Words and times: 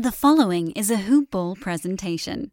The 0.00 0.10
following 0.10 0.70
is 0.70 0.90
a 0.90 0.96
Hoop 0.96 1.30
Ball 1.30 1.56
presentation. 1.56 2.52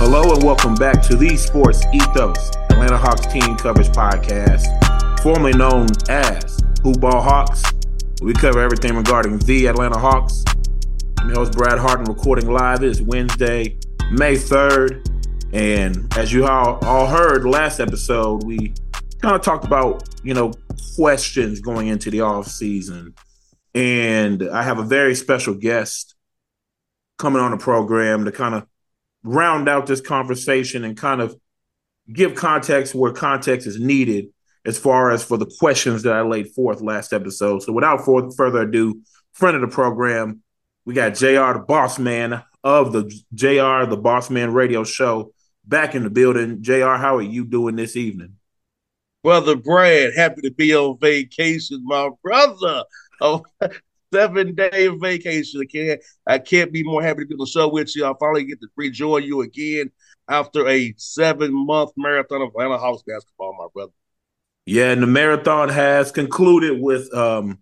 Hello 0.00 0.34
and 0.34 0.42
welcome 0.42 0.74
back 0.74 1.00
to 1.02 1.14
the 1.14 1.36
Sports 1.36 1.84
Ethos 1.92 2.50
Atlanta 2.70 2.98
Hawks 2.98 3.26
Team 3.26 3.54
Coverage 3.58 3.90
Podcast, 3.90 4.66
formerly 5.20 5.52
known 5.52 5.86
as 6.08 6.58
Hoop 6.82 6.98
Ball 6.98 7.22
Hawks. 7.22 7.73
We 8.22 8.32
cover 8.32 8.60
everything 8.60 8.96
regarding 8.96 9.38
the 9.38 9.66
Atlanta 9.66 9.98
Hawks. 9.98 10.44
I'm 11.18 11.28
your 11.28 11.38
host 11.38 11.52
Brad 11.52 11.78
Harden, 11.78 12.04
recording 12.06 12.50
live. 12.50 12.82
It 12.82 12.90
is 12.90 13.02
Wednesday, 13.02 13.76
May 14.10 14.34
3rd. 14.36 15.06
And 15.52 16.16
as 16.16 16.32
you 16.32 16.46
all, 16.46 16.78
all 16.84 17.06
heard 17.06 17.44
last 17.44 17.80
episode, 17.80 18.44
we 18.44 18.72
kind 19.20 19.34
of 19.34 19.42
talked 19.42 19.64
about, 19.64 20.08
you 20.22 20.32
know, 20.32 20.52
questions 20.96 21.60
going 21.60 21.88
into 21.88 22.10
the 22.10 22.20
off 22.20 22.46
season. 22.46 23.14
And 23.74 24.48
I 24.48 24.62
have 24.62 24.78
a 24.78 24.84
very 24.84 25.14
special 25.14 25.54
guest 25.54 26.14
coming 27.18 27.42
on 27.42 27.50
the 27.50 27.58
program 27.58 28.24
to 28.24 28.32
kind 28.32 28.54
of 28.54 28.66
round 29.22 29.68
out 29.68 29.86
this 29.86 30.00
conversation 30.00 30.84
and 30.84 30.96
kind 30.96 31.20
of 31.20 31.36
give 32.12 32.34
context 32.34 32.94
where 32.94 33.12
context 33.12 33.66
is 33.66 33.80
needed 33.80 34.26
as 34.66 34.78
far 34.78 35.10
as 35.10 35.22
for 35.22 35.36
the 35.36 35.50
questions 35.58 36.02
that 36.02 36.14
I 36.14 36.22
laid 36.22 36.52
forth 36.52 36.80
last 36.80 37.12
episode. 37.12 37.62
So 37.62 37.72
without 37.72 38.04
further 38.04 38.62
ado, 38.62 39.00
friend 39.32 39.56
of 39.56 39.60
the 39.60 39.74
program, 39.74 40.42
we 40.84 40.94
got 40.94 41.14
JR, 41.14 41.52
the 41.52 41.64
boss 41.66 41.98
man 41.98 42.42
of 42.62 42.92
the 42.92 43.04
JR, 43.34 43.88
the 43.88 44.00
boss 44.00 44.30
man 44.30 44.52
radio 44.52 44.84
show 44.84 45.32
back 45.64 45.94
in 45.94 46.04
the 46.04 46.10
building. 46.10 46.62
JR, 46.62 46.96
how 46.96 47.16
are 47.16 47.22
you 47.22 47.44
doing 47.44 47.76
this 47.76 47.96
evening? 47.96 48.36
Brother 49.22 49.56
Brad, 49.56 50.12
happy 50.14 50.42
to 50.42 50.50
be 50.50 50.74
on 50.74 50.98
vacation, 50.98 51.82
my 51.84 52.10
brother. 52.22 52.84
Oh, 53.20 53.42
seven 54.12 54.54
day 54.54 54.88
vacation. 54.88 55.62
I 55.62 55.64
can't, 55.64 56.00
I 56.26 56.38
can't 56.38 56.72
be 56.72 56.82
more 56.82 57.02
happy 57.02 57.22
to 57.22 57.26
be 57.26 57.34
on 57.34 57.38
the 57.38 57.46
show 57.46 57.68
with 57.68 57.94
you. 57.96 58.04
I 58.04 58.12
finally 58.20 58.44
get 58.44 58.60
to 58.60 58.68
rejoin 58.76 59.24
you 59.24 59.40
again 59.40 59.90
after 60.28 60.68
a 60.68 60.94
seven 60.96 61.52
month 61.66 61.90
marathon 61.96 62.42
of 62.42 62.48
Atlanta 62.48 62.78
Hawks 62.78 63.02
basketball, 63.06 63.56
my 63.58 63.66
brother. 63.72 63.92
Yeah, 64.66 64.92
and 64.92 65.02
the 65.02 65.06
marathon 65.06 65.68
has 65.68 66.10
concluded 66.10 66.80
with 66.80 67.12
um, 67.14 67.58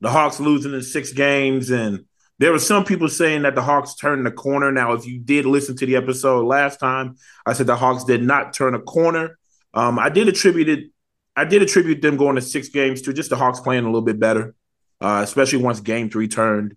the 0.00 0.10
Hawks 0.10 0.40
losing 0.40 0.74
in 0.74 0.82
six 0.82 1.12
games. 1.12 1.70
And 1.70 2.04
there 2.38 2.52
were 2.52 2.58
some 2.58 2.84
people 2.84 3.08
saying 3.08 3.42
that 3.42 3.54
the 3.54 3.62
Hawks 3.62 3.94
turned 3.94 4.26
the 4.26 4.32
corner. 4.32 4.72
Now, 4.72 4.92
if 4.92 5.06
you 5.06 5.20
did 5.20 5.46
listen 5.46 5.76
to 5.76 5.86
the 5.86 5.96
episode 5.96 6.46
last 6.46 6.80
time, 6.80 7.16
I 7.46 7.52
said 7.52 7.66
the 7.66 7.76
Hawks 7.76 8.04
did 8.04 8.22
not 8.22 8.52
turn 8.52 8.74
a 8.74 8.80
corner. 8.80 9.38
Um, 9.74 9.98
I 9.98 10.08
did 10.08 10.28
attribute 10.28 10.68
it, 10.68 10.90
I 11.36 11.44
did 11.44 11.62
attribute 11.62 12.02
them 12.02 12.16
going 12.16 12.34
to 12.34 12.42
six 12.42 12.68
games 12.68 13.02
to 13.02 13.12
just 13.12 13.30
the 13.30 13.36
Hawks 13.36 13.60
playing 13.60 13.84
a 13.84 13.86
little 13.86 14.02
bit 14.02 14.18
better, 14.18 14.54
uh, 15.00 15.20
especially 15.22 15.62
once 15.62 15.80
game 15.80 16.10
three 16.10 16.26
turned. 16.26 16.76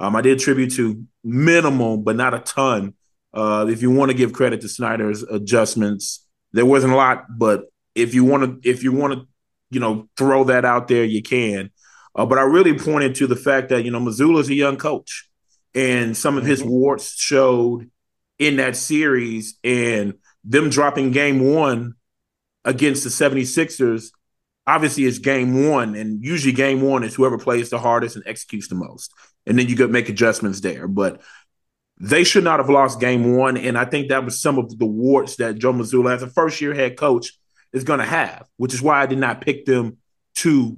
Um, 0.00 0.16
I 0.16 0.22
did 0.22 0.38
attribute 0.40 0.72
to 0.72 1.04
minimal, 1.22 1.98
but 1.98 2.16
not 2.16 2.34
a 2.34 2.40
ton. 2.40 2.94
Uh, 3.32 3.66
if 3.68 3.80
you 3.80 3.90
want 3.92 4.10
to 4.10 4.16
give 4.16 4.32
credit 4.32 4.60
to 4.62 4.68
Snyder's 4.68 5.22
adjustments, 5.22 6.26
there 6.52 6.66
wasn't 6.66 6.92
a 6.92 6.96
lot, 6.96 7.26
but 7.38 7.71
if 7.94 8.14
you 8.14 8.24
want 8.24 8.62
to 8.62 8.68
if 8.68 8.82
you 8.82 8.92
want 8.92 9.14
to 9.14 9.26
you 9.70 9.80
know 9.80 10.08
throw 10.16 10.44
that 10.44 10.64
out 10.64 10.88
there 10.88 11.04
you 11.04 11.22
can 11.22 11.70
uh, 12.14 12.26
but 12.26 12.38
i 12.38 12.42
really 12.42 12.78
pointed 12.78 13.14
to 13.14 13.26
the 13.26 13.36
fact 13.36 13.70
that 13.70 13.84
you 13.84 13.90
know 13.90 14.00
Mazzulla's 14.00 14.48
a 14.48 14.54
young 14.54 14.76
coach 14.76 15.28
and 15.74 16.16
some 16.16 16.36
of 16.36 16.44
his 16.44 16.60
mm-hmm. 16.60 16.70
warts 16.70 17.14
showed 17.16 17.90
in 18.38 18.56
that 18.56 18.76
series 18.76 19.58
and 19.64 20.14
them 20.44 20.70
dropping 20.70 21.10
game 21.10 21.52
one 21.52 21.94
against 22.64 23.04
the 23.04 23.10
76ers 23.10 24.10
obviously 24.66 25.04
it's 25.04 25.18
game 25.18 25.68
one 25.68 25.94
and 25.94 26.24
usually 26.24 26.52
game 26.52 26.82
one 26.82 27.02
is 27.02 27.14
whoever 27.14 27.38
plays 27.38 27.70
the 27.70 27.78
hardest 27.78 28.16
and 28.16 28.24
executes 28.26 28.68
the 28.68 28.74
most 28.74 29.12
and 29.46 29.58
then 29.58 29.68
you 29.68 29.76
could 29.76 29.90
make 29.90 30.08
adjustments 30.08 30.60
there 30.60 30.86
but 30.86 31.20
they 31.98 32.24
should 32.24 32.44
not 32.44 32.58
have 32.58 32.68
lost 32.68 33.00
game 33.00 33.36
one 33.36 33.56
and 33.56 33.76
i 33.76 33.84
think 33.84 34.08
that 34.08 34.24
was 34.24 34.40
some 34.40 34.58
of 34.58 34.76
the 34.78 34.86
warts 34.86 35.36
that 35.36 35.58
joe 35.58 35.72
Mazzulla 35.72 36.14
as 36.14 36.22
a 36.22 36.28
first 36.28 36.60
year 36.60 36.74
head 36.74 36.96
coach 36.96 37.32
is 37.72 37.84
going 37.84 38.00
to 38.00 38.04
have, 38.04 38.46
which 38.56 38.74
is 38.74 38.82
why 38.82 39.02
I 39.02 39.06
did 39.06 39.18
not 39.18 39.40
pick 39.40 39.64
them 39.64 39.98
to 40.36 40.76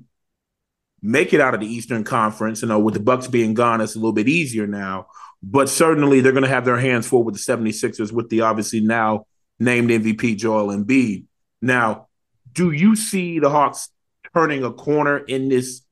make 1.03 1.35
it 1.35 1.41
out 1.41 1.55
of 1.55 1.61
the 1.61 1.67
Eastern 1.67 2.05
Conference. 2.05 2.63
You 2.63 2.69
know, 2.69 2.79
with 2.79 2.95
the 2.95 3.01
Bucks 3.01 3.27
being 3.29 3.55
gone, 3.55 3.81
it's 3.81 3.95
a 3.95 3.99
little 3.99 4.13
bit 4.13 4.29
easier 4.29 4.67
now. 4.67 5.07
But 5.43 5.69
certainly 5.69 6.21
they're 6.21 6.33
going 6.33 6.45
to 6.45 6.49
have 6.49 6.65
their 6.65 6.79
hands 6.79 7.07
full 7.07 7.23
with 7.23 7.35
the 7.35 7.41
76ers 7.41 8.13
with 8.13 8.31
the 8.31 8.41
obviously 8.41 8.81
now 8.81 9.27
named 9.59 9.91
MVP 9.91 10.37
Joel 10.39 10.75
Embiid. 10.75 11.25
Now, 11.61 12.09
do 12.53 12.71
you 12.71 12.97
see 12.97 13.39
the 13.39 13.51
Hawks 13.51 13.91
turning 14.33 14.65
a 14.65 14.73
corner 14.73 15.19
in 15.19 15.49
this 15.49 15.83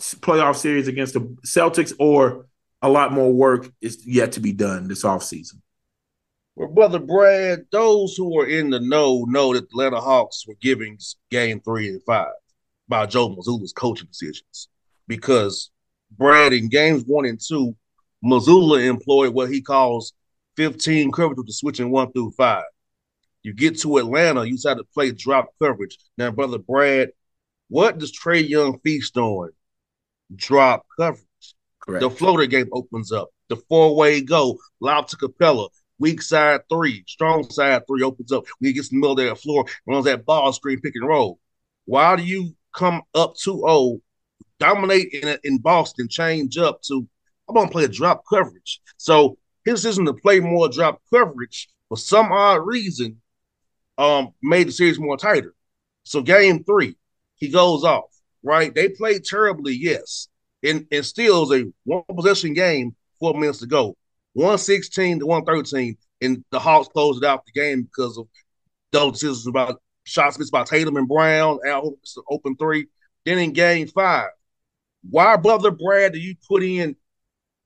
playoff 0.00 0.56
series 0.56 0.88
against 0.88 1.14
the 1.14 1.20
Celtics, 1.44 1.92
or 1.98 2.46
a 2.82 2.88
lot 2.88 3.12
more 3.12 3.32
work 3.32 3.70
is 3.80 4.06
yet 4.06 4.32
to 4.32 4.40
be 4.40 4.52
done 4.52 4.88
this 4.88 5.02
offseason? 5.02 5.60
Well, 6.56 6.68
brother 6.68 6.98
Brad, 6.98 7.66
those 7.70 8.16
who 8.16 8.40
are 8.40 8.46
in 8.46 8.70
the 8.70 8.80
know 8.80 9.26
know 9.28 9.52
that 9.52 9.68
the 9.68 9.74
Atlanta 9.74 10.00
Hawks 10.00 10.46
were 10.48 10.56
giving 10.62 10.98
game 11.30 11.60
three 11.60 11.88
and 11.88 12.02
five 12.04 12.32
by 12.88 13.04
Joe 13.04 13.28
Mazzulla's 13.28 13.74
coaching 13.74 14.08
decisions. 14.08 14.68
Because 15.06 15.70
Brad, 16.10 16.54
in 16.54 16.70
games 16.70 17.04
one 17.06 17.26
and 17.26 17.38
two, 17.38 17.76
Mazzulla 18.24 18.82
employed 18.88 19.34
what 19.34 19.50
he 19.50 19.60
calls 19.60 20.14
15 20.56 21.12
coverage 21.12 21.36
with 21.36 21.46
the 21.46 21.52
switching 21.52 21.90
one 21.90 22.10
through 22.12 22.30
five. 22.30 22.64
You 23.42 23.52
get 23.52 23.78
to 23.80 23.98
Atlanta, 23.98 24.46
you 24.46 24.52
decide 24.52 24.78
to 24.78 24.84
play 24.94 25.12
drop 25.12 25.50
coverage. 25.62 25.98
Now, 26.16 26.30
brother 26.30 26.58
Brad, 26.58 27.10
what 27.68 27.98
does 27.98 28.18
Trae 28.18 28.48
Young 28.48 28.78
feast 28.80 29.18
on? 29.18 29.50
Drop 30.34 30.86
coverage. 30.96 31.22
Correct. 31.80 32.00
The 32.00 32.08
floater 32.08 32.46
game 32.46 32.68
opens 32.72 33.12
up. 33.12 33.28
The 33.48 33.56
four-way 33.68 34.22
go, 34.22 34.56
lob 34.80 35.06
to 35.08 35.16
Capela, 35.16 35.68
Weak 35.98 36.20
side 36.20 36.60
three, 36.68 37.04
strong 37.06 37.48
side 37.50 37.82
three 37.86 38.02
opens 38.02 38.32
up. 38.32 38.44
We 38.60 38.72
get 38.72 38.90
in 38.92 39.00
the 39.00 39.08
middle 39.08 39.18
of 39.18 39.28
the 39.28 39.34
floor, 39.36 39.64
runs 39.86 40.04
that 40.04 40.26
ball 40.26 40.52
screen, 40.52 40.80
pick 40.80 40.94
and 40.94 41.08
roll. 41.08 41.38
Why 41.86 42.16
do 42.16 42.22
you 42.22 42.54
come 42.74 43.02
up 43.14 43.34
2-0, 43.36 44.00
dominate 44.58 45.12
in, 45.12 45.38
in 45.44 45.58
Boston, 45.58 46.08
change 46.08 46.58
up 46.58 46.82
to 46.82 47.08
I'm 47.48 47.54
gonna 47.54 47.70
play 47.70 47.84
a 47.84 47.88
drop 47.88 48.24
coverage. 48.28 48.80
So 48.96 49.38
his 49.64 49.82
decision 49.82 50.04
to 50.06 50.14
play 50.14 50.40
more 50.40 50.68
drop 50.68 51.00
coverage 51.12 51.68
for 51.88 51.96
some 51.96 52.32
odd 52.32 52.66
reason 52.66 53.20
um 53.98 54.34
made 54.42 54.68
the 54.68 54.72
series 54.72 54.98
more 54.98 55.16
tighter. 55.16 55.54
So 56.04 56.22
game 56.22 56.64
three, 56.64 56.96
he 57.36 57.48
goes 57.48 57.84
off, 57.84 58.10
right? 58.42 58.74
They 58.74 58.88
played 58.88 59.24
terribly, 59.24 59.74
yes. 59.74 60.28
And 60.62 60.86
and 60.90 61.04
still 61.04 61.50
is 61.50 61.62
a 61.62 61.72
one 61.84 62.02
possession 62.14 62.52
game, 62.52 62.94
four 63.20 63.34
minutes 63.34 63.58
to 63.60 63.66
go. 63.66 63.96
116 64.36 65.20
to 65.20 65.26
113, 65.26 65.96
and 66.20 66.44
the 66.50 66.58
Hawks 66.58 66.88
closed 66.88 67.24
it 67.24 67.26
out 67.26 67.44
the 67.46 67.58
game 67.58 67.82
because 67.82 68.18
of 68.18 68.28
those 68.92 69.12
decisions 69.12 69.46
about 69.46 69.80
shots 70.04 70.38
missed 70.38 70.52
by 70.52 70.62
Tatum 70.62 70.96
and 70.96 71.08
Brown, 71.08 71.58
Al 71.66 71.94
open 72.30 72.54
three. 72.56 72.86
Then 73.24 73.38
in 73.38 73.52
game 73.52 73.88
five, 73.88 74.28
why, 75.08 75.36
brother 75.36 75.70
Brad, 75.70 76.12
do 76.12 76.18
you 76.18 76.34
put 76.46 76.62
in 76.62 76.96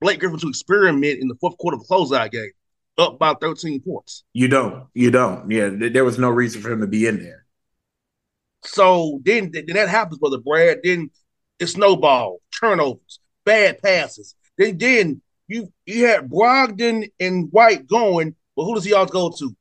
Blake 0.00 0.20
Griffin 0.20 0.38
to 0.38 0.48
experiment 0.48 1.20
in 1.20 1.26
the 1.26 1.34
fourth 1.40 1.58
quarter 1.58 1.76
of 1.76 1.82
closeout 1.88 2.30
game, 2.30 2.52
up 2.98 3.18
by 3.18 3.34
13 3.34 3.80
points? 3.82 4.22
You 4.32 4.46
don't. 4.46 4.86
You 4.94 5.10
don't. 5.10 5.50
Yeah, 5.50 5.70
there 5.72 6.04
was 6.04 6.18
no 6.18 6.30
reason 6.30 6.62
for 6.62 6.70
him 6.70 6.80
to 6.82 6.86
be 6.86 7.06
in 7.06 7.20
there. 7.20 7.46
So 8.62 9.20
then, 9.24 9.50
then 9.52 9.66
that 9.74 9.88
happens, 9.88 10.18
brother 10.18 10.38
Brad. 10.38 10.78
Then 10.84 11.10
it 11.58 11.66
snowball, 11.66 12.38
turnovers, 12.60 13.18
bad 13.44 13.82
passes. 13.82 14.36
Then, 14.56 14.78
then 14.78 15.22
you 15.50 15.72
you 15.84 16.06
had 16.06 16.30
Brogdon 16.30 17.10
and 17.18 17.50
White 17.50 17.86
going, 17.88 18.36
but 18.54 18.64
who 18.64 18.74
does 18.74 18.84
he 18.84 18.94
all 18.94 19.06
go 19.06 19.30
to? 19.30 19.56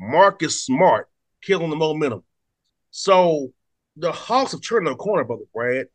Marcus 0.00 0.64
Smart 0.64 1.08
killing 1.42 1.70
the 1.70 1.76
momentum. 1.76 2.22
So 2.92 3.52
the 3.96 4.12
Hawks 4.12 4.52
have 4.52 4.62
turned 4.62 4.86
the 4.86 4.94
corner, 4.94 5.24
brother 5.24 5.42
Brad. 5.52 5.86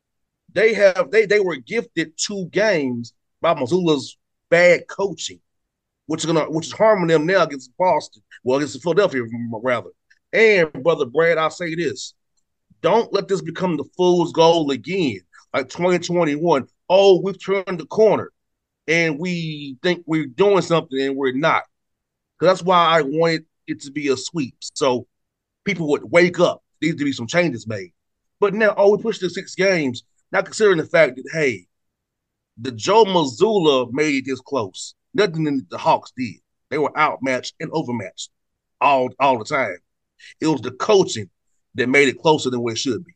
They 0.54 0.74
have 0.74 1.12
they 1.12 1.26
they 1.26 1.40
were 1.40 1.56
gifted 1.56 2.14
two 2.18 2.48
games 2.52 3.14
by 3.40 3.54
Mazzulla's 3.54 4.18
bad 4.50 4.88
coaching, 4.90 5.40
which 6.08 6.22
is 6.22 6.26
gonna 6.26 6.50
which 6.52 6.68
is 6.68 6.74
harming 6.74 7.08
them 7.08 7.26
now 7.26 7.44
against 7.44 7.76
Boston, 7.78 8.22
well 8.44 8.58
against 8.58 8.84
Philadelphia 8.84 9.24
rather. 9.64 9.92
And 10.34 10.72
brother 10.84 11.06
Brad, 11.06 11.38
I'll 11.38 11.50
say 11.50 11.74
this: 11.74 12.16
don't 12.82 13.14
let 13.14 13.30
this 13.30 13.42
become 13.42 13.78
the 13.78 13.86
fool's 13.96 14.34
goal 14.34 14.72
again, 14.72 15.22
like 15.54 15.70
2021. 15.70 16.68
Oh, 16.90 17.22
we've 17.22 17.42
turned 17.42 17.80
the 17.80 17.86
corner 17.86 18.30
and 18.88 19.20
we 19.20 19.78
think 19.84 20.04
we're 20.06 20.26
doing 20.26 20.62
something 20.62 21.00
and 21.00 21.16
we're 21.16 21.34
not. 21.34 21.64
That's 22.40 22.64
why 22.64 22.86
I 22.86 23.02
wanted 23.04 23.46
it 23.68 23.82
to 23.82 23.92
be 23.92 24.08
a 24.10 24.18
sweep. 24.18 24.56
So 24.60 25.08
people 25.64 25.88
would 25.90 26.04
wake 26.04 26.40
up. 26.40 26.64
There 26.80 26.90
needs 26.90 27.00
to 27.00 27.06
be 27.06 27.12
some 27.12 27.28
changes 27.28 27.68
made. 27.68 27.94
But 28.40 28.54
now, 28.54 28.74
oh, 28.76 28.96
we 28.96 29.02
pushed 29.02 29.22
to 29.22 29.30
six 29.30 29.54
games, 29.54 30.04
not 30.32 30.46
considering 30.46 30.80
the 30.80 30.86
fact 30.86 31.18
that, 31.18 31.30
hey, 31.32 31.68
the 32.58 32.72
Joe 32.72 33.06
Mazzulla 33.06 33.92
made 33.92 34.16
it 34.16 34.26
this 34.26 34.42
close. 34.42 34.96
Nothing 35.14 35.44
that 35.44 35.70
the 35.70 35.78
Hawks 35.78 36.12
did. 36.18 36.36
They 36.70 36.78
were 36.78 36.98
outmatched 36.98 37.56
and 37.60 37.70
overmatched 37.72 38.30
all 38.80 39.10
all 39.20 39.38
the 39.38 39.46
time. 39.46 39.78
It 40.40 40.48
was 40.48 40.62
the 40.62 40.72
coaching 40.72 41.30
that 41.76 41.88
made 41.88 42.08
it 42.08 42.20
closer 42.20 42.50
than 42.50 42.62
what 42.62 42.74
it 42.74 42.78
should 42.78 43.04
be. 43.06 43.16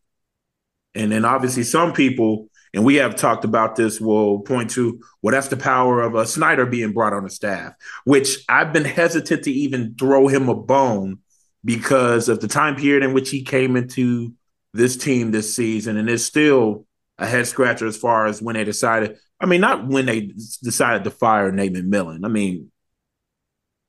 And 0.94 1.12
then 1.12 1.26
obviously 1.26 1.64
some 1.64 1.94
people, 1.94 2.50
and 2.76 2.84
we 2.84 2.96
have 2.96 3.16
talked 3.16 3.46
about 3.46 3.78
this, 3.78 4.02
will 4.02 4.42
point 4.42 4.70
to 4.72 5.02
well, 5.22 5.32
that's 5.32 5.48
the 5.48 5.56
power 5.58 6.02
of 6.02 6.14
a 6.14 6.26
Snyder 6.26 6.66
being 6.66 6.92
brought 6.92 7.14
on 7.14 7.24
the 7.24 7.30
staff, 7.30 7.74
which 8.04 8.44
I've 8.50 8.74
been 8.74 8.84
hesitant 8.84 9.44
to 9.46 9.52
even 9.52 9.96
throw 9.98 10.28
him 10.28 10.50
a 10.50 10.56
bone 10.56 11.20
because 11.64 12.28
of 12.28 12.42
the 12.42 12.50
time 12.50 12.76
period 12.76 13.02
in 13.02 13.14
which 13.14 13.30
he 13.30 13.44
came 13.44 13.78
into 13.78 14.34
this 14.74 14.98
team 14.98 15.32
this 15.32 15.56
season, 15.56 15.96
and 15.96 16.10
it's 16.10 16.26
still 16.26 16.86
a 17.18 17.26
head 17.26 17.48
scratcher 17.48 17.88
as 17.88 17.96
far 17.96 18.26
as 18.26 18.42
when 18.42 18.56
they 18.56 18.66
decided. 18.66 19.18
I 19.40 19.46
mean, 19.46 19.62
not 19.62 19.88
when 19.88 20.06
they 20.06 20.34
decided 20.62 21.06
to 21.06 21.12
fire 21.12 21.54
Nate 21.54 21.74
Millen. 21.74 22.26
I 22.26 22.28
mean, 22.28 22.72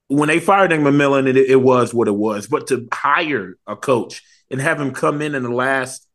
when 0.06 0.28
they 0.28 0.38
fired 0.38 0.70
Nate 0.70 0.94
Millen, 0.94 1.26
it, 1.26 1.36
it 1.36 1.60
was 1.60 1.92
what 1.92 2.06
it 2.06 2.14
was. 2.14 2.46
But 2.46 2.68
to 2.68 2.86
hire 2.92 3.58
a 3.66 3.74
coach 3.74 4.22
and 4.48 4.60
have 4.60 4.80
him 4.80 4.92
come 4.92 5.22
in 5.22 5.34
in 5.34 5.42
the 5.42 5.52
last 5.52 6.06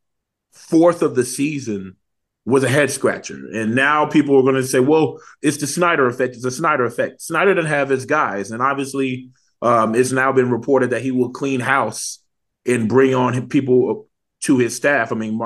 fourth 0.54 1.02
of 1.02 1.16
the 1.16 1.26
season 1.26 1.98
was 2.46 2.64
a 2.64 2.70
head 2.70 2.90
scratcher. 2.90 3.40
And 3.54 3.76
now 3.76 4.06
people 4.06 4.38
are 4.38 4.44
going 4.44 4.56
to 4.56 4.64
say, 4.64 4.80
well, 4.80 5.20
it's 5.42 5.58
the 5.58 5.68
Snyder 5.68 6.08
effect. 6.08 6.36
It's 6.36 6.44
the 6.44 6.52
Snyder 6.52 6.86
effect. 6.86 7.22
Snyder 7.22 7.54
didn't 7.54 7.70
have 7.70 7.90
his 7.90 8.06
guys. 8.06 8.52
And 8.52 8.62
obviously, 8.62 9.30
um, 9.62 9.94
it's 9.94 10.12
now 10.12 10.32
been 10.32 10.50
reported 10.50 10.90
that 10.90 11.04
he 11.04 11.12
will 11.12 11.30
clean 11.30 11.60
house 11.60 12.20
and 12.66 12.90
bring 12.90 13.14
on 13.14 13.48
people 13.48 14.08
to 14.42 14.58
his 14.58 14.76
staff. 14.76 15.12
I 15.12 15.16
mean, 15.16 15.40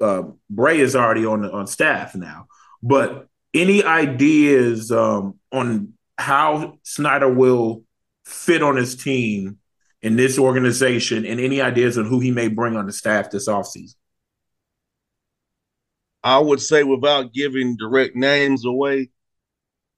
uh, 0.00 0.22
Brey 0.48 0.80
is 0.80 0.96
already 0.96 1.24
on 1.26 1.44
on 1.44 1.66
staff 1.66 2.14
now, 2.14 2.46
but 2.82 3.28
any 3.54 3.84
ideas 3.84 4.90
um, 4.90 5.38
on 5.52 5.94
how 6.18 6.78
Snyder 6.82 7.32
will 7.32 7.82
fit 8.24 8.62
on 8.62 8.76
his 8.76 8.96
team 8.96 9.58
in 10.00 10.16
this 10.16 10.38
organization, 10.38 11.24
and 11.24 11.40
any 11.40 11.60
ideas 11.60 11.98
on 11.98 12.06
who 12.06 12.20
he 12.20 12.30
may 12.30 12.48
bring 12.48 12.76
on 12.76 12.86
the 12.86 12.92
staff 12.92 13.30
this 13.30 13.48
offseason? 13.48 13.94
I 16.24 16.38
would 16.38 16.60
say, 16.60 16.84
without 16.84 17.32
giving 17.32 17.76
direct 17.76 18.14
names 18.14 18.64
away, 18.64 19.10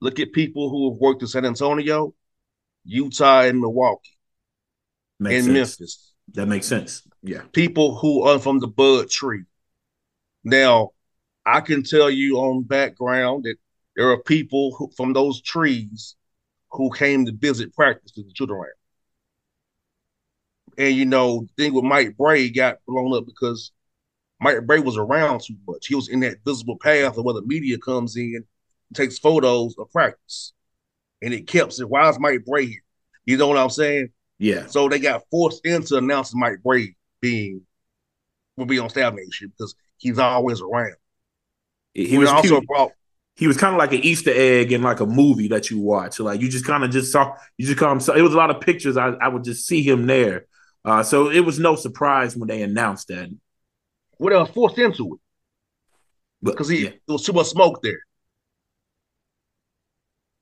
look 0.01 0.19
at 0.19 0.33
people 0.33 0.69
who 0.69 0.91
have 0.91 0.99
worked 0.99 1.21
in 1.21 1.27
San 1.27 1.45
Antonio, 1.45 2.13
Utah, 2.83 3.41
and 3.41 3.59
Milwaukee, 3.59 4.17
Makes 5.19 5.35
and 5.35 5.45
sense. 5.45 5.79
Memphis. 5.79 6.13
That 6.33 6.47
makes 6.47 6.65
sense. 6.65 7.07
Yeah. 7.21 7.41
People 7.51 7.95
who 7.95 8.23
are 8.23 8.39
from 8.39 8.59
the 8.59 8.67
Bud 8.67 9.09
Tree. 9.09 9.43
Now, 10.43 10.91
I 11.45 11.61
can 11.61 11.83
tell 11.83 12.09
you 12.09 12.37
on 12.37 12.63
background 12.63 13.43
that 13.43 13.57
there 13.95 14.09
are 14.09 14.21
people 14.21 14.75
who, 14.75 14.91
from 14.97 15.13
those 15.13 15.41
trees 15.41 16.15
who 16.71 16.91
came 16.91 17.25
to 17.25 17.31
visit 17.31 17.73
practice 17.73 18.11
to 18.13 18.23
the 18.23 18.31
children. 18.33 18.71
And 20.77 20.95
you 20.95 21.05
know, 21.05 21.41
the 21.41 21.63
thing 21.63 21.73
with 21.73 21.85
Mike 21.85 22.17
Brey 22.17 22.49
got 22.49 22.79
blown 22.87 23.15
up 23.15 23.25
because 23.25 23.71
Mike 24.45 24.67
Brey 24.67 24.79
was 24.79 24.95
around 24.95 25.41
too 25.41 25.55
much. 25.67 25.87
He 25.87 25.95
was 25.95 26.07
in 26.07 26.19
that 26.19 26.37
visible 26.45 26.77
path 26.77 27.17
of 27.17 27.25
where 27.25 27.33
the 27.33 27.41
media 27.41 27.79
comes 27.79 28.15
in, 28.15 28.43
takes 28.93 29.17
photos 29.17 29.75
of 29.79 29.91
practice, 29.91 30.53
and 31.23 31.33
it 31.33 31.47
kept 31.47 31.79
it. 31.79 31.89
Why 31.89 32.07
is 32.09 32.19
Mike 32.19 32.45
Brey 32.45 32.67
here? 32.67 32.83
You 33.25 33.37
know 33.37 33.47
what 33.47 33.57
I'm 33.57 33.71
saying? 33.71 34.09
Yeah. 34.37 34.67
So 34.67 34.87
they 34.87 34.99
got 34.99 35.23
forced 35.31 35.65
into 35.65 35.97
announcing 35.97 36.39
Mike 36.39 36.61
Brey 36.63 36.95
being 37.21 37.61
will 38.55 38.67
be 38.67 38.77
on 38.77 38.87
staff 38.91 39.15
next 39.15 39.41
year 39.41 39.49
because 39.49 39.73
he's 39.97 40.19
always 40.19 40.61
around. 40.61 40.93
He, 41.95 42.05
He 42.05 42.17
was 42.19 42.29
also 42.29 42.59
cute. 42.59 42.67
brought 42.67 42.91
he 43.37 43.47
was 43.47 43.57
kind 43.57 43.73
of 43.73 43.79
like 43.79 43.93
an 43.93 44.01
Easter 44.01 44.31
egg 44.31 44.71
in 44.71 44.83
like 44.83 44.99
a 44.99 45.07
movie 45.07 45.47
that 45.47 45.71
you 45.71 45.79
watch. 45.79 46.19
Like 46.19 46.39
you 46.39 46.49
just 46.49 46.65
kind 46.65 46.83
of 46.83 46.91
just 46.91 47.11
saw 47.11 47.35
you 47.57 47.65
just 47.65 47.79
come. 47.79 47.99
So 47.99 48.13
it 48.13 48.21
was 48.21 48.35
a 48.35 48.37
lot 48.37 48.51
of 48.51 48.61
pictures. 48.61 48.95
I, 48.95 49.09
I 49.09 49.27
would 49.27 49.43
just 49.43 49.65
see 49.65 49.81
him 49.81 50.05
there. 50.05 50.45
Uh, 50.85 51.01
so 51.01 51.31
it 51.31 51.39
was 51.39 51.57
no 51.57 51.75
surprise 51.75 52.37
when 52.37 52.47
they 52.47 52.61
announced 52.61 53.07
that. 53.07 53.29
What 54.17 54.33
else 54.33 54.49
forced 54.49 54.77
into 54.77 55.15
it 55.15 55.19
because 56.45 56.69
he 56.69 56.83
yeah. 56.83 56.89
there 56.89 57.13
was 57.13 57.25
too 57.25 57.33
much 57.33 57.47
smoke 57.47 57.81
there. 57.81 57.99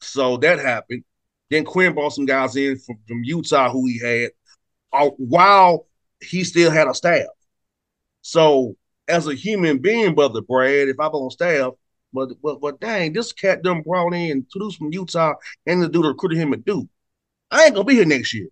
So 0.01 0.37
that 0.37 0.59
happened. 0.59 1.03
Then 1.49 1.65
Quin 1.65 1.93
brought 1.93 2.13
some 2.13 2.25
guys 2.25 2.55
in 2.55 2.77
from, 2.77 2.97
from 3.07 3.23
Utah 3.23 3.71
who 3.71 3.85
he 3.87 3.99
had 3.99 4.31
uh, 4.91 5.09
while 5.17 5.87
he 6.21 6.43
still 6.43 6.71
had 6.71 6.87
a 6.87 6.93
staff. 6.93 7.27
So 8.21 8.75
as 9.07 9.27
a 9.27 9.35
human 9.35 9.79
being, 9.79 10.15
brother 10.15 10.41
Brad, 10.41 10.89
if 10.89 10.99
I'm 10.99 11.11
on 11.11 11.31
staff, 11.31 11.73
but 12.11 12.29
but, 12.41 12.61
but 12.61 12.79
dang, 12.79 13.13
this 13.13 13.31
cat 13.31 13.63
done 13.63 13.81
brought 13.81 14.13
in 14.13 14.45
two 14.51 14.59
dudes 14.59 14.75
from 14.75 14.93
Utah 14.93 15.33
and 15.65 15.81
the 15.81 15.89
dude 15.89 16.05
recruited 16.05 16.37
him 16.37 16.53
at 16.53 16.65
Duke. 16.65 16.87
I 17.49 17.65
ain't 17.65 17.75
gonna 17.75 17.85
be 17.85 17.95
here 17.95 18.05
next 18.05 18.33
year. 18.33 18.47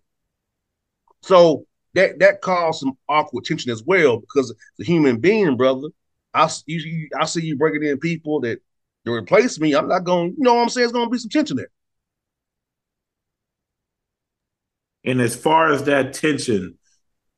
So 1.22 1.66
that 1.94 2.18
that 2.20 2.40
caused 2.40 2.80
some 2.80 2.96
awkward 3.08 3.44
tension 3.44 3.70
as 3.70 3.82
well 3.84 4.18
because 4.18 4.54
the 4.78 4.84
human 4.84 5.18
being, 5.18 5.56
brother. 5.56 5.88
I 6.34 6.48
you, 6.66 7.08
I 7.18 7.26
see 7.26 7.42
you 7.42 7.56
bringing 7.56 7.82
in 7.82 7.98
people 7.98 8.40
that 8.40 8.60
to 9.04 9.12
replace 9.12 9.58
me. 9.60 9.74
I'm 9.74 9.88
not 9.88 10.04
going. 10.04 10.34
You 10.38 10.44
know 10.44 10.54
what 10.54 10.62
I'm 10.62 10.68
saying? 10.68 10.84
It's 10.84 10.92
going 10.92 11.06
to 11.06 11.10
be 11.10 11.18
some 11.18 11.30
tension 11.30 11.56
there. 11.56 11.70
And 15.04 15.20
as 15.20 15.34
far 15.34 15.72
as 15.72 15.84
that 15.84 16.12
tension, 16.12 16.78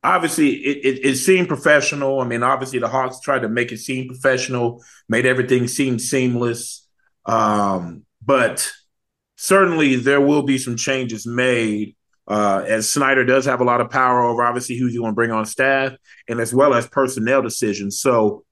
obviously 0.03 0.53
it, 0.53 0.85
it, 0.85 1.05
it 1.05 1.15
seemed 1.15 1.47
professional. 1.47 2.21
I 2.21 2.25
mean, 2.25 2.43
obviously 2.43 2.79
the 2.79 2.87
Hawks 2.87 3.19
tried 3.19 3.41
to 3.41 3.49
make 3.49 3.71
it 3.71 3.79
seem 3.79 4.07
professional, 4.07 4.83
made 5.09 5.25
everything 5.25 5.67
seem 5.67 5.97
seamless. 5.97 6.87
Um, 7.25 8.05
but 8.23 8.71
certainly 9.35 9.95
there 9.95 10.21
will 10.21 10.43
be 10.43 10.59
some 10.59 10.77
changes 10.77 11.25
made 11.25 11.95
uh, 12.27 12.63
as 12.67 12.89
Snyder 12.89 13.23
does 13.23 13.45
have 13.45 13.61
a 13.61 13.65
lot 13.65 13.81
of 13.81 13.89
power 13.89 14.23
over 14.23 14.43
obviously 14.43 14.77
who 14.77 14.87
he's 14.87 14.97
going 14.97 15.11
to 15.11 15.15
bring 15.15 15.31
on 15.31 15.45
staff 15.45 15.93
and 16.27 16.39
as 16.39 16.53
well 16.53 16.73
as 16.73 16.87
personnel 16.87 17.41
decisions. 17.41 17.99
So 17.99 18.43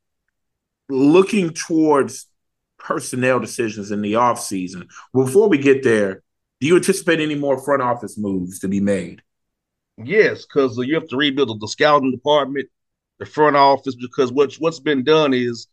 looking 0.89 1.51
towards 1.51 2.27
personnel 2.77 3.39
decisions 3.39 3.91
in 3.91 4.01
the 4.01 4.13
offseason, 4.13 4.89
before 5.13 5.49
we 5.49 5.57
get 5.57 5.83
there, 5.83 6.21
do 6.59 6.67
you 6.67 6.75
anticipate 6.75 7.19
any 7.19 7.35
more 7.35 7.61
front 7.61 7.81
office 7.81 8.17
moves 8.17 8.59
to 8.59 8.67
be 8.67 8.79
made? 8.79 9.21
Yes, 9.97 10.45
because 10.45 10.77
you 10.77 10.95
have 10.95 11.07
to 11.09 11.17
rebuild 11.17 11.59
the 11.59 11.67
scouting 11.67 12.11
department, 12.11 12.69
the 13.19 13.25
front 13.25 13.55
office. 13.55 13.95
Because 13.95 14.31
what 14.31 14.53
what's 14.55 14.79
been 14.79 15.03
done 15.03 15.33
is 15.33 15.67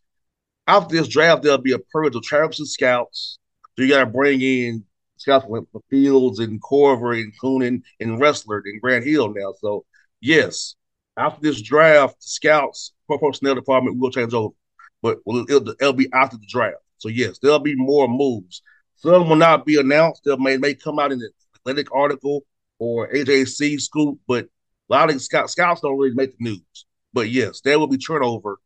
after 0.67 0.97
this 0.97 1.08
draft, 1.08 1.43
there'll 1.43 1.58
be 1.58 1.73
a 1.73 1.79
purge 1.79 2.17
of 2.17 2.23
Travis 2.23 2.73
scouts. 2.73 3.38
So 3.76 3.85
you 3.85 3.88
got 3.88 4.00
to 4.00 4.07
bring 4.07 4.40
in 4.40 4.85
scouts 5.20 5.46
went 5.46 5.68
for 5.70 5.82
Fields 5.90 6.38
and 6.38 6.60
Korver 6.62 7.20
and 7.20 7.32
Coonan 7.38 7.82
and 8.00 8.18
Ressler 8.18 8.62
and 8.64 8.80
Grant 8.80 9.04
Hill 9.04 9.32
now. 9.34 9.52
So 9.60 9.84
yes, 10.20 10.74
after 11.16 11.40
this 11.42 11.60
draft, 11.60 12.16
the 12.20 12.26
scouts 12.26 12.92
personnel 13.20 13.54
department 13.54 13.98
will 13.98 14.10
change 14.10 14.32
over, 14.32 14.54
but 15.02 15.18
it'll, 15.26 15.68
it'll 15.68 15.92
be 15.92 16.08
after 16.14 16.36
the 16.36 16.46
draft. 16.48 16.76
So 16.98 17.08
yes, 17.08 17.38
there'll 17.38 17.58
be 17.58 17.74
more 17.74 18.08
moves. 18.08 18.62
Some 18.96 19.28
will 19.28 19.36
not 19.36 19.66
be 19.66 19.78
announced. 19.78 20.22
They 20.24 20.36
may 20.36 20.56
may 20.56 20.74
come 20.74 20.98
out 20.98 21.12
in 21.12 21.18
the 21.18 21.30
athletic 21.56 21.94
article 21.94 22.44
or 22.78 23.08
AJC 23.08 23.80
scoop, 23.80 24.18
but 24.26 24.44
a 24.44 24.48
lot 24.88 25.10
of 25.10 25.20
scout, 25.20 25.50
scouts 25.50 25.82
don't 25.82 25.98
really 25.98 26.14
make 26.14 26.36
the 26.38 26.44
news. 26.44 26.86
But 27.12 27.28
yes, 27.28 27.60
there 27.60 27.78
will 27.78 27.88
be 27.88 27.98
turnover 27.98 28.58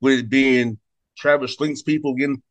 with 0.00 0.18
it 0.18 0.28
being 0.28 0.78
Travis 1.16 1.56
Schlenk's 1.56 1.82
people 1.82 2.14
getting 2.14 2.42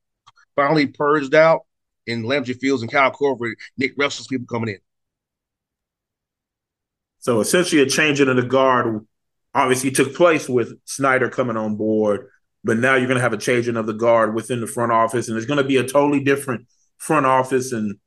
finally 0.55 0.87
purged 0.87 1.35
out 1.35 1.61
and 2.08 2.25
Landry 2.25 2.53
Fields 2.53 2.81
and 2.81 2.91
Kyle 2.91 3.12
Korver, 3.12 3.53
Nick 3.77 3.98
Ressler's 3.98 4.27
people 4.27 4.48
coming 4.48 4.70
in. 4.70 4.79
So 7.20 7.39
essentially, 7.39 7.81
a 7.81 7.86
changing 7.86 8.29
of 8.29 8.36
the 8.36 8.41
guard 8.41 9.05
obviously 9.53 9.91
took 9.91 10.15
place 10.15 10.50
with 10.50 10.74
Snyder 10.86 11.29
coming 11.29 11.58
on 11.58 11.75
board, 11.75 12.27
but 12.63 12.77
now 12.77 12.96
you're 12.96 13.08
going 13.08 13.17
to 13.17 13.22
have 13.22 13.34
a 13.34 13.38
changing 13.38 13.77
of 13.77 13.86
the 13.86 13.93
guard 13.93 14.34
within 14.34 14.60
the 14.60 14.67
front 14.67 14.91
office, 14.91 15.27
and 15.27 15.38
it's 15.38 15.46
going 15.46 15.62
to 15.62 15.63
be 15.63 15.77
a 15.77 15.84
totally 15.84 16.24
different 16.24 16.67
front 16.98 17.25
office. 17.25 17.72
And 17.72 17.98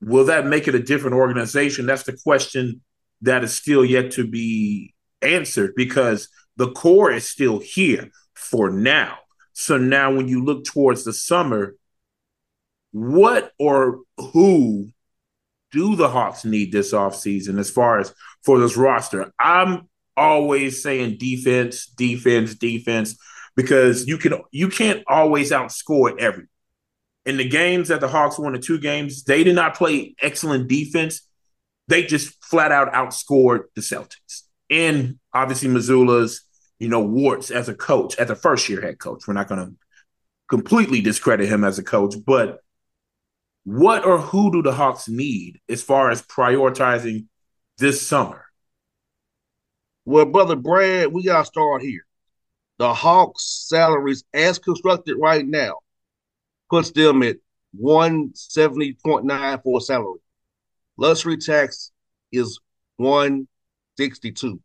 will 0.00 0.26
that 0.26 0.46
make 0.46 0.68
it 0.68 0.74
a 0.74 0.82
different 0.82 1.16
organization? 1.16 1.86
That's 1.86 2.02
the 2.02 2.18
question 2.22 2.82
that 3.22 3.44
is 3.44 3.54
still 3.54 3.84
yet 3.84 4.10
to 4.12 4.26
be 4.26 4.94
answered 5.22 5.72
because 5.76 6.28
the 6.56 6.70
core 6.72 7.10
is 7.10 7.26
still 7.26 7.60
here 7.60 8.10
for 8.34 8.70
now. 8.70 9.18
So 9.54 9.78
now, 9.78 10.14
when 10.14 10.28
you 10.28 10.44
look 10.44 10.64
towards 10.64 11.04
the 11.04 11.12
summer, 11.12 11.76
what 12.92 13.52
or 13.58 14.00
who 14.18 14.90
do 15.72 15.96
the 15.96 16.08
Hawks 16.08 16.44
need 16.44 16.70
this 16.70 16.92
offseason 16.92 17.58
as 17.58 17.70
far 17.70 17.98
as 17.98 18.14
for 18.44 18.60
this 18.60 18.76
roster? 18.76 19.32
I'm 19.38 19.88
always 20.16 20.82
saying 20.82 21.16
defense, 21.18 21.86
defense, 21.86 22.54
defense, 22.54 23.16
because 23.56 24.06
you 24.06 24.18
can 24.18 24.34
you 24.50 24.68
can't 24.68 25.02
always 25.08 25.50
outscore 25.50 26.18
every. 26.18 26.44
In 27.24 27.36
the 27.36 27.48
games 27.48 27.88
that 27.88 28.00
the 28.00 28.08
Hawks 28.08 28.38
won 28.38 28.52
the 28.52 28.58
two 28.58 28.78
games, 28.78 29.24
they 29.24 29.44
did 29.44 29.54
not 29.54 29.76
play 29.76 30.14
excellent 30.20 30.68
defense. 30.68 31.22
They 31.88 32.02
just 32.02 32.44
flat 32.44 32.72
out 32.72 32.92
outscored 32.92 33.64
the 33.74 33.80
Celtics. 33.80 34.42
And 34.70 35.18
obviously 35.32 35.68
Mazzulla's, 35.68 36.42
you 36.78 36.88
know, 36.88 37.00
warts 37.00 37.50
as 37.50 37.68
a 37.68 37.74
coach, 37.74 38.16
as 38.16 38.30
a 38.30 38.36
first 38.36 38.68
year 38.68 38.80
head 38.80 38.98
coach. 38.98 39.26
We're 39.26 39.34
not 39.34 39.48
gonna 39.48 39.72
completely 40.48 41.00
discredit 41.00 41.48
him 41.48 41.64
as 41.64 41.78
a 41.78 41.82
coach, 41.82 42.14
but 42.26 42.58
what 43.64 44.04
or 44.04 44.18
who 44.18 44.50
do 44.50 44.62
the 44.62 44.72
Hawks 44.72 45.08
need 45.08 45.60
as 45.68 45.82
far 45.82 46.10
as 46.10 46.22
prioritizing 46.22 47.26
this 47.78 48.04
summer? 48.06 48.44
Well, 50.04 50.26
brother 50.26 50.56
Brad, 50.56 51.12
we 51.12 51.22
gotta 51.24 51.44
start 51.44 51.82
here. 51.82 52.04
The 52.78 52.92
Hawks' 52.92 53.66
salaries, 53.68 54.24
as 54.34 54.58
constructed 54.58 55.16
right 55.16 55.46
now, 55.46 55.78
puts 56.70 56.90
them 56.90 57.22
at 57.22 57.36
one 57.72 58.30
seventy 58.34 58.96
point 59.04 59.24
nine 59.24 59.60
for 59.62 59.80
salary. 59.80 60.18
Luxury 60.96 61.36
tax 61.36 61.92
is 62.32 62.58
one 62.96 63.46
sixty 63.96 64.32
two. 64.32 64.60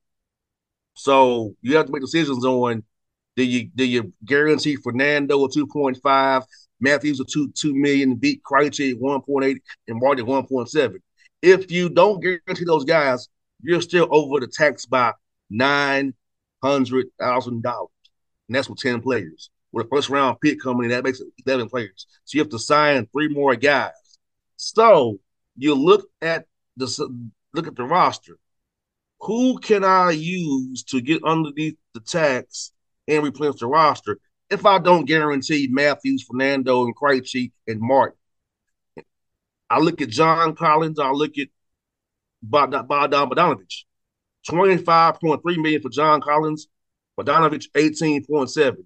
So 0.95 1.55
you 1.61 1.77
have 1.77 1.85
to 1.85 1.91
make 1.91 2.01
decisions 2.01 2.43
on 2.43 2.83
do 3.35 3.43
you 3.43 3.69
do 3.75 3.85
you 3.85 4.13
guarantee 4.25 4.77
Fernando 4.77 5.45
a 5.45 5.51
two 5.51 5.67
point 5.67 5.99
five, 6.01 6.43
Matthews 6.79 7.19
a 7.19 7.25
two 7.25 7.51
two 7.51 7.75
million, 7.75 8.19
Vit 8.19 8.43
Krejci 8.43 8.91
at 8.91 8.99
one 8.99 9.21
point 9.21 9.45
eight, 9.45 9.63
and 9.87 9.99
Marty 9.99 10.21
at 10.21 10.27
one 10.27 10.45
point 10.45 10.69
seven. 10.69 11.01
If 11.41 11.71
you 11.71 11.89
don't 11.89 12.21
guarantee 12.21 12.65
those 12.65 12.85
guys, 12.85 13.27
you're 13.61 13.81
still 13.81 14.07
over 14.11 14.39
the 14.39 14.47
tax 14.47 14.85
by 14.85 15.13
nine 15.49 16.13
hundred 16.63 17.07
thousand 17.19 17.63
dollars, 17.63 17.89
and 18.47 18.55
that's 18.55 18.69
with 18.69 18.79
ten 18.79 19.01
players. 19.01 19.49
With 19.71 19.87
a 19.87 19.89
first 19.89 20.09
round 20.09 20.39
pick 20.41 20.61
coming 20.61 20.85
in, 20.85 20.91
that 20.91 21.03
makes 21.03 21.19
it 21.19 21.27
eleven 21.45 21.69
players. 21.69 22.07
So 22.25 22.37
you 22.37 22.41
have 22.41 22.51
to 22.51 22.59
sign 22.59 23.07
three 23.07 23.27
more 23.27 23.55
guys. 23.55 23.91
So 24.55 25.19
you 25.57 25.75
look 25.75 26.07
at 26.21 26.45
the 26.77 26.87
look 27.53 27.67
at 27.67 27.75
the 27.75 27.83
roster. 27.83 28.37
Who 29.21 29.57
can 29.59 29.83
I 29.83 30.11
use 30.11 30.83
to 30.83 31.01
get 31.01 31.23
underneath 31.23 31.75
the 31.93 31.99
tax 32.01 32.71
and 33.07 33.23
replenish 33.23 33.59
the 33.59 33.67
roster 33.67 34.19
if 34.49 34.65
I 34.65 34.79
don't 34.79 35.05
guarantee 35.05 35.67
Matthews, 35.69 36.23
Fernando, 36.23 36.85
and 36.85 36.95
Krejci 36.95 37.51
and 37.67 37.79
Martin? 37.81 38.17
I 39.69 39.79
look 39.79 40.01
at 40.01 40.09
John 40.09 40.55
Collins. 40.55 40.99
I 40.99 41.11
look 41.11 41.37
at 41.37 41.49
Bogdan 42.41 42.87
Bogdanovich. 42.87 43.83
25.3 44.49 45.43
million 45.57 45.81
for 45.81 45.89
John 45.89 46.21
Collins, 46.21 46.67
Bogdanovich 47.19 47.65
18.7. 47.75 48.77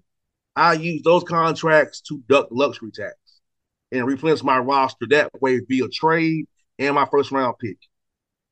I 0.56 0.72
use 0.74 1.02
those 1.02 1.22
contracts 1.22 2.00
to 2.02 2.22
duck 2.28 2.48
luxury 2.50 2.90
tax 2.90 3.14
and 3.92 4.06
replenish 4.06 4.42
my 4.42 4.58
roster 4.58 5.06
that 5.10 5.30
way 5.40 5.60
via 5.60 5.88
trade 5.88 6.46
and 6.78 6.94
my 6.94 7.06
first 7.06 7.30
round 7.30 7.54
pick. 7.60 7.78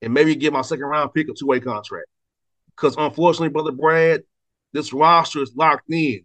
And 0.03 0.15
maybe 0.15 0.35
get 0.37 0.53
my 0.53 0.63
second 0.63 0.85
round 0.85 1.13
pick 1.13 1.29
a 1.29 1.35
two-way 1.35 1.61
contract. 1.61 2.07
Because 2.77 2.97
unfortunately, 2.97 3.49
brother 3.49 3.73
Brad, 3.73 4.23
this 4.73 4.93
roster 4.93 5.43
is 5.43 5.55
locked 5.57 5.91
in 5.91 6.25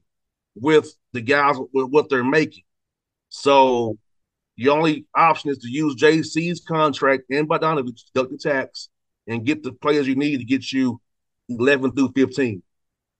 with 0.56 0.94
the 1.14 1.22
guys 1.22 1.56
with 1.74 1.90
what 1.90 2.10
they're 2.10 2.24
making. 2.24 2.64
So 3.30 3.98
the 4.58 4.70
only 4.70 5.06
option 5.16 5.52
is 5.52 5.60
to 5.60 5.70
use 5.70 5.96
JC's 5.96 6.62
contract 6.62 7.24
and 7.30 7.48
Bogdanovich 7.48 7.98
to 7.98 8.04
duck 8.14 8.30
the 8.30 8.38
tax 8.38 8.90
and 9.28 9.46
get 9.46 9.64
the 9.64 9.74
players 9.74 10.08
you 10.08 10.16
need 10.16 10.38
to 10.38 10.46
get 10.46 10.72
you 10.72 11.02
11 11.50 11.92
through 11.92 12.12
15 12.16 12.64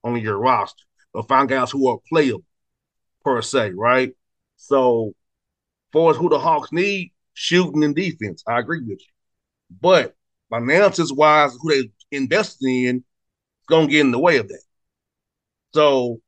on 0.04 0.20
your 0.20 0.38
roster 0.38 0.84
or 1.12 1.22
find 1.24 1.48
guys 1.48 1.70
who 1.70 1.88
are 1.88 1.98
playable 2.08 2.44
per 3.24 3.42
se, 3.42 3.72
right? 3.72 4.12
So, 4.56 5.12
far 5.92 6.10
as 6.10 6.16
who 6.16 6.28
the 6.28 6.38
Hawks 6.38 6.72
need, 6.72 7.12
shooting 7.34 7.84
and 7.84 7.94
defense, 7.94 8.42
I 8.46 8.58
agree 8.58 8.80
with 8.80 9.00
you. 9.00 9.12
But 9.80 10.14
finances 10.48 11.12
wise, 11.12 11.56
who 11.60 11.70
they 11.70 11.90
invested 12.10 12.66
in, 12.68 13.04
gonna 13.68 13.88
get 13.88 14.00
in 14.00 14.12
the 14.12 14.18
way 14.18 14.38
of 14.38 14.48
that. 14.48 14.62
So, 15.74 16.20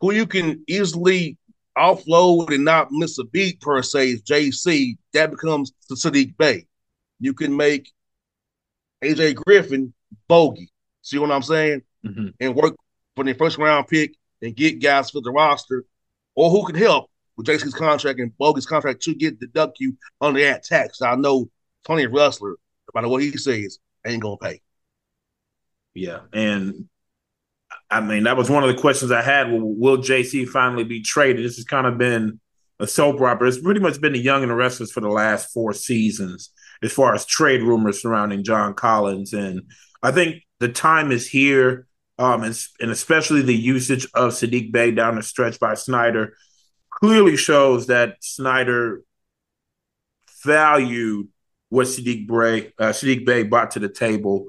who 0.00 0.12
you 0.12 0.26
can 0.26 0.62
easily 0.66 1.36
offload 1.76 2.54
and 2.54 2.64
not 2.64 2.90
miss 2.90 3.18
a 3.18 3.24
beat 3.24 3.60
per 3.60 3.82
se 3.82 4.10
is 4.10 4.22
JC. 4.22 4.96
That 5.12 5.30
becomes 5.30 5.72
the 5.88 5.94
Saddiq 5.94 6.36
Bey. 6.36 6.66
You 7.20 7.34
can 7.34 7.56
make 7.56 7.90
AJ 9.02 9.36
Griffin 9.36 9.92
bogey. 10.28 10.70
See 11.02 11.18
what 11.18 11.30
I'm 11.30 11.42
saying? 11.42 11.82
Mm-hmm. 12.04 12.28
And 12.40 12.54
work 12.54 12.76
for 13.14 13.24
the 13.24 13.34
first 13.34 13.58
round 13.58 13.88
pick 13.88 14.14
and 14.42 14.56
get 14.56 14.82
guys 14.82 15.10
for 15.10 15.20
the 15.20 15.30
roster, 15.30 15.84
or 16.34 16.50
who 16.50 16.64
can 16.66 16.76
help 16.76 17.10
with 17.36 17.46
JC's 17.46 17.74
contract 17.74 18.20
and 18.20 18.36
Bogey's 18.38 18.66
contract 18.66 19.02
to 19.02 19.14
get 19.14 19.38
deduct 19.38 19.80
you 19.80 19.96
under 20.20 20.40
that 20.40 20.62
tax. 20.62 21.02
I 21.02 21.14
know 21.14 21.50
Tony 21.86 22.06
Ressler, 22.06 22.54
no 22.54 22.92
matter 22.94 23.08
what 23.08 23.22
he 23.22 23.36
says, 23.36 23.78
ain't 24.06 24.22
gonna 24.22 24.36
pay. 24.36 24.60
Yeah, 25.94 26.20
and 26.32 26.88
I 27.90 28.00
mean 28.00 28.24
that 28.24 28.36
was 28.36 28.48
one 28.48 28.62
of 28.62 28.74
the 28.74 28.80
questions 28.80 29.10
I 29.10 29.22
had. 29.22 29.50
Will, 29.50 29.74
will 29.74 29.98
JC 29.98 30.48
finally 30.48 30.84
be 30.84 31.02
traded? 31.02 31.44
This 31.44 31.56
has 31.56 31.64
kind 31.64 31.86
of 31.86 31.98
been 31.98 32.40
a 32.78 32.86
soap 32.86 33.20
opera. 33.20 33.48
It's 33.48 33.60
pretty 33.60 33.80
much 33.80 34.00
been 34.00 34.12
the 34.12 34.18
young 34.18 34.42
and 34.42 34.50
the 34.50 34.54
restless 34.54 34.92
for 34.92 35.00
the 35.00 35.08
last 35.08 35.52
four 35.52 35.72
seasons 35.72 36.50
as 36.82 36.92
far 36.92 37.14
as 37.14 37.26
trade 37.26 37.62
rumors 37.62 38.00
surrounding 38.00 38.44
John 38.44 38.74
Collins. 38.74 39.32
And 39.32 39.62
I 40.02 40.12
think 40.12 40.42
the 40.60 40.68
time 40.68 41.12
is 41.12 41.28
here, 41.28 41.86
um, 42.18 42.42
and, 42.42 42.58
and 42.80 42.90
especially 42.90 43.42
the 43.42 43.54
usage 43.54 44.06
of 44.14 44.32
Saddiq 44.32 44.72
Bey 44.72 44.92
down 44.92 45.16
the 45.16 45.22
stretch 45.22 45.60
by 45.60 45.74
Snyder 45.74 46.34
clearly 46.90 47.36
shows 47.36 47.86
that 47.86 48.16
Snyder 48.20 49.02
valued 50.44 51.28
what 51.68 51.86
Sadiq 51.86 52.26
Bey, 52.26 52.72
uh, 52.78 52.90
Saddiq 52.90 53.24
Bey 53.24 53.42
brought 53.42 53.72
to 53.72 53.78
the 53.78 53.88
table 53.88 54.46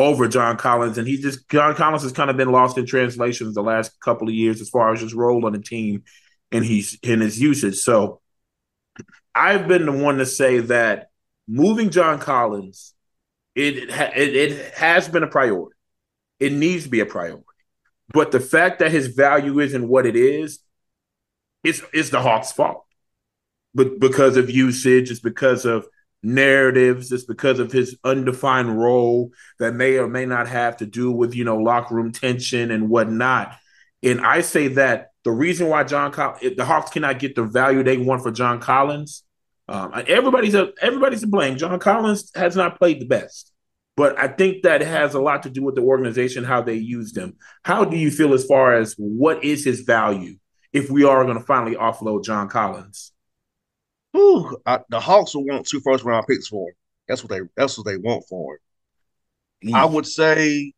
over 0.00 0.28
John 0.28 0.56
Collins. 0.56 0.98
And 0.98 1.06
he 1.06 1.18
just, 1.18 1.48
John 1.48 1.74
Collins 1.74 2.02
has 2.02 2.12
kind 2.12 2.30
of 2.30 2.36
been 2.36 2.52
lost 2.52 2.78
in 2.78 2.86
translations 2.86 3.54
the 3.54 3.62
last 3.62 3.98
couple 4.00 4.28
of 4.28 4.34
years 4.34 4.60
as 4.60 4.68
far 4.68 4.92
as 4.92 5.00
his 5.00 5.14
role 5.14 5.46
on 5.46 5.52
the 5.52 5.58
team 5.58 6.04
and 6.52 6.64
he's 6.64 6.98
in 7.02 7.20
his 7.20 7.40
usage. 7.40 7.76
So 7.76 8.20
I've 9.34 9.68
been 9.68 9.86
the 9.86 9.92
one 9.92 10.18
to 10.18 10.26
say 10.26 10.58
that 10.60 11.10
moving 11.48 11.90
John 11.90 12.18
Collins, 12.18 12.94
it, 13.54 13.90
it 13.90 14.34
it 14.34 14.74
has 14.74 15.08
been 15.08 15.22
a 15.22 15.28
priority. 15.28 15.76
It 16.38 16.52
needs 16.52 16.84
to 16.84 16.90
be 16.90 17.00
a 17.00 17.06
priority. 17.06 17.44
But 18.12 18.32
the 18.32 18.40
fact 18.40 18.80
that 18.80 18.90
his 18.90 19.08
value 19.08 19.60
isn't 19.60 19.86
what 19.86 20.06
it 20.06 20.16
is, 20.16 20.60
it's 21.62 21.82
it's 21.92 22.10
the 22.10 22.20
Hawks' 22.20 22.52
fault. 22.52 22.84
But 23.74 24.00
because 24.00 24.36
of 24.36 24.50
usage, 24.50 25.10
it's 25.10 25.20
because 25.20 25.64
of 25.64 25.86
narratives, 26.22 27.12
it's 27.12 27.24
because 27.24 27.58
of 27.58 27.72
his 27.72 27.96
undefined 28.04 28.78
role 28.78 29.30
that 29.58 29.74
may 29.74 29.98
or 29.98 30.08
may 30.08 30.26
not 30.26 30.48
have 30.48 30.76
to 30.78 30.86
do 30.86 31.10
with, 31.10 31.34
you 31.34 31.44
know, 31.44 31.56
locker 31.56 31.94
room 31.94 32.12
tension 32.12 32.70
and 32.70 32.88
whatnot. 32.88 33.56
And 34.02 34.20
I 34.20 34.40
say 34.40 34.68
that 34.68 35.08
the 35.24 35.32
reason 35.32 35.68
why 35.68 35.84
John 35.84 36.12
Collins, 36.12 36.56
the 36.56 36.64
Hawks 36.64 36.90
cannot 36.90 37.18
get 37.18 37.34
the 37.34 37.44
value 37.44 37.82
they 37.82 37.98
want 37.98 38.22
for 38.22 38.30
John 38.30 38.60
Collins 38.60 39.24
um, 39.70 39.92
everybody's 40.08 40.56
a, 40.56 40.72
everybody's 40.82 41.20
to 41.20 41.28
blame. 41.28 41.56
John 41.56 41.78
Collins 41.78 42.32
has 42.34 42.56
not 42.56 42.76
played 42.76 43.00
the 43.00 43.06
best, 43.06 43.52
but 43.96 44.18
I 44.18 44.26
think 44.26 44.64
that 44.64 44.80
has 44.80 45.14
a 45.14 45.20
lot 45.20 45.44
to 45.44 45.50
do 45.50 45.62
with 45.62 45.76
the 45.76 45.82
organization, 45.82 46.42
how 46.42 46.60
they 46.60 46.74
used 46.74 47.16
him. 47.16 47.36
How 47.62 47.84
do 47.84 47.96
you 47.96 48.10
feel 48.10 48.34
as 48.34 48.44
far 48.44 48.74
as 48.74 48.96
what 48.98 49.44
is 49.44 49.64
his 49.64 49.82
value 49.82 50.38
if 50.72 50.90
we 50.90 51.04
are 51.04 51.24
going 51.24 51.38
to 51.38 51.44
finally 51.44 51.76
offload 51.76 52.24
John 52.24 52.48
Collins? 52.48 53.12
Ooh, 54.16 54.56
I, 54.66 54.80
the 54.88 55.00
Hawks 55.00 55.34
will 55.34 55.44
want 55.44 55.66
two 55.66 55.80
first 55.80 56.04
round 56.04 56.26
picks 56.26 56.48
for 56.48 56.68
him. 56.68 56.74
That's 57.08 57.22
what 57.22 57.30
they 57.30 57.40
that's 57.56 57.78
what 57.78 57.86
they 57.86 57.96
want 57.96 58.24
for 58.28 58.54
him. 59.62 59.74
I 59.74 59.84
would 59.84 60.06
say 60.06 60.72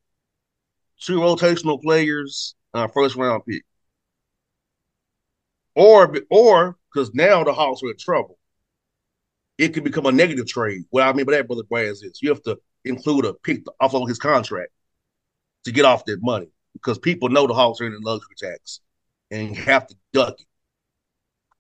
two 1.01 1.21
rotational 1.21 1.81
players, 1.81 2.55
a 2.75 2.89
first 2.89 3.17
round 3.17 3.45
pick, 3.47 3.63
or 5.75 6.15
or 6.31 6.77
because 6.93 7.15
now 7.15 7.45
the 7.45 7.53
Hawks 7.53 7.83
are 7.83 7.91
in 7.91 7.97
trouble 7.97 8.39
it 9.59 9.75
could 9.75 9.85
become 9.85 10.07
a 10.07 10.13
negative 10.13 10.47
trade. 10.47 10.83
What 10.91 11.03
I 11.07 11.13
mean 11.13 11.27
by 11.27 11.33
that, 11.33 11.47
brother 11.47 11.63
Brands, 11.63 12.03
is 12.03 12.21
you 12.23 12.31
have 12.31 12.43
to 12.43 12.59
include 12.85 13.25
a 13.25 13.35
pick 13.35 13.63
off 13.81 13.95
of 13.95 14.09
his 14.09 14.19
contract 14.19 14.73
to 15.65 15.73
get 15.73 15.85
off 15.85 16.05
that 16.07 16.23
money 16.23 16.49
because 16.73 16.99
people 16.99 17.29
know 17.29 17.47
the 17.47 17.55
Hawks 17.55 17.81
are 17.81 17.87
in 17.87 17.93
the 17.93 18.01
luxury 18.01 18.35
tax 18.37 18.81
and 19.31 19.57
have 19.57 19.87
to 19.87 19.95
duck 20.13 20.41
it. 20.41 20.47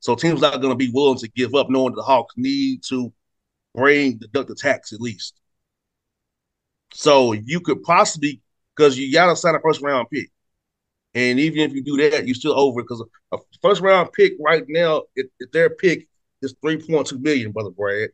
So 0.02 0.16
teams 0.16 0.40
not 0.40 0.60
going 0.60 0.72
to 0.72 0.76
be 0.76 0.90
willing 0.92 1.18
to 1.18 1.28
give 1.30 1.54
up, 1.54 1.70
knowing 1.70 1.94
the 1.94 2.02
Hawks 2.02 2.34
need 2.36 2.82
to 2.88 3.12
bring 3.72 4.18
deduct 4.18 4.48
the 4.48 4.56
tax 4.56 4.92
at 4.92 5.00
least. 5.00 5.40
So 6.92 7.32
you 7.32 7.60
could 7.60 7.84
possibly 7.84 8.42
because 8.76 8.98
you 8.98 9.12
got 9.12 9.26
to 9.26 9.36
sign 9.36 9.54
a 9.54 9.60
first 9.60 9.80
round 9.80 10.08
pick, 10.12 10.28
and 11.14 11.38
even 11.38 11.60
if 11.60 11.72
you 11.72 11.84
do 11.84 12.10
that, 12.10 12.26
you're 12.26 12.34
still 12.34 12.58
over 12.58 12.82
because 12.82 13.00
a 13.30 13.36
first 13.62 13.80
round 13.80 14.12
pick 14.12 14.32
right 14.40 14.64
now, 14.66 15.02
if, 15.14 15.28
if 15.38 15.52
their 15.52 15.70
pick 15.70 16.08
is 16.42 16.52
3.2 16.54 17.20
million, 17.20 17.52
brother 17.52 17.70
Brad. 17.70 18.10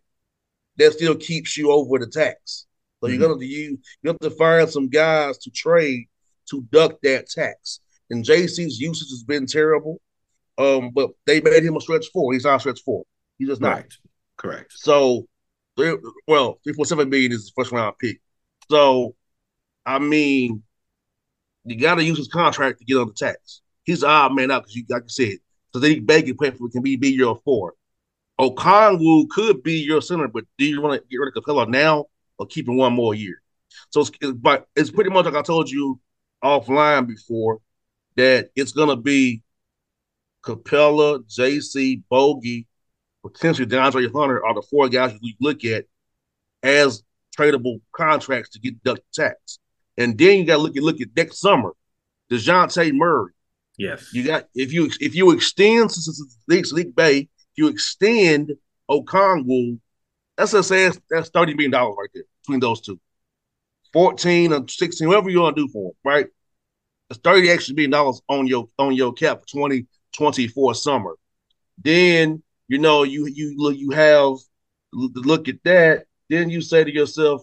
That 0.76 0.92
still 0.92 1.16
keeps 1.16 1.56
you 1.56 1.72
over 1.72 1.98
the 1.98 2.06
tax. 2.06 2.66
So 3.00 3.08
mm-hmm. 3.08 3.18
you're 3.18 3.28
gonna 3.30 3.44
use 3.46 3.78
you 4.02 4.08
have 4.10 4.18
to 4.18 4.30
find 4.30 4.68
some 4.68 4.90
guys 4.90 5.38
to 5.38 5.50
trade 5.50 6.04
to 6.50 6.62
duck 6.70 6.98
that 7.02 7.30
tax. 7.30 7.80
And 8.10 8.22
JC's 8.22 8.78
usage 8.78 9.08
has 9.08 9.24
been 9.24 9.46
terrible. 9.46 10.02
Um, 10.58 10.90
but 10.90 11.10
they 11.24 11.40
made 11.40 11.62
him 11.62 11.76
a 11.76 11.80
stretch 11.80 12.06
four. 12.12 12.32
He's 12.32 12.44
not 12.44 12.56
a 12.56 12.60
stretch 12.60 12.80
four. 12.84 13.04
He's 13.38 13.48
just 13.48 13.60
not. 13.60 13.76
Right. 13.76 13.94
Correct. 14.36 14.72
So 14.74 15.26
three, 15.76 15.96
well, 16.26 16.58
three 16.64 16.74
point 16.74 16.88
seven 16.88 17.08
million 17.08 17.32
is 17.32 17.46
the 17.46 17.52
first 17.56 17.72
round 17.72 17.96
pick. 17.98 18.20
So 18.70 19.14
I 19.86 19.98
mean, 19.98 20.62
you 21.64 21.76
gotta 21.76 22.04
use 22.04 22.18
his 22.18 22.28
contract 22.28 22.80
to 22.80 22.84
get 22.84 22.96
on 22.96 23.06
the 23.06 23.14
tax. 23.14 23.62
He's 23.84 24.02
an 24.02 24.10
odd 24.10 24.34
man 24.34 24.50
out 24.50 24.64
because 24.64 24.76
you 24.76 24.84
like 24.88 25.04
I 25.04 25.06
said, 25.08 25.38
Bey 26.04 26.22
can 26.22 26.36
play 26.36 26.50
for 26.50 26.68
can 26.68 26.82
be, 26.82 26.96
be 26.96 27.10
your 27.10 27.36
four. 27.44 27.74
Okongwu 28.40 29.28
could 29.30 29.62
be 29.62 29.80
your 29.80 30.00
center, 30.00 30.28
but 30.28 30.44
do 30.58 30.64
you 30.64 30.80
want 30.80 31.00
to 31.00 31.08
get 31.08 31.16
rid 31.16 31.36
of 31.36 31.42
Capela 31.42 31.68
now 31.68 32.06
or 32.38 32.46
keep 32.46 32.68
him 32.68 32.76
one 32.76 32.92
more 32.92 33.14
year? 33.14 33.42
So, 33.90 34.00
it's, 34.00 34.10
but 34.32 34.66
it's 34.76 34.90
pretty 34.90 35.10
much 35.10 35.24
like 35.24 35.34
I 35.34 35.42
told 35.42 35.70
you 35.70 36.00
offline 36.42 37.06
before 37.06 37.60
that 38.16 38.50
it's 38.54 38.72
gonna 38.72 38.96
be 38.96 39.42
Capela, 40.44 41.20
JC, 41.28 42.02
Bogey, 42.08 42.66
potentially 43.22 43.66
DeAndre 43.66 44.12
Hunter 44.12 44.44
are 44.44 44.54
the 44.54 44.62
four 44.62 44.88
guys 44.88 45.16
you 45.20 45.34
look 45.40 45.64
at 45.64 45.84
as 46.62 47.02
tradable 47.36 47.80
contracts 47.92 48.50
to 48.50 48.60
get 48.60 48.82
duck 48.82 48.98
tax. 49.12 49.58
And 49.96 50.16
then 50.16 50.38
you 50.38 50.44
got 50.44 50.56
to 50.56 50.62
look 50.62 50.76
at 50.76 50.82
look 50.82 51.00
at 51.00 51.08
next 51.16 51.40
summer, 51.40 51.72
Dejounte 52.30 52.92
Murray. 52.94 53.32
Yes, 53.76 54.12
you 54.12 54.24
got 54.24 54.48
if 54.54 54.72
you 54.72 54.90
if 55.00 55.14
you 55.14 55.30
extend 55.32 55.92
since 55.92 56.36
Saddiq 56.50 56.94
Bey, 56.94 57.18
if 57.18 57.28
you 57.56 57.68
extend 57.68 58.52
Okongwu, 58.90 59.78
that's 60.36 60.52
a 60.52 60.62
say 60.62 60.90
that's 61.10 61.30
thirty 61.30 61.54
million 61.54 61.72
dollars 61.72 61.96
right 61.98 62.10
there 62.14 62.24
between 62.42 62.60
those 62.60 62.80
two. 62.80 63.00
14 63.92 64.52
or 64.52 64.68
16, 64.68 65.08
whatever 65.08 65.30
you 65.30 65.40
want 65.40 65.56
to 65.56 65.62
do 65.62 65.72
for 65.72 65.84
them, 65.84 65.92
right? 66.04 66.26
That's 67.08 67.20
30 67.22 67.50
extra 67.50 67.74
million 67.74 67.90
dollars 67.90 68.20
on 68.28 68.46
your 68.46 68.68
on 68.78 68.94
your 68.94 69.12
cap, 69.12 69.42
20 69.50 69.86
24 70.16 70.74
summer. 70.74 71.16
Then, 71.82 72.42
you 72.66 72.78
know, 72.78 73.02
you 73.02 73.26
you 73.26 73.54
look 73.56 73.76
you 73.76 73.90
have 73.90 74.36
look 74.92 75.48
at 75.48 75.62
that. 75.64 76.04
Then 76.28 76.50
you 76.50 76.60
say 76.60 76.84
to 76.84 76.92
yourself, 76.92 77.42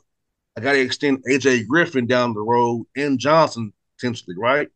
I 0.57 0.61
gotta 0.61 0.79
extend 0.79 1.23
AJ 1.29 1.67
Griffin 1.67 2.05
down 2.05 2.33
the 2.33 2.41
road 2.41 2.85
and 2.95 3.19
Johnson 3.19 3.73
potentially, 3.97 4.35
right? 4.37 4.67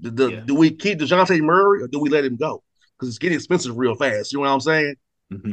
The, 0.00 0.10
the, 0.10 0.28
yeah. 0.28 0.40
Do 0.40 0.54
we 0.54 0.70
keep 0.70 0.98
DeJounte 0.98 1.40
Murray 1.40 1.82
or 1.82 1.88
do 1.88 1.98
we 1.98 2.08
let 2.08 2.24
him 2.24 2.36
go? 2.36 2.62
Because 2.94 3.08
it's 3.08 3.18
getting 3.18 3.36
expensive 3.36 3.76
real 3.76 3.94
fast. 3.94 4.32
You 4.32 4.38
know 4.38 4.42
what 4.42 4.54
I'm 4.54 4.60
saying? 4.60 4.94
Mm-hmm. 5.32 5.52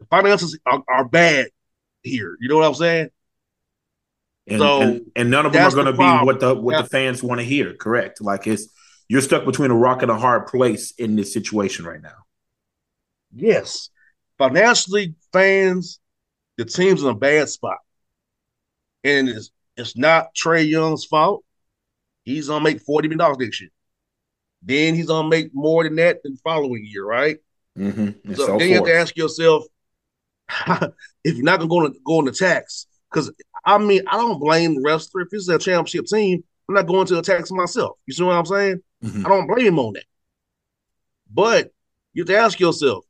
The 0.00 0.04
finances 0.06 0.58
are, 0.66 0.82
are 0.88 1.08
bad 1.08 1.48
here. 2.02 2.36
You 2.40 2.48
know 2.48 2.58
what 2.58 2.66
I'm 2.66 2.74
saying? 2.74 3.08
And, 4.48 4.60
so, 4.60 4.80
and, 4.80 5.10
and, 5.14 5.30
none 5.30 5.46
of 5.46 5.52
them 5.52 5.66
are 5.66 5.70
going 5.70 5.86
to 5.86 5.92
the 5.92 5.98
be 5.98 6.24
what 6.24 6.40
the 6.40 6.54
what 6.54 6.72
that's, 6.72 6.88
the 6.88 6.90
fans 6.90 7.22
want 7.22 7.40
to 7.40 7.44
hear. 7.44 7.74
Correct? 7.74 8.22
Like 8.22 8.46
it's 8.46 8.68
you're 9.08 9.22
stuck 9.22 9.44
between 9.44 9.70
a 9.70 9.76
rock 9.76 10.02
and 10.02 10.10
a 10.10 10.18
hard 10.18 10.46
place 10.46 10.92
in 10.92 11.16
this 11.16 11.32
situation 11.32 11.84
right 11.84 12.00
now. 12.00 12.24
Yes, 13.34 13.90
financially, 14.36 15.14
fans, 15.32 16.00
the 16.56 16.64
team's 16.64 17.02
in 17.02 17.08
a 17.08 17.14
bad 17.14 17.48
spot, 17.48 17.78
and 19.04 19.28
it's 19.28 19.50
it's 19.76 19.96
not 19.96 20.34
Trae 20.34 20.68
Young's 20.68 21.04
fault. 21.04 21.44
He's 22.24 22.48
gonna 22.48 22.64
make 22.64 22.80
forty 22.80 23.08
million 23.08 23.18
dollars 23.18 23.38
next 23.38 23.60
year. 23.60 23.70
Then 24.62 24.94
he's 24.94 25.06
gonna 25.06 25.28
make 25.28 25.50
more 25.54 25.84
than 25.84 25.96
that 25.96 26.22
the 26.22 26.36
following 26.42 26.84
year, 26.84 27.04
right? 27.04 27.38
Mm-hmm. 27.78 28.34
So, 28.34 28.46
so, 28.46 28.58
then 28.58 28.68
you 28.68 28.74
have 28.74 28.84
to 28.84 28.94
ask 28.94 29.16
yourself 29.16 29.64
if 31.24 31.36
you're 31.36 31.44
not 31.44 31.58
gonna 31.58 31.68
go 31.68 31.84
on, 31.84 31.94
go 32.04 32.18
on 32.18 32.24
the 32.24 32.32
tax. 32.32 32.86
Because 33.10 33.32
I 33.64 33.78
mean, 33.78 34.02
I 34.06 34.16
don't 34.16 34.40
blame 34.40 34.74
the 34.74 34.80
Ressler 34.80 35.22
if 35.22 35.30
this 35.30 35.42
is 35.42 35.48
a 35.48 35.58
championship 35.58 36.06
team. 36.06 36.44
I'm 36.68 36.74
not 36.74 36.86
going 36.86 37.06
to 37.06 37.18
attack 37.18 37.50
myself. 37.50 37.96
You 38.06 38.12
see 38.12 38.22
what 38.22 38.36
I'm 38.36 38.46
saying? 38.46 38.82
Mm-hmm. 39.02 39.26
I 39.26 39.28
don't 39.28 39.46
blame 39.46 39.66
him 39.66 39.78
on 39.78 39.94
that. 39.94 40.04
But 41.32 41.72
you 42.12 42.22
have 42.22 42.28
to 42.28 42.36
ask 42.36 42.60
yourself, 42.60 43.04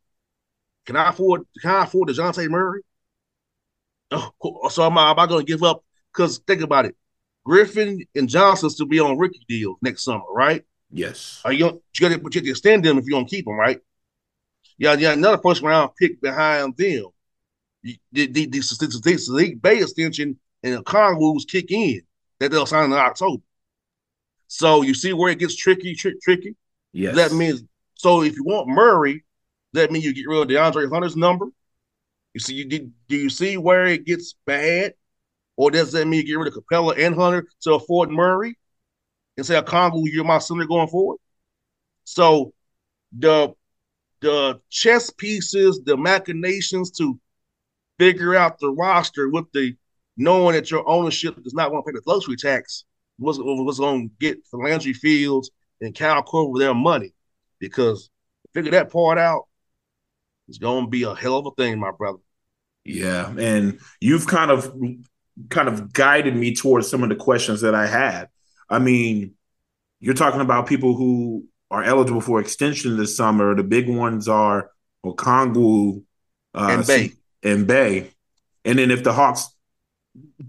can 0.86 0.96
I 0.96 1.10
afford 1.10 1.42
can 1.60 1.70
I 1.70 1.84
afford 1.84 2.08
Dejounte 2.08 2.48
Murray? 2.48 2.82
Oh, 4.10 4.68
so 4.70 4.84
am 4.84 4.96
I, 4.96 5.10
am 5.10 5.18
I 5.18 5.26
going 5.26 5.44
to 5.44 5.52
give 5.52 5.62
up? 5.62 5.84
Because 6.12 6.38
think 6.38 6.62
about 6.62 6.86
it. 6.86 6.96
Griffin 7.44 8.04
and 8.14 8.28
Johnson 8.28 8.70
still 8.70 8.86
be 8.86 9.00
on 9.00 9.18
rookie 9.18 9.44
deals 9.48 9.76
next 9.82 10.04
summer, 10.04 10.24
right? 10.32 10.64
Yes. 10.90 11.42
Are 11.44 11.52
you, 11.52 11.66
you 11.66 12.00
got 12.00 12.14
to, 12.14 12.18
but 12.18 12.34
you 12.34 12.40
to 12.40 12.50
extend 12.50 12.84
them 12.84 12.98
if 12.98 13.04
you 13.04 13.12
don't 13.12 13.28
keep 13.28 13.44
them, 13.44 13.54
right? 13.54 13.80
Yeah, 14.78 14.94
yeah, 14.94 15.12
another 15.12 15.38
first 15.42 15.62
round 15.62 15.90
pick 15.98 16.20
behind 16.20 16.76
them. 16.76 17.06
The 17.82 17.98
the 18.12 18.26
the, 18.26 18.46
the, 18.46 19.20
the 19.26 19.26
League 19.28 19.60
Bey 19.60 19.80
extension 19.80 20.38
and 20.62 20.74
the 20.74 20.82
Conwoo's 20.82 21.44
kick 21.44 21.70
in 21.70 22.02
that 22.38 22.50
they'll 22.50 22.66
sign 22.66 22.86
in 22.86 22.92
October. 22.92 23.42
So 24.48 24.82
you 24.82 24.94
see 24.94 25.12
where 25.12 25.30
it 25.30 25.38
gets 25.38 25.54
tricky, 25.54 25.94
tri- 25.94 26.12
tricky. 26.22 26.56
Yes. 26.92 27.14
That 27.16 27.32
means 27.32 27.62
so 27.94 28.22
if 28.22 28.34
you 28.36 28.44
want 28.44 28.68
Murray, 28.68 29.24
that 29.74 29.92
means 29.92 30.04
you 30.04 30.14
get 30.14 30.26
rid 30.26 30.40
of 30.40 30.48
DeAndre 30.48 30.90
Hunter's 30.90 31.16
number. 31.16 31.46
You 32.34 32.40
see, 32.40 32.54
you 32.54 32.64
did. 32.64 32.92
Do 33.08 33.16
you 33.16 33.30
see 33.30 33.56
where 33.56 33.86
it 33.86 34.06
gets 34.06 34.34
bad, 34.46 34.94
or 35.56 35.70
does 35.70 35.92
that 35.92 36.06
mean 36.06 36.20
you 36.20 36.26
get 36.26 36.38
rid 36.38 36.48
of 36.48 36.54
Capela 36.54 36.98
and 36.98 37.14
Hunter 37.14 37.46
to 37.62 37.74
afford 37.74 38.10
Murray, 38.10 38.56
and 39.36 39.44
say 39.44 39.60
Okongwu 39.60 40.10
you're 40.10 40.24
my 40.24 40.38
center 40.38 40.64
going 40.64 40.88
forward? 40.88 41.18
So 42.04 42.54
the 43.16 43.52
the 44.20 44.60
chess 44.70 45.10
pieces, 45.10 45.82
the 45.84 45.96
machinations 45.96 46.90
to 46.92 47.18
figure 47.98 48.34
out 48.34 48.58
the 48.58 48.70
roster 48.70 49.28
with 49.28 49.46
the 49.52 49.76
knowing 50.16 50.54
that 50.54 50.70
your 50.70 50.88
ownership 50.88 51.42
does 51.42 51.54
not 51.54 51.72
want 51.72 51.84
to 51.84 51.92
pay 51.92 51.98
the 51.98 52.10
luxury 52.10 52.36
tax 52.36 52.84
was 53.18 53.38
was 53.38 53.78
going 53.78 54.08
to 54.08 54.14
get 54.18 54.38
Landry 54.52 54.92
Fields 54.92 55.50
and 55.80 55.94
Kyle 55.94 56.22
Korver 56.22 56.58
their 56.58 56.74
money 56.74 57.12
because 57.58 58.10
figure 58.54 58.72
that 58.72 58.92
part 58.92 59.18
out. 59.18 59.44
It's 60.48 60.58
going 60.58 60.84
to 60.84 60.90
be 60.90 61.02
a 61.02 61.14
hell 61.14 61.36
of 61.36 61.46
a 61.46 61.50
thing, 61.50 61.78
my 61.78 61.90
brother. 61.90 62.18
Yeah, 62.84 63.30
and 63.38 63.80
you've 64.00 64.26
kind 64.26 64.50
of 64.50 64.72
kind 65.50 65.68
of 65.68 65.92
guided 65.92 66.34
me 66.34 66.54
towards 66.54 66.88
some 66.88 67.02
of 67.02 67.10
the 67.10 67.16
questions 67.16 67.60
that 67.60 67.74
I 67.74 67.86
had. 67.86 68.28
I 68.70 68.78
mean, 68.78 69.34
you're 70.00 70.14
talking 70.14 70.40
about 70.40 70.66
people 70.66 70.94
who 70.94 71.44
are 71.70 71.82
eligible 71.82 72.20
for 72.20 72.40
extension 72.40 72.96
this 72.96 73.16
summer. 73.16 73.54
The 73.54 73.62
big 73.62 73.88
ones 73.88 74.28
are 74.28 74.70
Okongwu 75.04 76.02
uh, 76.54 76.68
and 76.70 76.86
Bey. 76.86 77.12
And 77.42 77.66
Bey. 77.66 78.10
And 78.64 78.78
then 78.78 78.90
if 78.90 79.04
the 79.04 79.12
Hawks 79.12 79.48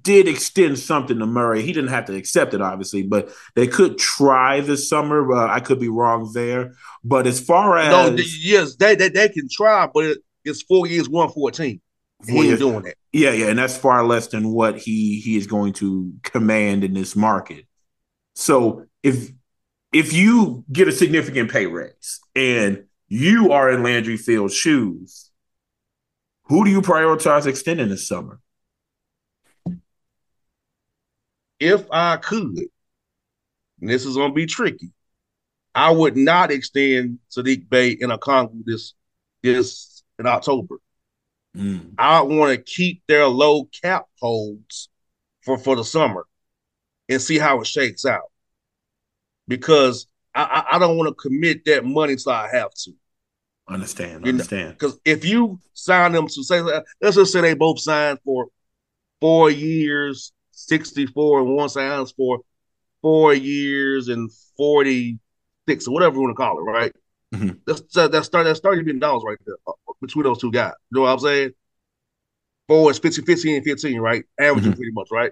did 0.01 0.27
extend 0.27 0.79
something 0.79 1.19
to 1.19 1.25
Murray. 1.25 1.61
He 1.61 1.73
didn't 1.73 1.89
have 1.89 2.05
to 2.05 2.15
accept 2.15 2.53
it, 2.53 2.61
obviously, 2.61 3.03
but 3.03 3.29
they 3.55 3.67
could 3.67 3.97
try 3.97 4.61
this 4.61 4.87
summer. 4.87 5.31
Uh, 5.31 5.47
I 5.47 5.59
could 5.59 5.79
be 5.79 5.89
wrong 5.89 6.31
there. 6.33 6.73
But 7.03 7.27
as 7.27 7.39
far 7.39 7.77
as 7.77 7.91
no, 7.91 8.23
yes, 8.39 8.75
they, 8.75 8.95
they 8.95 9.09
they 9.09 9.29
can 9.29 9.47
try, 9.51 9.87
but 9.93 10.05
it, 10.05 10.17
it's 10.45 10.61
four 10.63 10.87
years, 10.87 11.09
one 11.09 11.29
fourteen. 11.29 11.81
He 12.27 12.49
ain't 12.49 12.59
doing 12.59 12.83
that. 12.83 12.95
Yeah, 13.13 13.31
yeah, 13.31 13.47
and 13.47 13.57
that's 13.57 13.77
far 13.77 14.03
less 14.05 14.27
than 14.27 14.51
what 14.51 14.77
he 14.77 15.19
he 15.19 15.37
is 15.37 15.47
going 15.47 15.73
to 15.73 16.13
command 16.23 16.83
in 16.83 16.93
this 16.93 17.15
market. 17.15 17.65
So 18.35 18.85
if 19.03 19.31
if 19.91 20.13
you 20.13 20.65
get 20.71 20.87
a 20.87 20.91
significant 20.91 21.51
pay 21.51 21.65
raise 21.65 22.19
and 22.35 22.85
you 23.07 23.51
are 23.51 23.71
in 23.71 23.83
Landry 23.83 24.17
Field's 24.17 24.53
shoes, 24.53 25.31
who 26.43 26.63
do 26.65 26.71
you 26.71 26.81
prioritize 26.81 27.47
extending 27.47 27.89
this 27.89 28.07
summer? 28.07 28.39
If 31.59 31.85
I 31.91 32.17
could, 32.17 32.57
and 33.81 33.89
this 33.89 34.05
is 34.05 34.15
gonna 34.15 34.33
be 34.33 34.45
tricky, 34.45 34.91
I 35.75 35.91
would 35.91 36.17
not 36.17 36.51
extend 36.51 37.19
Saddiq 37.29 37.69
Bey 37.69 37.91
in 37.91 38.09
Okongwu 38.09 38.63
this 38.65 38.93
this 39.43 40.03
in 40.17 40.25
October. 40.25 40.77
Mm. 41.55 41.93
I 41.97 42.21
want 42.21 42.55
to 42.55 42.61
keep 42.61 43.03
their 43.07 43.27
low 43.27 43.65
cap 43.81 44.05
holds 44.19 44.89
for 45.41 45.57
for 45.57 45.75
the 45.75 45.83
summer 45.83 46.25
and 47.07 47.21
see 47.21 47.37
how 47.37 47.61
it 47.61 47.67
shakes 47.67 48.05
out 48.05 48.31
because 49.47 50.05
I, 50.35 50.63
I 50.73 50.79
don't 50.79 50.95
want 50.97 51.09
to 51.09 51.15
commit 51.15 51.65
that 51.65 51.83
money 51.83 52.13
until 52.13 52.31
I 52.31 52.49
have 52.51 52.73
to. 52.73 52.91
Understand, 53.67 54.27
understand. 54.27 54.73
Because 54.73 54.99
if 55.05 55.25
you 55.25 55.59
sign 55.73 56.11
them 56.11 56.27
to 56.27 56.43
say, 56.43 56.61
let's 56.61 57.15
just 57.15 57.33
say 57.33 57.41
they 57.41 57.53
both 57.55 57.79
signed 57.79 58.19
for 58.23 58.47
four 59.19 59.51
years, 59.51 60.31
64 60.67 61.41
and 61.41 61.55
one 61.55 61.69
sounds 61.69 62.11
for 62.11 62.39
four 63.01 63.33
years 63.33 64.09
and 64.09 64.29
46 64.57 65.87
or 65.87 65.93
whatever 65.93 66.15
you 66.15 66.21
want 66.21 66.31
to 66.31 66.35
call 66.35 66.59
it, 66.59 66.61
right? 66.61 66.93
Mm-hmm. 67.33 67.57
That's 67.65 67.81
that's 67.93 68.27
start 68.27 68.45
that's 68.45 68.59
30 68.59 68.81
million 68.81 68.99
dollars 68.99 69.23
right 69.25 69.37
there 69.45 69.55
uh, 69.67 69.73
between 70.01 70.23
those 70.23 70.39
two 70.39 70.51
guys. 70.51 70.73
You 70.91 70.97
know 70.97 71.01
what 71.03 71.13
I'm 71.13 71.19
saying? 71.19 71.51
Four 72.67 72.91
is 72.91 72.99
15, 72.99 73.25
15 73.25 73.55
and 73.55 73.63
15, 73.65 73.99
right? 73.99 74.23
Averaging 74.39 74.71
mm-hmm. 74.71 74.77
pretty 74.77 74.91
much, 74.91 75.09
right? 75.11 75.31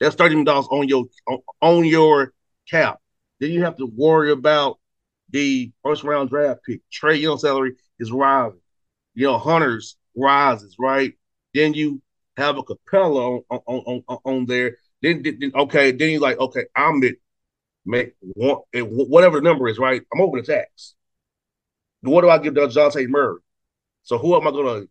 That's 0.00 0.16
30 0.16 0.30
million 0.30 0.44
dollars 0.46 0.66
on 0.70 0.88
your 0.88 1.04
on, 1.28 1.38
on 1.60 1.84
your 1.84 2.32
cap. 2.68 2.98
Then 3.40 3.50
you 3.50 3.62
have 3.62 3.76
to 3.76 3.86
worry 3.86 4.32
about 4.32 4.78
the 5.30 5.70
first 5.82 6.02
round 6.02 6.30
draft 6.30 6.60
pick. 6.66 6.80
Trae 6.90 7.20
Young 7.20 7.38
salary 7.38 7.74
is 7.98 8.10
rising. 8.10 8.60
You 9.14 9.26
know, 9.26 9.38
Hunter's 9.38 9.96
rises, 10.16 10.76
right? 10.78 11.12
Then 11.52 11.74
you 11.74 12.00
have 12.36 12.58
a 12.58 12.62
Capela 12.62 13.42
on 13.48 13.60
on, 13.66 14.02
on, 14.08 14.18
on 14.24 14.46
there. 14.46 14.78
Then, 15.02 15.22
then 15.22 15.52
okay, 15.54 15.92
then 15.92 16.08
he's 16.08 16.20
like, 16.20 16.38
okay, 16.38 16.64
I'm 16.74 17.02
it. 17.02 17.16
Make 17.86 18.14
one 18.20 18.62
whatever 18.72 19.40
the 19.40 19.44
number 19.44 19.68
is, 19.68 19.78
right? 19.78 20.02
I'm 20.12 20.20
over 20.20 20.40
the 20.40 20.46
tax. 20.46 20.94
What 22.00 22.22
do 22.22 22.30
I 22.30 22.38
give 22.38 22.54
Dejounte 22.54 23.08
Murray? 23.08 23.40
So 24.02 24.18
who 24.18 24.34
am 24.36 24.46
I 24.46 24.50
gonna 24.50 24.86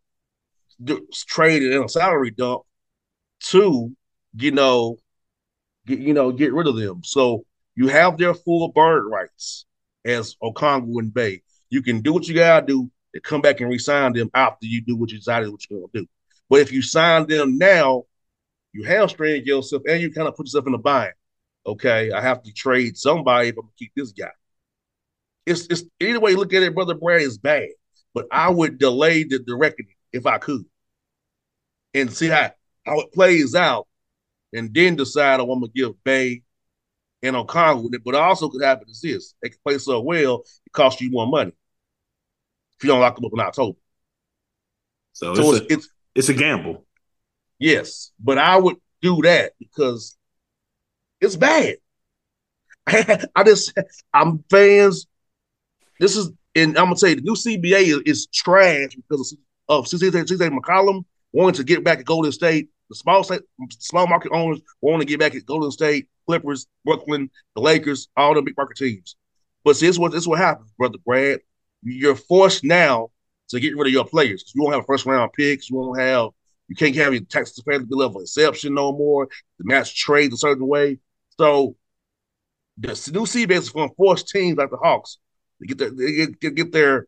do, 0.83 1.07
trade 1.27 1.63
in 1.63 1.83
a 1.83 1.89
salary 1.89 2.31
dump 2.31 2.63
to, 3.45 3.95
you 4.35 4.51
know, 4.51 4.97
get 5.85 5.99
you 5.99 6.13
know, 6.13 6.31
get 6.31 6.53
rid 6.53 6.67
of 6.67 6.75
them? 6.75 7.01
So 7.03 7.45
you 7.75 7.87
have 7.87 8.17
their 8.17 8.33
full 8.33 8.69
bird 8.69 9.07
rights 9.09 9.65
as 10.05 10.35
Okongwu 10.43 10.99
and 10.99 11.13
Bey. 11.13 11.41
You 11.69 11.81
can 11.81 12.01
do 12.01 12.13
what 12.13 12.27
you 12.27 12.35
gotta 12.35 12.65
do 12.65 12.91
to 13.15 13.21
come 13.21 13.41
back 13.41 13.59
and 13.61 13.69
resign 13.69 14.13
them 14.13 14.29
after 14.33 14.67
you 14.67 14.81
do 14.81 14.95
what 14.95 15.11
you 15.11 15.17
decided 15.17 15.49
what 15.49 15.61
you're 15.69 15.79
gonna 15.79 15.91
do. 15.93 16.07
But 16.53 16.61
if 16.61 16.71
you 16.71 16.83
sign 16.83 17.25
them 17.25 17.57
now, 17.57 18.03
you 18.73 18.83
hamstring 18.83 19.43
yourself 19.43 19.81
and 19.89 19.99
you 19.99 20.11
kind 20.11 20.27
of 20.27 20.35
put 20.35 20.45
yourself 20.45 20.67
in 20.67 20.75
a 20.75 20.77
bind. 20.77 21.13
Okay, 21.65 22.11
I 22.11 22.21
have 22.21 22.43
to 22.43 22.53
trade 22.53 22.95
somebody 22.95 23.47
if 23.47 23.55
I'm 23.57 23.63
gonna 23.63 23.73
keep 23.75 23.91
this 23.95 24.11
guy. 24.11 24.29
It's 25.47 25.65
it's 25.65 25.81
either 25.99 26.19
way 26.19 26.29
you 26.29 26.37
look 26.37 26.53
at 26.53 26.61
it, 26.61 26.75
brother 26.75 26.93
Brad 26.93 27.23
is 27.23 27.39
bad. 27.39 27.69
But 28.13 28.27
I 28.31 28.51
would 28.51 28.77
delay 28.77 29.23
the, 29.23 29.43
the 29.43 29.55
reckoning 29.55 29.95
if 30.11 30.27
I 30.27 30.37
could. 30.37 30.63
And 31.95 32.13
see 32.13 32.27
how, 32.27 32.51
how 32.85 32.99
it 32.99 33.11
plays 33.11 33.55
out 33.55 33.87
and 34.53 34.71
then 34.71 34.95
decide 34.95 35.39
I'm 35.39 35.47
gonna 35.47 35.69
give 35.69 36.03
Bey 36.03 36.43
and 37.23 37.35
O'Connell 37.35 37.85
with 37.85 37.95
it. 37.95 38.03
But 38.05 38.13
also 38.13 38.47
could 38.47 38.61
happen 38.61 38.87
is 38.89 39.01
this: 39.01 39.33
they 39.41 39.49
can 39.49 39.57
play 39.65 39.79
so 39.79 40.01
well, 40.01 40.43
it 40.67 40.71
costs 40.71 41.01
you 41.01 41.09
more 41.09 41.25
money 41.25 41.53
if 42.77 42.83
you 42.83 42.89
don't 42.89 43.01
lock 43.01 43.15
them 43.15 43.25
up 43.25 43.33
in 43.33 43.39
October. 43.39 43.79
So, 45.13 45.33
so 45.33 45.41
it's, 45.41 45.49
it's, 45.49 45.59
a, 45.59 45.73
it's, 45.73 45.89
it's 46.15 46.29
a 46.29 46.33
gamble. 46.33 46.85
Yes, 47.59 48.11
but 48.19 48.37
I 48.37 48.57
would 48.57 48.77
do 49.01 49.21
that 49.23 49.53
because 49.59 50.17
it's 51.21 51.35
bad. 51.35 51.77
I 52.87 53.43
just 53.45 53.73
I'm 54.13 54.43
fans. 54.49 55.07
This 55.99 56.17
is 56.17 56.31
and 56.55 56.77
I'm 56.77 56.85
gonna 56.85 56.97
say 56.97 57.15
the 57.15 57.21
new 57.21 57.33
CBA 57.33 57.83
is, 57.83 58.01
is 58.05 58.27
trash 58.27 58.95
because 58.95 59.35
of 59.69 59.85
CJ 59.85 60.59
McCollum 60.59 61.05
wanting 61.31 61.57
to 61.57 61.63
get 61.63 61.83
back 61.83 61.99
at 61.99 62.05
Golden 62.05 62.31
State. 62.31 62.69
The 62.89 62.95
small 62.95 63.23
state, 63.23 63.41
small 63.79 64.07
market 64.07 64.31
owners 64.33 64.59
want 64.81 65.01
to 65.01 65.07
get 65.07 65.19
back 65.19 65.35
at 65.35 65.45
Golden 65.45 65.71
State, 65.71 66.09
Clippers, 66.27 66.67
Brooklyn, 66.85 67.29
the 67.55 67.61
Lakers, 67.61 68.09
all 68.17 68.35
the 68.35 68.41
big 68.41 68.57
market 68.57 68.77
teams. 68.77 69.15
But 69.63 69.77
see, 69.77 69.87
this 69.87 69.97
what 69.97 70.11
this 70.11 70.27
what 70.27 70.39
happens, 70.39 70.71
brother 70.77 70.97
Brad. 71.05 71.39
You're 71.81 72.15
forced 72.15 72.63
now 72.63 73.09
to 73.53 73.59
get 73.59 73.77
rid 73.77 73.87
of 73.87 73.93
your 73.93 74.05
players. 74.05 74.51
You 74.53 74.63
won't 74.63 74.75
have 74.75 74.85
first 74.85 75.05
round 75.05 75.31
picks. 75.33 75.69
You 75.69 75.77
won't 75.77 75.99
have. 75.99 76.29
You 76.67 76.75
can't 76.75 76.95
have 76.95 77.13
your 77.13 77.23
tax 77.23 77.59
fairly 77.61 77.85
level 77.89 78.21
exception 78.21 78.73
no 78.73 78.91
more. 78.91 79.27
The 79.59 79.65
match 79.65 79.95
trades 79.95 80.33
a 80.33 80.37
certain 80.37 80.67
way. 80.67 80.99
So 81.39 81.75
the 82.77 82.87
new 83.13 83.25
CBA 83.25 83.51
is 83.51 83.69
going 83.69 83.89
to 83.89 83.95
force 83.95 84.23
teams 84.23 84.57
like 84.57 84.69
the 84.69 84.77
Hawks 84.77 85.17
to 85.59 85.67
get 85.67 85.77
their 85.77 85.91
get, 85.91 86.55
get 86.55 86.71
their 86.71 87.07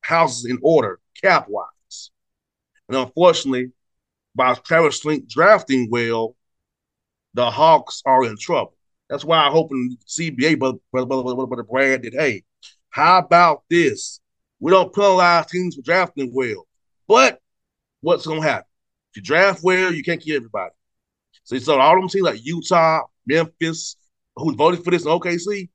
houses 0.00 0.44
in 0.44 0.58
order 0.62 1.00
cap 1.22 1.46
wise. 1.48 2.10
And 2.88 2.96
unfortunately, 2.96 3.72
by 4.34 4.54
Travis 4.54 5.02
Schlenk 5.02 5.28
drafting 5.28 5.88
well, 5.90 6.36
the 7.34 7.50
Hawks 7.50 8.02
are 8.04 8.24
in 8.24 8.36
trouble. 8.38 8.74
That's 9.08 9.24
why 9.24 9.38
I 9.38 9.50
hope 9.50 9.72
in 9.72 9.96
CBA, 10.06 10.58
brother, 10.58 10.78
brother, 10.92 11.06
brother, 11.06 11.22
brother, 11.22 11.46
brother 11.46 11.62
Brad 11.62 12.02
did. 12.02 12.14
Hey, 12.14 12.44
how 12.90 13.18
about 13.18 13.64
this? 13.70 14.20
We 14.60 14.72
don't 14.72 14.94
penalize 14.94 15.46
teams 15.46 15.76
for 15.76 15.82
drafting 15.82 16.32
well, 16.34 16.66
but 17.06 17.40
what's 18.00 18.26
going 18.26 18.42
to 18.42 18.48
happen? 18.48 18.66
If 19.12 19.18
you 19.18 19.22
draft 19.22 19.60
well, 19.62 19.92
you 19.92 20.02
can't 20.02 20.20
keep 20.20 20.34
everybody. 20.34 20.72
So, 21.44 21.58
so 21.58 21.78
all 21.78 21.94
them 21.94 22.08
teams 22.08 22.24
like 22.24 22.44
Utah, 22.44 23.02
Memphis, 23.26 23.96
who 24.36 24.54
voted 24.54 24.84
for 24.84 24.90
this 24.90 25.04
in 25.04 25.08
OKC, 25.10 25.68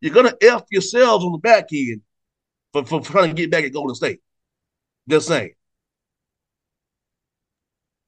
you're 0.00 0.12
gonna 0.12 0.34
F 0.42 0.64
yourselves 0.70 1.24
on 1.24 1.32
the 1.32 1.38
back 1.38 1.68
end 1.72 2.02
for, 2.72 2.84
for 2.84 3.00
trying 3.00 3.28
to 3.28 3.34
get 3.34 3.50
back 3.50 3.64
at 3.64 3.72
Golden 3.72 3.94
State. 3.94 4.20
Just 5.08 5.28
saying. 5.28 5.52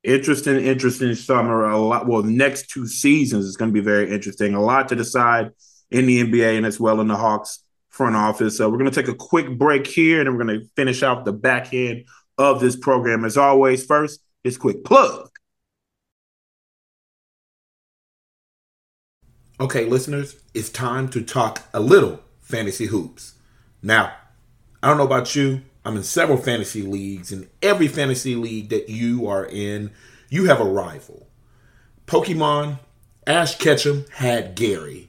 Interesting, 0.02 0.64
interesting 0.64 1.14
summer. 1.14 1.64
A 1.64 1.78
lot. 1.78 2.06
Well, 2.06 2.22
the 2.22 2.30
next 2.30 2.70
two 2.70 2.86
seasons 2.86 3.44
is 3.44 3.56
going 3.56 3.70
to 3.70 3.74
be 3.74 3.80
very 3.80 4.10
interesting. 4.12 4.54
A 4.54 4.62
lot 4.62 4.88
to 4.88 4.96
decide 4.96 5.50
in 5.90 6.06
the 6.06 6.22
NBA 6.22 6.56
and 6.56 6.66
as 6.66 6.78
well 6.78 7.00
in 7.00 7.08
the 7.08 7.16
Hawks 7.16 7.60
front 7.96 8.14
office. 8.14 8.58
So 8.58 8.68
we're 8.68 8.78
going 8.78 8.90
to 8.90 9.02
take 9.02 9.12
a 9.12 9.16
quick 9.16 9.58
break 9.58 9.86
here, 9.86 10.20
and 10.20 10.26
then 10.26 10.36
we're 10.36 10.44
going 10.44 10.60
to 10.60 10.66
finish 10.76 11.02
out 11.02 11.24
the 11.24 11.32
back 11.32 11.72
end 11.72 12.04
of 12.36 12.60
this 12.60 12.76
program. 12.76 13.24
As 13.24 13.36
always, 13.36 13.84
first, 13.84 14.20
this 14.44 14.58
quick 14.58 14.84
plug. 14.84 15.30
Okay, 19.58 19.86
listeners, 19.86 20.36
it's 20.52 20.68
time 20.68 21.08
to 21.08 21.22
talk 21.22 21.62
a 21.72 21.80
little 21.80 22.20
fantasy 22.42 22.86
hoops. 22.86 23.36
Now, 23.82 24.12
I 24.82 24.88
don't 24.88 24.98
know 24.98 25.06
about 25.06 25.34
you, 25.34 25.62
I'm 25.82 25.96
in 25.96 26.02
several 26.02 26.36
fantasy 26.36 26.82
leagues. 26.82 27.32
and 27.32 27.48
every 27.62 27.88
fantasy 27.88 28.34
league 28.34 28.68
that 28.68 28.90
you 28.90 29.26
are 29.28 29.46
in, 29.46 29.92
you 30.28 30.44
have 30.44 30.60
a 30.60 30.64
rival. 30.64 31.28
Pokemon, 32.06 32.80
Ash 33.26 33.56
Ketchum 33.56 34.04
had 34.12 34.54
Gary. 34.54 35.08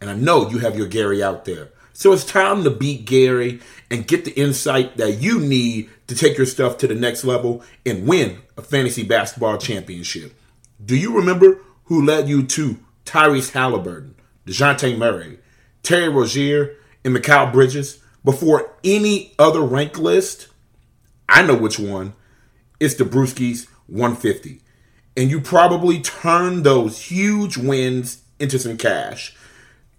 And 0.00 0.10
I 0.10 0.14
know 0.14 0.50
you 0.50 0.58
have 0.58 0.76
your 0.76 0.86
Gary 0.86 1.22
out 1.22 1.46
there. 1.46 1.70
So 1.98 2.12
it's 2.12 2.22
time 2.22 2.62
to 2.62 2.70
beat 2.70 3.06
Gary 3.06 3.58
and 3.90 4.06
get 4.06 4.24
the 4.24 4.30
insight 4.40 4.98
that 4.98 5.20
you 5.20 5.40
need 5.40 5.90
to 6.06 6.14
take 6.14 6.36
your 6.36 6.46
stuff 6.46 6.78
to 6.78 6.86
the 6.86 6.94
next 6.94 7.24
level 7.24 7.64
and 7.84 8.06
win 8.06 8.38
a 8.56 8.62
fantasy 8.62 9.02
basketball 9.02 9.58
championship. 9.58 10.32
Do 10.82 10.96
you 10.96 11.16
remember 11.16 11.58
who 11.86 12.06
led 12.06 12.28
you 12.28 12.44
to 12.44 12.78
Tyrese 13.04 13.50
Halliburton, 13.50 14.14
DeJounte 14.46 14.96
Murray, 14.96 15.40
Terry 15.82 16.08
Rozier, 16.08 16.76
and 17.04 17.16
Mikal 17.16 17.52
Bridges 17.52 17.98
before 18.24 18.76
any 18.84 19.34
other 19.36 19.62
rank 19.62 19.98
list, 19.98 20.46
I 21.28 21.42
know 21.42 21.56
which 21.56 21.80
one. 21.80 22.14
It's 22.78 22.94
the 22.94 23.02
Brewskis 23.02 23.66
150. 23.88 24.60
And 25.16 25.32
you 25.32 25.40
probably 25.40 26.00
turned 26.00 26.62
those 26.62 27.06
huge 27.06 27.56
wins 27.56 28.22
into 28.38 28.60
some 28.60 28.76
cash 28.76 29.34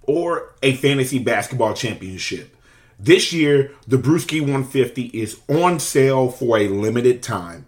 or 0.10 0.54
a 0.64 0.76
fantasy 0.76 1.20
basketball 1.20 1.76
championship. 1.76 2.58
This 2.98 3.32
year, 3.32 3.76
the 3.88 3.98
Brewski 3.98 4.42
150 4.42 5.04
is 5.04 5.40
on 5.48 5.80
sale 5.80 6.30
for 6.30 6.58
a 6.58 6.68
limited 6.68 7.22
time. 7.22 7.68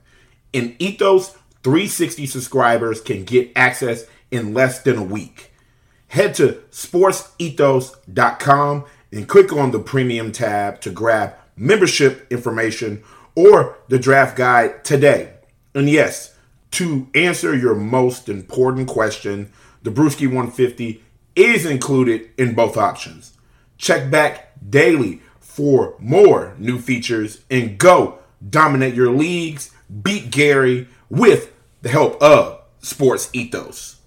And 0.51 0.75
Ethos 0.80 1.36
360 1.62 2.25
subscribers 2.25 2.99
can 2.99 3.25
get 3.25 3.51
access 3.56 4.06
in 4.32 4.56
less 4.56 4.82
than 4.82 4.97
a 4.97 5.04
week. 5.04 5.51
Head 6.08 6.34
to 6.36 6.63
sportsethos.com 6.71 8.86
and 9.12 9.30
click 9.30 9.54
on 9.54 9.69
the 9.69 9.80
premium 9.80 10.32
tab 10.32 10.82
to 10.82 10.89
grab 10.89 11.36
membership 11.56 12.25
information 12.32 13.04
or 13.36 13.77
the 13.88 13.99
draft 13.99 14.36
guide 14.36 14.84
today. 14.84 15.34
And 15.75 15.88
yes, 15.88 16.36
to 16.71 17.08
answer 17.13 17.56
your 17.56 17.75
most 17.75 18.30
important 18.30 18.88
question, 18.88 19.51
the 19.84 19.91
Brewski 19.91 20.25
150 20.25 21.04
is 21.36 21.65
included 21.65 22.30
in 22.38 22.54
both 22.54 22.78
options. 22.78 23.38
Check 23.78 24.12
back 24.12 24.54
daily 24.70 25.22
for 25.39 25.96
more 26.00 26.56
new 26.58 26.80
features 26.80 27.44
and 27.50 27.78
go 27.78 28.20
dominate 28.50 28.94
your 28.94 29.12
leagues, 29.12 29.72
beat 30.02 30.32
Gary 30.32 30.88
with 31.10 31.54
the 31.82 31.89
help 31.89 32.22
of 32.22 32.62
Sports 32.80 33.30
Ethos. 33.34 33.98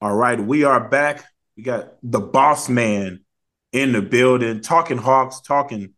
All 0.00 0.14
right, 0.14 0.38
we 0.38 0.64
are 0.64 0.88
back. 0.88 1.24
We 1.56 1.62
got 1.62 1.94
the 2.02 2.20
boss 2.20 2.68
man 2.68 3.24
in 3.72 3.92
the 3.92 4.02
building, 4.02 4.60
talking 4.60 4.98
Hawks, 4.98 5.40
talking 5.40 5.94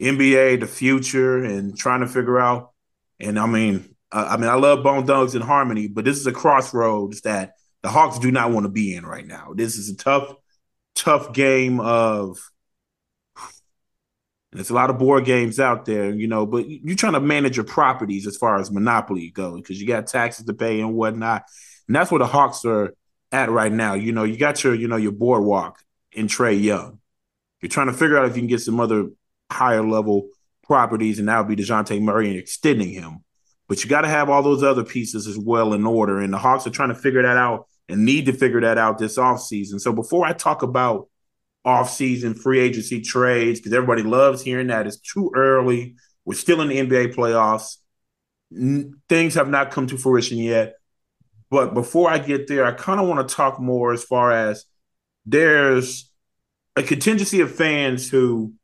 NBA, 0.00 0.60
the 0.60 0.66
future, 0.66 1.42
and 1.44 1.76
trying 1.76 2.00
to 2.00 2.08
figure 2.08 2.38
out. 2.38 2.72
And 3.20 3.38
I 3.38 3.46
mean, 3.46 3.94
uh, 4.12 4.28
I 4.30 4.36
mean, 4.36 4.50
I 4.50 4.54
love 4.54 4.82
Bone 4.82 5.06
Thugs 5.06 5.34
and 5.34 5.44
Harmony, 5.44 5.88
but 5.88 6.04
this 6.04 6.18
is 6.18 6.26
a 6.26 6.32
crossroads 6.32 7.22
that 7.22 7.54
the 7.86 7.92
Hawks 7.92 8.18
do 8.18 8.32
not 8.32 8.50
want 8.50 8.64
to 8.64 8.68
be 8.68 8.96
in 8.96 9.06
right 9.06 9.24
now. 9.24 9.52
This 9.54 9.76
is 9.76 9.88
a 9.88 9.96
tough, 9.96 10.34
tough 10.96 11.32
game 11.32 11.78
of. 11.78 12.36
And 13.36 14.58
there's 14.58 14.70
a 14.70 14.74
lot 14.74 14.90
of 14.90 14.98
board 14.98 15.24
games 15.24 15.60
out 15.60 15.84
there, 15.84 16.10
you 16.10 16.26
know, 16.26 16.46
but 16.46 16.68
you're 16.68 16.96
trying 16.96 17.12
to 17.12 17.20
manage 17.20 17.56
your 17.56 17.64
properties 17.64 18.26
as 18.26 18.36
far 18.36 18.58
as 18.58 18.72
monopoly 18.72 19.30
goes 19.30 19.60
because 19.60 19.80
you 19.80 19.86
got 19.86 20.08
taxes 20.08 20.46
to 20.46 20.52
pay 20.52 20.80
and 20.80 20.94
whatnot. 20.94 21.44
And 21.86 21.94
that's 21.94 22.10
where 22.10 22.18
the 22.18 22.26
Hawks 22.26 22.64
are 22.64 22.92
at 23.30 23.50
right 23.50 23.70
now. 23.70 23.94
You 23.94 24.10
know, 24.10 24.24
you 24.24 24.36
got 24.36 24.64
your, 24.64 24.74
you 24.74 24.88
know, 24.88 24.96
your 24.96 25.12
boardwalk 25.12 25.78
in 26.10 26.26
Trae 26.26 26.60
Young. 26.60 26.98
You're 27.62 27.70
trying 27.70 27.86
to 27.86 27.92
figure 27.92 28.18
out 28.18 28.24
if 28.24 28.34
you 28.34 28.42
can 28.42 28.48
get 28.48 28.62
some 28.62 28.80
other 28.80 29.10
higher 29.48 29.86
level 29.86 30.26
properties, 30.64 31.20
and 31.20 31.28
that 31.28 31.38
would 31.38 31.56
be 31.56 31.62
DeJounte 31.62 32.02
Murray 32.02 32.30
and 32.30 32.38
extending 32.38 32.90
him. 32.90 33.22
But 33.68 33.84
you 33.84 33.90
got 33.90 34.00
to 34.00 34.08
have 34.08 34.28
all 34.28 34.42
those 34.42 34.64
other 34.64 34.82
pieces 34.82 35.28
as 35.28 35.38
well 35.38 35.72
in 35.72 35.86
order. 35.86 36.18
And 36.18 36.32
the 36.32 36.38
Hawks 36.38 36.66
are 36.66 36.70
trying 36.70 36.88
to 36.88 36.96
figure 36.96 37.22
that 37.22 37.36
out 37.36 37.68
and 37.88 38.04
need 38.04 38.26
to 38.26 38.32
figure 38.32 38.60
that 38.60 38.78
out 38.78 38.98
this 38.98 39.18
offseason. 39.18 39.80
So 39.80 39.92
before 39.92 40.26
I 40.26 40.32
talk 40.32 40.62
about 40.62 41.08
offseason 41.66 42.38
free 42.38 42.60
agency 42.60 43.00
trades, 43.00 43.60
because 43.60 43.72
everybody 43.72 44.02
loves 44.02 44.42
hearing 44.42 44.68
that, 44.68 44.86
it's 44.86 44.98
too 44.98 45.30
early. 45.34 45.96
We're 46.24 46.34
still 46.34 46.60
in 46.60 46.68
the 46.68 46.78
NBA 46.78 47.14
playoffs. 47.14 47.76
N- 48.54 49.00
things 49.08 49.34
have 49.34 49.48
not 49.48 49.70
come 49.70 49.86
to 49.88 49.98
fruition 49.98 50.38
yet. 50.38 50.74
But 51.50 51.74
before 51.74 52.10
I 52.10 52.18
get 52.18 52.48
there, 52.48 52.64
I 52.64 52.72
kind 52.72 53.00
of 53.00 53.06
want 53.06 53.28
to 53.28 53.34
talk 53.34 53.60
more 53.60 53.92
as 53.92 54.02
far 54.02 54.32
as 54.32 54.64
there's 55.24 56.10
a 56.74 56.82
contingency 56.82 57.40
of 57.40 57.54
fans 57.54 58.10
who 58.10 58.54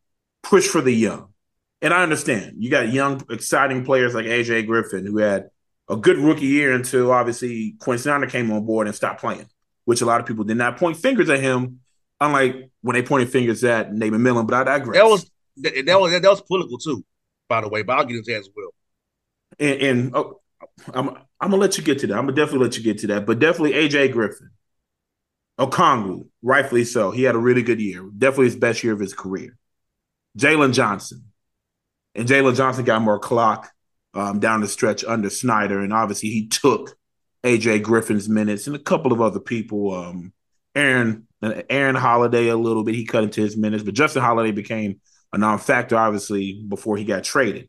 push 0.42 0.66
for 0.66 0.80
the 0.80 0.92
young. 0.92 1.32
And 1.80 1.92
I 1.92 2.02
understand 2.02 2.54
you 2.58 2.70
got 2.70 2.92
young, 2.92 3.22
exciting 3.30 3.84
players 3.84 4.14
like 4.14 4.26
AJ 4.26 4.66
Griffin, 4.66 5.06
who 5.06 5.18
had 5.18 5.50
a 5.92 5.96
good 5.96 6.16
rookie 6.16 6.46
year 6.46 6.72
until 6.72 7.12
obviously 7.12 7.76
Quincy 7.78 8.04
Snyder 8.04 8.26
came 8.26 8.50
on 8.50 8.64
board 8.64 8.86
and 8.86 8.96
stopped 8.96 9.20
playing, 9.20 9.46
which 9.84 10.00
a 10.00 10.06
lot 10.06 10.20
of 10.20 10.26
people 10.26 10.44
did 10.44 10.56
not 10.56 10.78
point 10.78 10.96
fingers 10.96 11.28
at 11.28 11.40
him, 11.40 11.80
unlike 12.18 12.70
when 12.80 12.94
they 12.94 13.02
pointed 13.02 13.30
fingers 13.30 13.62
at 13.62 13.92
Nate 13.92 14.12
Millen. 14.12 14.46
But 14.46 14.66
I 14.66 14.78
digress. 14.78 14.96
That 14.96 15.06
was 15.06 15.30
that, 15.58 15.86
that, 15.86 16.00
was 16.00 16.12
that, 16.12 16.22
was 16.22 16.40
political 16.40 16.78
too, 16.78 17.04
by 17.48 17.60
the 17.60 17.68
way. 17.68 17.82
But 17.82 17.98
I'll 17.98 18.04
get 18.06 18.16
into 18.16 18.32
that 18.32 18.38
as 18.38 18.48
well. 18.56 18.70
And, 19.60 19.82
and 19.82 20.16
oh, 20.16 20.40
I'm 20.94 21.10
I'm 21.40 21.50
gonna 21.50 21.56
let 21.56 21.76
you 21.76 21.84
get 21.84 21.98
to 22.00 22.06
that. 22.06 22.16
I'm 22.16 22.24
gonna 22.24 22.36
definitely 22.36 22.66
let 22.66 22.78
you 22.78 22.82
get 22.82 22.98
to 22.98 23.06
that. 23.08 23.26
But 23.26 23.38
definitely 23.38 23.72
AJ 23.72 24.12
Griffin, 24.12 24.50
Okongwu, 25.60 26.28
rightfully 26.40 26.84
so. 26.84 27.10
He 27.10 27.24
had 27.24 27.34
a 27.34 27.38
really 27.38 27.62
good 27.62 27.82
year. 27.82 28.02
Definitely 28.16 28.46
his 28.46 28.56
best 28.56 28.82
year 28.82 28.94
of 28.94 29.00
his 29.00 29.12
career. 29.12 29.58
Jalen 30.38 30.72
Johnson, 30.72 31.24
and 32.14 32.26
Jalen 32.26 32.56
Johnson 32.56 32.86
got 32.86 33.02
more 33.02 33.18
clock 33.18 33.70
um, 34.14 34.40
down 34.40 34.60
the 34.60 34.68
stretch 34.68 35.04
under 35.04 35.30
Snyder, 35.30 35.80
and 35.80 35.92
obviously 35.92 36.30
he 36.30 36.48
took 36.48 36.96
AJ 37.44 37.82
Griffin's 37.82 38.28
minutes 38.28 38.66
and 38.66 38.76
a 38.76 38.80
couple 38.80 39.12
of 39.12 39.20
other 39.20 39.40
people. 39.40 39.92
Um, 39.94 40.32
Aaron 40.74 41.26
Aaron 41.42 41.96
Holiday 41.96 42.48
a 42.48 42.56
little 42.56 42.84
bit. 42.84 42.94
He 42.94 43.04
cut 43.04 43.24
into 43.24 43.40
his 43.40 43.56
minutes, 43.56 43.82
but 43.82 43.94
Justin 43.94 44.22
Holiday 44.22 44.52
became 44.52 45.00
a 45.32 45.38
non-factor 45.38 45.96
obviously 45.96 46.64
before 46.68 46.96
he 46.96 47.04
got 47.04 47.24
traded. 47.24 47.68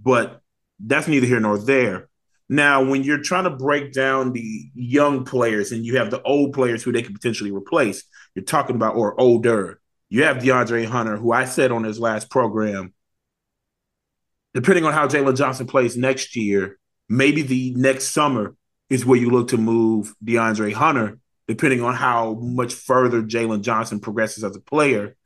But 0.00 0.40
that's 0.78 1.08
neither 1.08 1.26
here 1.26 1.40
nor 1.40 1.58
there. 1.58 2.08
Now, 2.48 2.82
when 2.82 3.04
you're 3.04 3.22
trying 3.22 3.44
to 3.44 3.50
break 3.50 3.92
down 3.92 4.32
the 4.32 4.70
young 4.74 5.24
players 5.24 5.70
and 5.70 5.84
you 5.84 5.98
have 5.98 6.10
the 6.10 6.22
old 6.22 6.52
players 6.52 6.82
who 6.82 6.90
they 6.90 7.02
could 7.02 7.14
potentially 7.14 7.52
replace, 7.52 8.02
you're 8.34 8.44
talking 8.44 8.74
about 8.74 8.96
or 8.96 9.18
older. 9.20 9.80
You 10.08 10.24
have 10.24 10.38
DeAndre 10.38 10.86
Hunter, 10.86 11.16
who 11.16 11.30
I 11.30 11.44
said 11.44 11.70
on 11.70 11.84
his 11.84 12.00
last 12.00 12.28
program, 12.28 12.92
depending 14.54 14.84
on 14.84 14.92
how 14.92 15.06
Jalen 15.06 15.36
Johnson 15.36 15.66
plays 15.66 15.96
next 15.96 16.36
year, 16.36 16.78
maybe 17.08 17.42
the 17.42 17.72
next 17.76 18.10
summer 18.10 18.54
is 18.88 19.06
where 19.06 19.18
you 19.18 19.30
look 19.30 19.48
to 19.48 19.56
move 19.56 20.14
DeAndre 20.24 20.72
Hunter, 20.72 21.18
depending 21.46 21.82
on 21.82 21.94
how 21.94 22.34
much 22.34 22.74
further 22.74 23.22
Jalen 23.22 23.62
Johnson 23.62 24.00
progresses 24.00 24.44
as 24.44 24.56
a 24.56 24.60
player 24.60 25.16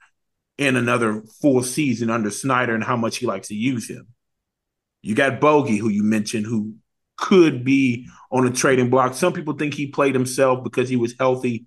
in 0.59 0.77
another 0.77 1.23
full 1.41 1.63
season 1.63 2.11
under 2.11 2.31
Snyder 2.31 2.75
and 2.75 2.85
how 2.85 2.97
much 2.97 3.17
he 3.17 3.27
likes 3.27 3.49
to 3.49 3.55
use 3.55 3.89
him. 3.89 4.09
You 5.03 5.15
got 5.15 5.41
Bogey, 5.41 5.77
who 5.77 5.89
you 5.89 6.03
mentioned, 6.03 6.47
who 6.47 6.77
could 7.17 7.65
be 7.65 8.07
on 8.31 8.47
a 8.47 8.51
trading 8.51 8.91
block. 8.91 9.15
Some 9.15 9.33
people 9.33 9.55
think 9.55 9.75
he 9.75 9.87
played 9.87 10.15
himself 10.15 10.65
because 10.65 10.89
he 10.89 10.97
was 10.97 11.15
healthy 11.19 11.67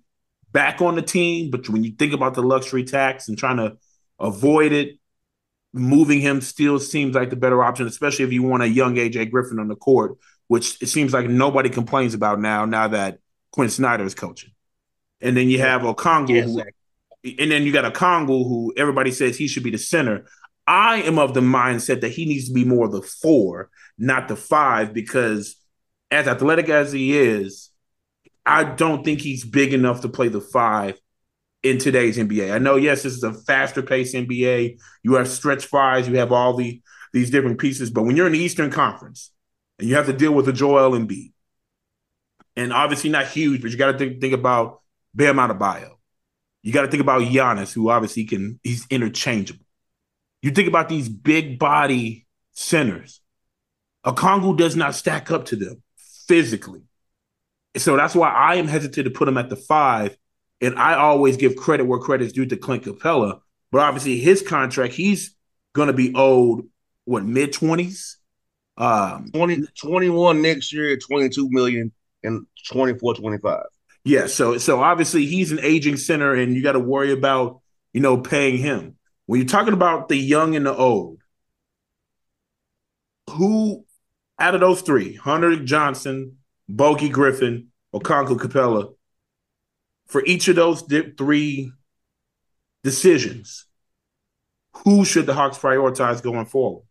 back 0.52 0.80
on 0.80 0.94
the 0.94 1.02
team. 1.02 1.50
But 1.50 1.68
when 1.68 1.84
you 1.84 1.92
think 1.92 2.12
about 2.12 2.34
the 2.34 2.42
luxury 2.42 2.84
tax 2.84 3.28
and 3.28 3.38
trying 3.38 3.58
to 3.58 3.76
avoid 4.18 4.72
it, 4.72 4.97
moving 5.78 6.20
him 6.20 6.40
still 6.40 6.78
seems 6.78 7.14
like 7.14 7.30
the 7.30 7.36
better 7.36 7.62
option, 7.62 7.86
especially 7.86 8.24
if 8.24 8.32
you 8.32 8.42
want 8.42 8.62
a 8.62 8.68
young 8.68 8.96
AJ 8.96 9.30
Griffin 9.30 9.58
on 9.58 9.68
the 9.68 9.76
court 9.76 10.18
which 10.48 10.82
it 10.82 10.88
seems 10.88 11.12
like 11.12 11.28
nobody 11.28 11.68
complains 11.68 12.14
about 12.14 12.40
now, 12.40 12.64
now 12.64 12.88
that 12.88 13.18
Quin 13.52 13.68
Snyder 13.68 14.04
is 14.04 14.14
coaching. 14.14 14.50
And 15.20 15.36
then 15.36 15.48
you 15.48 15.60
have 15.60 15.82
Okongwu, 15.82 16.28
yes, 16.30 16.46
who, 16.46 16.62
and 17.38 17.50
then 17.50 17.62
you 17.62 17.72
got 17.72 17.92
Okongwu, 17.92 18.48
who 18.48 18.72
everybody 18.76 19.10
says 19.10 19.36
he 19.36 19.46
should 19.46 19.62
be 19.62 19.70
the 19.70 19.78
center. 19.78 20.26
I 20.66 21.02
am 21.02 21.18
of 21.18 21.34
the 21.34 21.40
mindset 21.40 22.00
that 22.00 22.10
he 22.10 22.24
needs 22.24 22.48
to 22.48 22.54
be 22.54 22.64
more 22.64 22.88
the 22.88 23.02
four, 23.02 23.70
not 23.98 24.28
the 24.28 24.36
five, 24.36 24.92
because 24.92 25.56
as 26.10 26.26
athletic 26.26 26.68
as 26.68 26.92
he 26.92 27.16
is, 27.16 27.70
I 28.44 28.64
don't 28.64 29.04
think 29.04 29.20
he's 29.20 29.44
big 29.44 29.74
enough 29.74 30.00
to 30.02 30.08
play 30.08 30.28
the 30.28 30.40
five 30.40 30.98
in 31.62 31.78
today's 31.78 32.18
NBA. 32.18 32.52
I 32.52 32.58
know, 32.58 32.76
yes, 32.76 33.02
this 33.02 33.14
is 33.14 33.22
a 33.22 33.32
faster 33.32 33.82
paced 33.82 34.14
NBA. 34.14 34.78
You 35.02 35.14
have 35.14 35.28
stretch 35.28 35.66
fives, 35.66 36.08
you 36.08 36.16
have 36.18 36.32
all 36.32 36.54
the 36.54 36.80
these 37.12 37.30
different 37.30 37.58
pieces, 37.58 37.90
but 37.90 38.02
when 38.02 38.16
you're 38.16 38.26
in 38.26 38.34
the 38.34 38.38
Eastern 38.38 38.70
Conference, 38.70 39.32
and 39.78 39.88
you 39.88 39.94
have 39.94 40.06
to 40.06 40.12
deal 40.12 40.32
with 40.32 40.48
a 40.48 40.52
Joel 40.52 40.98
Embiid. 40.98 41.32
And 42.56 42.72
obviously 42.72 43.10
not 43.10 43.28
huge, 43.28 43.62
but 43.62 43.70
you 43.70 43.76
got 43.76 43.92
to 43.92 43.98
think, 43.98 44.20
think 44.20 44.34
about 44.34 44.80
Bam 45.14 45.36
Adebayo. 45.36 45.92
You 46.62 46.72
got 46.72 46.82
to 46.82 46.88
think 46.88 47.00
about 47.00 47.22
Giannis, 47.22 47.72
who 47.72 47.88
obviously 47.88 48.24
can, 48.24 48.58
he's 48.64 48.86
interchangeable. 48.90 49.64
You 50.42 50.50
think 50.50 50.68
about 50.68 50.88
these 50.88 51.08
big 51.08 51.58
body 51.58 52.26
centers. 52.52 53.20
Okongwu 54.04 54.56
does 54.56 54.74
not 54.74 54.94
stack 54.94 55.30
up 55.30 55.46
to 55.46 55.56
them 55.56 55.82
physically. 56.26 56.82
So 57.76 57.96
that's 57.96 58.14
why 58.14 58.30
I 58.30 58.56
am 58.56 58.66
hesitant 58.66 59.04
to 59.04 59.10
put 59.10 59.28
him 59.28 59.38
at 59.38 59.50
the 59.50 59.56
five. 59.56 60.16
And 60.60 60.78
I 60.78 60.94
always 60.94 61.36
give 61.36 61.56
credit 61.56 61.84
where 61.84 61.98
credit 61.98 62.26
is 62.26 62.32
due 62.32 62.46
to 62.46 62.56
Clint 62.56 62.84
Capela, 62.84 63.40
But 63.70 63.80
obviously, 63.80 64.18
his 64.18 64.42
contract, 64.42 64.94
he's 64.94 65.34
going 65.72 65.86
to 65.86 65.92
be 65.92 66.12
owed, 66.14 66.68
what, 67.04 67.24
mid 67.24 67.52
20s? 67.52 68.16
Um, 68.76 69.30
20, 69.34 69.66
21 69.80 70.42
next 70.42 70.72
year, 70.72 70.96
22 70.96 71.48
million, 71.50 71.92
and 72.22 72.46
24, 72.68 73.14
25. 73.14 73.62
Yeah, 74.04 74.26
so 74.26 74.56
so 74.56 74.80
obviously 74.80 75.26
he's 75.26 75.52
an 75.52 75.60
aging 75.60 75.96
center, 75.96 76.32
and 76.32 76.54
you 76.54 76.62
got 76.62 76.72
to 76.72 76.80
worry 76.80 77.12
about 77.12 77.60
you 77.92 78.00
know 78.00 78.16
paying 78.16 78.56
him. 78.56 78.96
When 79.26 79.40
you're 79.40 79.48
talking 79.48 79.74
about 79.74 80.08
the 80.08 80.16
young 80.16 80.56
and 80.56 80.64
the 80.64 80.74
old, 80.74 81.20
who 83.28 83.84
out 84.38 84.54
of 84.54 84.60
those 84.60 84.80
three, 84.80 85.14
Hunter 85.14 85.56
Johnson, 85.56 86.38
Bogey 86.68 87.08
Griffin, 87.08 87.68
or 87.92 88.00
Okongwu 88.00 88.38
Capela, 88.38 88.94
for 90.08 90.24
each 90.24 90.48
of 90.48 90.56
those 90.56 90.82
three 91.16 91.72
decisions, 92.82 93.66
who 94.84 95.04
should 95.04 95.26
the 95.26 95.34
Hawks 95.34 95.58
prioritize 95.58 96.22
going 96.22 96.46
forward? 96.46 96.84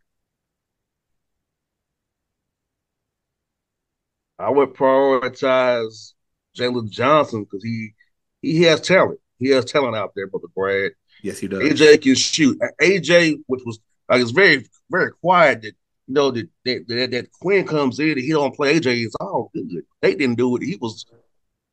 I 4.38 4.50
would 4.50 4.74
prioritize 4.74 6.12
Jalen 6.56 6.90
Johnson 6.90 7.44
because 7.44 7.64
he 7.64 7.94
he 8.40 8.62
has 8.62 8.80
talent. 8.80 9.18
He 9.38 9.48
has 9.48 9.64
talent 9.64 9.96
out 9.96 10.12
there, 10.14 10.28
brother 10.28 10.46
Brad. 10.54 10.92
Yes, 11.22 11.38
he 11.38 11.48
does. 11.48 11.60
AJ 11.60 12.02
can 12.02 12.14
shoot. 12.14 12.58
AJ, 12.80 13.38
which 13.46 13.62
was 13.64 13.80
like 14.08 14.20
it's 14.20 14.30
very 14.30 14.64
very 14.90 15.10
quiet 15.10 15.62
that 15.62 15.72
you 16.06 16.14
know 16.14 16.30
that 16.30 16.48
that, 16.64 16.86
that, 16.86 17.10
that 17.10 17.32
Quin 17.32 17.66
comes 17.66 17.98
in 17.98 18.10
and 18.10 18.20
he 18.20 18.30
don't 18.30 18.54
play 18.54 18.78
AJ. 18.78 19.04
It's 19.04 19.16
all 19.16 19.50
good. 19.52 19.82
They 20.02 20.14
didn't 20.14 20.36
do 20.36 20.54
it. 20.56 20.62
He 20.62 20.76
was 20.76 21.04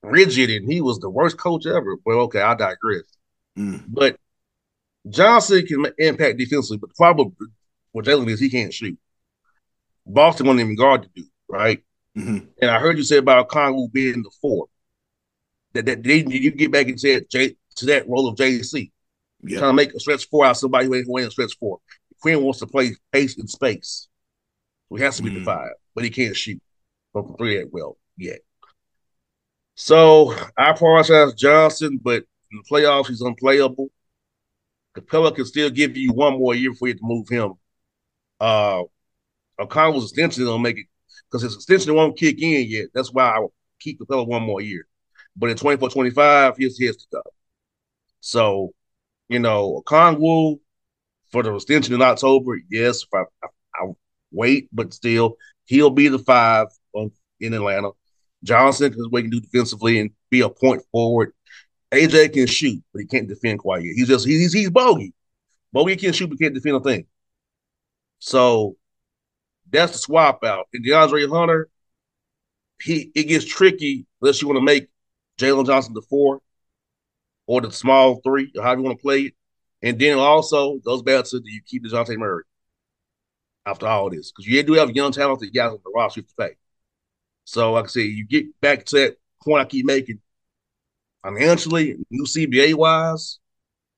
rigid 0.06 0.50
and 0.50 0.72
he 0.72 0.82
was 0.82 1.00
the 1.00 1.10
worst 1.10 1.38
coach 1.38 1.66
ever. 1.66 1.98
Well, 2.06 2.20
okay, 2.22 2.42
I 2.42 2.56
digress. 2.56 3.04
Mm. 3.58 3.86
But 3.88 4.18
Johnson 5.10 5.66
can 5.66 5.86
impact 5.98 6.38
defensively, 6.38 6.78
but 6.78 6.90
the 6.90 6.96
problem 6.96 7.36
with 7.94 8.06
Jalen 8.06 8.30
is 8.30 8.40
he 8.40 8.50
can't 8.50 8.74
shoot. 8.74 8.98
Boston 10.06 10.48
won't 10.48 10.60
even 10.60 10.76
guard 10.76 11.04
the 11.04 11.08
dude, 11.22 11.30
right. 11.48 11.84
Mm-hmm. 12.18 12.46
And 12.62 12.72
I 12.72 12.80
heard 12.80 12.98
you 12.98 13.04
say 13.04 13.18
about 13.18 13.50
Kongu 13.50 13.92
being 13.92 14.24
the 14.24 14.32
four. 14.42 14.68
That 15.74 15.86
that 15.88 16.04
they 16.04 16.24
you 16.26 16.52
get 16.52 16.72
back 16.72 16.88
and 16.88 17.00
said 17.00 17.26
J, 17.30 17.56
to 17.78 17.86
that 17.88 18.08
role 18.08 18.28
of 18.28 18.38
JC. 18.38 18.92
Yep. 19.44 19.60
Trying 19.60 19.70
to 19.70 19.74
make 19.74 19.94
a 19.94 20.00
stretch 20.00 20.28
four 20.30 20.46
out 20.46 20.58
somebody 20.58 20.88
who 20.88 20.96
ain't 20.96 21.08
going 21.08 21.26
to 21.26 21.32
stretch 21.32 21.58
four. 21.60 21.80
Quin 22.22 22.42
wants 22.42 22.60
to 22.60 22.68
play 22.68 22.96
pace 23.12 23.38
in 23.38 23.48
space. 23.48 24.08
So 24.90 24.96
he 24.96 25.04
has 25.04 25.18
to 25.18 25.24
be 25.24 25.30
mm-hmm. 25.30 25.40
the 25.40 25.46
five, 25.46 25.72
but 25.94 26.04
he 26.04 26.10
can't 26.10 26.36
shoot 26.36 26.62
from 27.12 27.36
three 27.38 27.60
at 27.60 27.72
well 27.72 27.98
yet. 28.18 28.40
So 29.76 30.34
I 30.58 30.72
prioritize 30.74 31.36
Johnson, 31.38 32.00
but 32.02 32.24
in 32.52 32.58
the 32.58 32.64
playoffs, 32.70 33.08
he's 33.08 33.22
unplayable. 33.22 33.90
Capela 34.96 35.36
can 35.36 35.46
still 35.46 35.70
give 35.70 35.98
you 35.98 36.14
one 36.14 36.40
more 36.40 36.56
year 36.56 36.72
before 36.72 36.88
you 36.88 36.94
to 36.94 37.00
move 37.04 37.28
him. 37.30 37.54
Uh 38.40 38.84
Okongwu's 39.60 40.06
extension 40.06 40.46
don't 40.46 40.62
make 40.62 40.80
it 40.80 40.88
because 41.30 41.44
his 41.44 41.56
extension 41.56 41.96
won't 41.96 42.18
kick 42.18 42.42
in 42.42 42.68
yet. 42.70 42.88
That's 42.94 43.14
why 43.14 43.26
I 43.38 43.46
keep 43.80 44.00
Capela 44.00 44.28
one 44.28 44.44
more 44.44 44.62
year. 44.62 44.88
But 45.38 45.52
in 45.52 45.58
24 45.58 45.90
25, 45.90 46.58
he's 46.58 46.80
his 46.80 46.98
to 46.98 47.08
go. 47.14 47.22
So, 48.22 48.74
you 49.30 49.40
know, 49.40 49.84
Okongwu 49.86 50.60
for 51.32 51.44
the 51.44 51.54
extension 51.56 51.96
in 51.96 52.02
October, 52.02 52.60
yes, 52.70 53.04
if 53.04 53.10
I, 53.14 53.24
I, 53.44 53.48
I 53.76 53.92
wait, 54.32 54.70
but 54.74 54.94
still, 54.94 55.38
he'll 55.66 55.90
be 55.92 56.08
the 56.10 56.20
five 56.20 56.68
in 57.40 57.54
Atlanta. 57.54 57.92
Johnson 58.44 58.90
because 58.90 59.10
we 59.12 59.22
can 59.22 59.32
do 59.32 59.42
defensively 59.42 60.00
and 60.00 60.12
be 60.30 60.42
a 60.42 60.50
point 60.50 60.84
forward. 60.92 61.34
AJ 61.92 62.34
can 62.34 62.48
shoot, 62.48 62.84
but 62.94 63.02
he 63.02 63.08
can't 63.08 63.28
defend 63.28 63.60
quite 63.60 63.84
yet. 63.84 63.94
He's 63.96 64.08
just 64.08 64.26
he's 64.26 64.54
he's 64.54 64.70
bogey. 64.70 65.14
Bogey 65.72 65.96
can 65.96 66.14
shoot, 66.14 66.30
but 66.30 66.40
can't 66.40 66.54
defend 66.54 66.76
a 66.76 66.80
thing. 66.80 67.06
So 68.20 68.76
that's 69.70 69.94
the 69.94 69.98
swap 69.98 70.44
out. 70.44 70.68
And 70.74 70.86
DeAndre 70.86 71.30
Hunter, 71.30 71.70
he 72.82 73.12
it 73.16 73.24
gets 73.26 73.46
tricky 73.46 74.06
unless 74.22 74.42
you 74.42 74.48
want 74.48 74.58
to 74.58 74.66
make 74.66 74.88
Jalen 75.40 75.66
Johnson 75.66 75.94
the 75.94 76.02
four 76.02 76.42
or 77.48 77.62
the 77.62 77.72
small 77.72 78.22
three, 78.24 78.52
or 78.56 78.64
however 78.64 78.82
you 78.82 78.86
want 78.86 78.98
to 78.98 79.02
play 79.02 79.22
it. 79.22 79.34
And 79.82 80.00
then 80.00 80.18
also 80.18 80.78
goes 80.78 81.04
back 81.04 81.26
to 81.26 81.40
do 81.40 81.50
you 81.50 81.62
keep 81.66 81.84
DeJounte 81.86 82.18
Murray 82.18 82.44
after 83.66 83.88
all 83.88 84.10
this? 84.10 84.32
Because 84.32 84.48
you 84.48 84.64
do 84.64 84.74
have 84.74 84.92
young 84.92 85.12
talented 85.12 85.54
guys 85.54 85.72
on 85.72 85.80
the 85.84 85.92
roster 85.96 86.22
to 86.22 86.34
pay. 86.40 86.56
So 87.46 87.74
like 87.74 87.86
I 87.86 87.88
said, 87.88 88.02
you 88.02 88.26
get 88.26 88.60
back 88.62 88.86
to 88.86 88.96
that 88.98 89.18
point 89.44 89.62
I 89.62 89.66
keep 89.66 89.86
making. 89.86 90.20
Financially, 91.24 91.96
new 92.12 92.26
CBA 92.26 92.76
wise, 92.76 93.40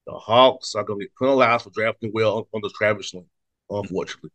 the 0.06 0.14
Hawks 0.14 0.76
are 0.76 0.84
going 0.84 1.00
to 1.00 1.06
get 1.06 1.16
penalized 1.20 1.64
for 1.66 1.72
drafting 1.72 2.12
well 2.14 2.48
on 2.54 2.62
the 2.62 2.70
Travis 2.70 3.14
Lane, 3.14 3.26
unfortunately 3.70 4.32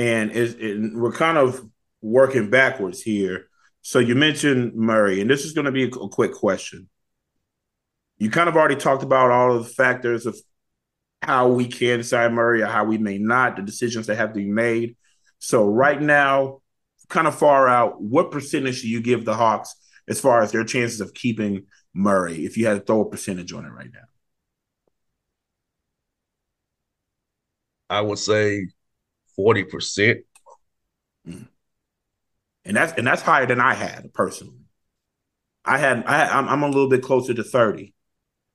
and 0.00 0.32
it, 0.32 0.94
we're 0.94 1.12
kind 1.12 1.36
of 1.36 1.62
working 2.00 2.48
backwards 2.48 3.02
here. 3.02 3.48
So 3.82 3.98
you 3.98 4.14
mentioned 4.14 4.74
Murray, 4.74 5.20
and 5.20 5.28
this 5.28 5.44
is 5.44 5.52
going 5.52 5.66
to 5.66 5.72
be 5.72 5.84
a 5.84 5.88
quick 5.90 6.32
question. 6.32 6.88
You 8.16 8.30
kind 8.30 8.48
of 8.48 8.56
already 8.56 8.76
talked 8.76 9.02
about 9.02 9.30
all 9.30 9.54
of 9.54 9.64
the 9.64 9.70
factors 9.70 10.24
of 10.24 10.40
how 11.20 11.48
we 11.48 11.66
can 11.66 12.02
sign 12.02 12.32
Murray 12.32 12.62
or 12.62 12.66
how 12.66 12.84
we 12.84 12.96
may 12.96 13.18
not, 13.18 13.56
the 13.56 13.62
decisions 13.62 14.06
that 14.06 14.16
have 14.16 14.30
to 14.30 14.40
be 14.40 14.46
made. 14.46 14.96
So 15.38 15.66
right 15.66 16.00
now, 16.00 16.59
kind 17.10 17.26
of 17.26 17.38
far 17.38 17.68
out, 17.68 18.00
what 18.00 18.30
percentage 18.30 18.82
do 18.82 18.88
you 18.88 19.02
give 19.02 19.24
the 19.24 19.34
Hawks 19.34 19.74
as 20.08 20.18
far 20.18 20.40
as 20.40 20.52
their 20.52 20.64
chances 20.64 21.00
of 21.00 21.12
keeping 21.12 21.66
Murray 21.92 22.46
if 22.46 22.56
you 22.56 22.66
had 22.66 22.74
to 22.74 22.80
throw 22.80 23.02
a 23.02 23.10
percentage 23.10 23.52
on 23.52 23.66
it 23.66 23.70
right 23.70 23.90
now? 23.92 24.00
I 27.90 28.00
would 28.00 28.18
say 28.18 28.68
40%. 29.38 30.20
Mm. 31.28 31.48
And 32.64 32.76
that's 32.76 32.92
and 32.92 33.06
that's 33.06 33.22
higher 33.22 33.46
than 33.46 33.60
I 33.60 33.74
had 33.74 34.12
personally. 34.14 34.60
I 35.64 35.78
had 35.78 36.04
I 36.06 36.28
I'm, 36.28 36.48
I'm 36.48 36.62
a 36.62 36.68
little 36.68 36.88
bit 36.88 37.02
closer 37.02 37.34
to 37.34 37.42
30. 37.42 37.92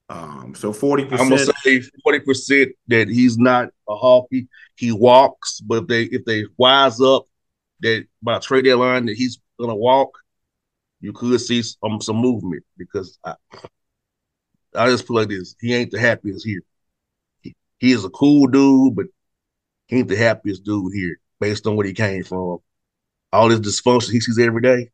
Um, 0.07 0.53
so 0.55 0.71
40%. 0.71 1.19
I'm 1.19 1.29
gonna 1.29 1.39
say 1.39 1.81
40% 2.07 2.71
that 2.87 3.09
he's 3.09 3.37
not 3.37 3.69
a 3.89 3.95
hawk. 3.95 4.27
He, 4.29 4.47
he 4.75 4.91
walks, 4.91 5.59
but 5.59 5.83
if 5.83 5.87
they 5.87 6.03
if 6.03 6.23
they 6.25 6.45
wise 6.57 7.01
up 7.01 7.25
that 7.81 8.05
by 8.21 8.39
trade 8.39 8.65
deadline 8.65 9.05
that 9.05 9.17
he's 9.17 9.39
gonna 9.59 9.75
walk, 9.75 10.17
you 11.01 11.13
could 11.13 11.39
see 11.41 11.61
some 11.61 11.93
um, 11.93 12.01
some 12.01 12.17
movement 12.17 12.63
because 12.77 13.17
I, 13.23 13.35
I 14.75 14.87
just 14.89 15.07
feel 15.07 15.17
like 15.17 15.29
this. 15.29 15.55
He 15.59 15.73
ain't 15.73 15.91
the 15.91 15.99
happiest 15.99 16.45
here. 16.45 16.61
He, 17.41 17.55
he 17.77 17.91
is 17.91 18.05
a 18.05 18.09
cool 18.09 18.47
dude, 18.47 18.95
but 18.95 19.05
he 19.87 19.97
ain't 19.97 20.07
the 20.07 20.15
happiest 20.15 20.63
dude 20.63 20.93
here 20.93 21.19
based 21.39 21.67
on 21.67 21.75
what 21.75 21.85
he 21.85 21.93
came 21.93 22.23
from. 22.23 22.59
All 23.31 23.49
his 23.49 23.59
dysfunction 23.59 24.11
he 24.11 24.19
sees 24.19 24.39
every 24.39 24.61
day. 24.61 24.89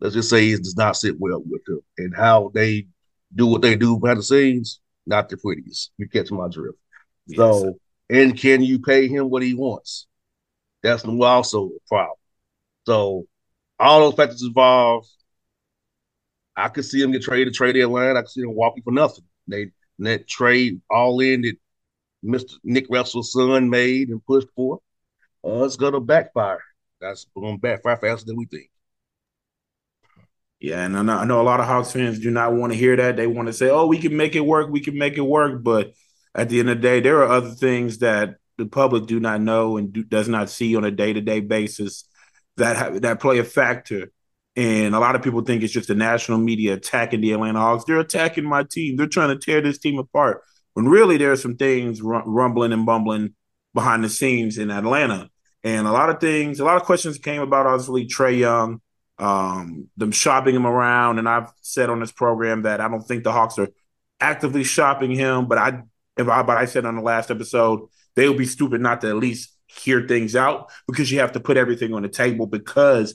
Let's 0.00 0.14
just 0.14 0.28
say 0.28 0.48
it 0.50 0.62
does 0.62 0.76
not 0.76 0.96
sit 0.96 1.18
well 1.18 1.42
with 1.44 1.62
him 1.66 1.80
and 1.96 2.14
how 2.14 2.50
they 2.54 2.86
do 3.34 3.46
what 3.46 3.62
they 3.62 3.76
do 3.76 3.98
behind 3.98 4.18
the 4.18 4.24
scenes. 4.24 4.80
Not 5.06 5.28
the 5.28 5.36
prettiest. 5.36 5.92
You 5.96 6.08
catch 6.08 6.30
my 6.30 6.48
drift. 6.48 6.78
Yes. 7.26 7.38
So, 7.38 7.78
and 8.10 8.38
can 8.38 8.62
you 8.62 8.78
pay 8.78 9.08
him 9.08 9.30
what 9.30 9.42
he 9.42 9.54
wants? 9.54 10.06
That's 10.86 11.04
also 11.04 11.66
a 11.66 11.88
problem. 11.88 12.16
So, 12.86 13.26
all 13.78 14.00
those 14.00 14.14
factors 14.14 14.42
involved, 14.42 15.08
I 16.56 16.68
could 16.68 16.84
see 16.84 17.02
him 17.02 17.10
get 17.10 17.22
traded, 17.22 17.54
traded 17.54 17.82
Atlanta. 17.82 18.18
I 18.18 18.22
could 18.22 18.30
see 18.30 18.42
him 18.42 18.54
walking 18.54 18.84
for 18.84 18.92
nothing. 18.92 19.24
They 19.48 19.72
that 19.98 20.28
trade 20.28 20.80
all 20.88 21.18
in 21.20 21.42
that 21.42 21.56
Mr. 22.24 22.54
Nick 22.62 22.88
Ressler's 22.88 23.32
son 23.32 23.68
made 23.68 24.10
and 24.10 24.24
pushed 24.24 24.48
for. 24.54 24.80
Uh, 25.44 25.64
it's 25.64 25.76
gonna 25.76 26.00
backfire. 26.00 26.62
That's 27.00 27.26
gonna 27.36 27.58
backfire 27.58 27.96
faster 27.96 28.26
than 28.26 28.36
we 28.36 28.46
think. 28.46 28.70
Yeah, 30.60 30.84
and 30.84 30.96
I 30.96 31.02
know, 31.02 31.16
I 31.18 31.24
know 31.24 31.40
a 31.40 31.42
lot 31.42 31.60
of 31.60 31.66
Hawks 31.66 31.92
fans 31.92 32.18
do 32.20 32.30
not 32.30 32.54
want 32.54 32.72
to 32.72 32.78
hear 32.78 32.96
that. 32.96 33.16
They 33.16 33.26
want 33.26 33.48
to 33.48 33.52
say, 33.52 33.68
"Oh, 33.70 33.86
we 33.86 33.98
can 33.98 34.16
make 34.16 34.36
it 34.36 34.40
work. 34.40 34.70
We 34.70 34.80
can 34.80 34.96
make 34.96 35.18
it 35.18 35.22
work." 35.22 35.62
But 35.62 35.92
at 36.34 36.48
the 36.48 36.60
end 36.60 36.70
of 36.70 36.78
the 36.78 36.82
day, 36.82 37.00
there 37.00 37.22
are 37.22 37.28
other 37.28 37.50
things 37.50 37.98
that 37.98 38.36
the 38.58 38.66
public 38.66 39.06
do 39.06 39.20
not 39.20 39.40
know 39.40 39.76
and 39.76 39.92
do, 39.92 40.04
does 40.04 40.28
not 40.28 40.50
see 40.50 40.76
on 40.76 40.84
a 40.84 40.90
day 40.90 41.12
to 41.12 41.20
day 41.20 41.40
basis 41.40 42.04
that 42.56 42.76
have, 42.76 43.02
that 43.02 43.20
play 43.20 43.38
a 43.38 43.44
factor 43.44 44.10
and 44.56 44.94
a 44.94 44.98
lot 44.98 45.14
of 45.14 45.22
people 45.22 45.42
think 45.42 45.62
it's 45.62 45.72
just 45.72 45.88
the 45.88 45.94
national 45.94 46.38
media 46.38 46.74
attacking 46.74 47.20
the 47.20 47.32
Atlanta 47.32 47.60
Hawks. 47.60 47.84
They're 47.84 48.00
attacking 48.00 48.44
my 48.44 48.62
team. 48.62 48.96
They're 48.96 49.06
trying 49.06 49.28
to 49.28 49.38
tear 49.38 49.60
this 49.60 49.78
team 49.78 49.98
apart. 49.98 50.42
When 50.72 50.88
really 50.88 51.18
there 51.18 51.32
are 51.32 51.36
some 51.36 51.56
things 51.56 52.00
rumbling 52.02 52.72
and 52.72 52.86
bumbling 52.86 53.34
behind 53.74 54.02
the 54.02 54.08
scenes 54.08 54.56
in 54.56 54.70
Atlanta. 54.70 55.28
And 55.62 55.86
a 55.86 55.92
lot 55.92 56.08
of 56.08 56.20
things, 56.20 56.58
a 56.58 56.64
lot 56.64 56.76
of 56.76 56.84
questions 56.84 57.18
came 57.18 57.42
about 57.42 57.66
obviously 57.66 58.06
Trae 58.06 58.38
Young, 58.38 58.80
um, 59.18 59.88
them 59.96 60.12
shopping 60.12 60.54
him 60.54 60.66
around. 60.66 61.18
And 61.18 61.28
I've 61.28 61.50
said 61.60 61.90
on 61.90 62.00
this 62.00 62.12
program 62.12 62.62
that 62.62 62.80
I 62.80 62.88
don't 62.88 63.02
think 63.02 63.24
the 63.24 63.32
Hawks 63.32 63.58
are 63.58 63.68
actively 64.20 64.64
shopping 64.64 65.10
him, 65.10 65.48
but 65.48 65.58
I, 65.58 65.82
if 66.16 66.28
I 66.28 66.42
but 66.42 66.56
I 66.56 66.64
said 66.64 66.86
on 66.86 66.96
the 66.96 67.02
last 67.02 67.30
episode, 67.30 67.88
they 68.16 68.28
would 68.28 68.38
be 68.38 68.46
stupid 68.46 68.80
not 68.80 69.02
to 69.02 69.08
at 69.08 69.16
least 69.16 69.56
hear 69.66 70.06
things 70.06 70.34
out 70.34 70.70
because 70.88 71.10
you 71.10 71.20
have 71.20 71.32
to 71.32 71.40
put 71.40 71.56
everything 71.56 71.94
on 71.94 72.02
the 72.02 72.08
table 72.08 72.46
because 72.46 73.14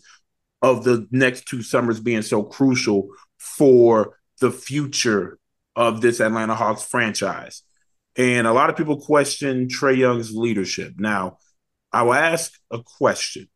of 0.61 0.83
the 0.83 1.07
next 1.11 1.47
two 1.47 1.63
summers 1.63 1.99
being 1.99 2.21
so 2.21 2.43
crucial 2.43 3.09
for 3.37 4.17
the 4.39 4.51
future 4.51 5.39
of 5.75 6.01
this 6.01 6.19
Atlanta 6.19 6.55
Hawks 6.55 6.83
franchise. 6.83 7.63
And 8.15 8.45
a 8.45 8.53
lot 8.53 8.69
of 8.69 8.75
people 8.75 8.99
question 8.99 9.67
Trae 9.67 9.97
Young's 9.97 10.35
leadership. 10.35 10.93
Now, 10.97 11.37
I 11.91 12.03
will 12.03 12.13
ask 12.13 12.53
a 12.69 12.81
question. 12.83 13.49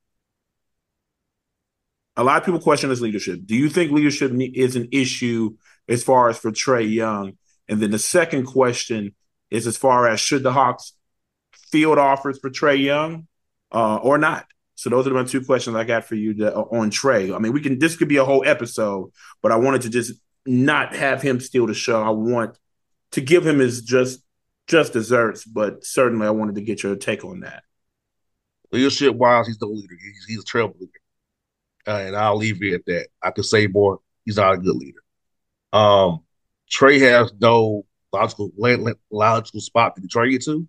A 2.17 2.23
lot 2.23 2.37
of 2.37 2.45
people 2.45 2.61
question 2.61 2.89
his 2.89 3.01
leadership. 3.01 3.41
Do 3.45 3.55
you 3.55 3.69
think 3.69 3.91
leadership 3.91 4.31
is 4.33 4.75
an 4.75 4.87
issue 4.91 5.57
as 5.87 6.03
far 6.03 6.29
as 6.29 6.37
for 6.37 6.51
Trae 6.51 6.91
Young? 6.91 7.33
And 7.67 7.81
then 7.81 7.91
the 7.91 7.99
second 7.99 8.45
question 8.45 9.13
is 9.51 9.67
as 9.67 9.77
far 9.77 10.07
as 10.07 10.19
should 10.19 10.43
the 10.43 10.53
Hawks 10.53 10.93
field 11.75 11.97
offers 11.97 12.39
for 12.39 12.49
Trae 12.49 12.81
Young 12.81 13.27
uh, 13.73 13.97
or 13.97 14.17
not? 14.17 14.45
So 14.75 14.89
those 14.89 15.07
are 15.07 15.09
the 15.09 15.25
two 15.25 15.43
questions 15.43 15.75
I 15.75 15.83
got 15.83 16.05
for 16.05 16.15
you 16.15 16.33
to, 16.35 16.55
uh, 16.55 16.61
on 16.61 16.89
Trae. 16.89 17.35
I 17.35 17.39
mean, 17.39 17.51
we 17.51 17.59
can 17.59 17.79
this 17.79 17.97
could 17.97 18.07
be 18.07 18.15
a 18.15 18.23
whole 18.23 18.45
episode, 18.45 19.11
but 19.41 19.51
I 19.51 19.57
wanted 19.57 19.81
to 19.81 19.89
just 19.89 20.13
not 20.45 20.95
have 20.95 21.21
him 21.21 21.41
steal 21.41 21.67
the 21.67 21.73
show. 21.73 22.01
I 22.01 22.11
want 22.11 22.57
to 23.11 23.21
give 23.21 23.45
him 23.45 23.59
his 23.59 23.81
just 23.81 24.21
just 24.67 24.93
desserts, 24.93 25.43
but 25.43 25.83
certainly 25.83 26.25
I 26.25 26.31
wanted 26.31 26.55
to 26.55 26.61
get 26.61 26.81
your 26.81 26.95
take 26.95 27.25
on 27.25 27.41
that. 27.41 27.63
Leadership 28.71 29.15
wise, 29.15 29.47
he's 29.47 29.57
the 29.57 29.65
leader. 29.65 29.95
He's 30.01 30.25
he's 30.27 30.41
a 30.41 30.45
trailblazer, 30.45 30.87
uh, 31.87 31.91
and 31.91 32.15
I'll 32.15 32.37
leave 32.37 32.63
it 32.63 32.73
at 32.73 32.85
that. 32.85 33.07
I 33.21 33.31
could 33.31 33.45
say 33.45 33.67
more. 33.67 33.99
He's 34.23 34.37
not 34.37 34.53
a 34.53 34.57
good 34.57 34.75
leader. 34.75 35.03
Um, 35.73 36.21
Trae 36.71 37.01
has 37.01 37.33
no 37.41 37.85
logical 38.13 38.51
logical 39.11 39.59
spot 39.59 39.95
to 39.95 40.07
trade 40.07 40.31
you 40.31 40.39
to, 40.39 40.67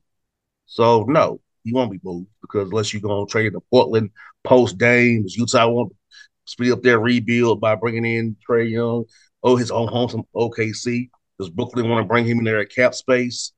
so 0.66 1.04
no, 1.04 1.40
he 1.64 1.72
won't 1.72 1.90
be 1.90 2.00
moved 2.02 2.28
because 2.42 2.68
unless 2.68 2.92
you're 2.92 3.02
to 3.02 3.30
trade 3.30 3.52
to 3.52 3.60
Portland 3.70 4.10
post 4.44 4.78
Dame, 4.78 5.24
Utah 5.26 5.68
won't 5.68 5.92
speed 6.44 6.72
up 6.72 6.82
their 6.82 6.98
rebuild 6.98 7.60
by 7.60 7.74
bringing 7.74 8.04
in 8.04 8.36
Trae 8.48 8.70
Young. 8.70 9.04
Oh, 9.42 9.56
his 9.56 9.70
own 9.70 9.88
home 9.88 10.08
from 10.08 10.24
OKC. 10.34 11.10
Does 11.38 11.50
Brooklyn 11.50 11.88
want 11.88 12.04
to 12.04 12.08
bring 12.08 12.24
him 12.24 12.38
in 12.38 12.44
there 12.44 12.60
at 12.60 12.70
cap 12.70 12.94
space? 12.94 13.52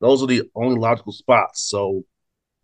Those 0.00 0.22
are 0.22 0.26
the 0.26 0.44
only 0.54 0.78
logical 0.78 1.12
spots. 1.12 1.62
So, 1.68 2.04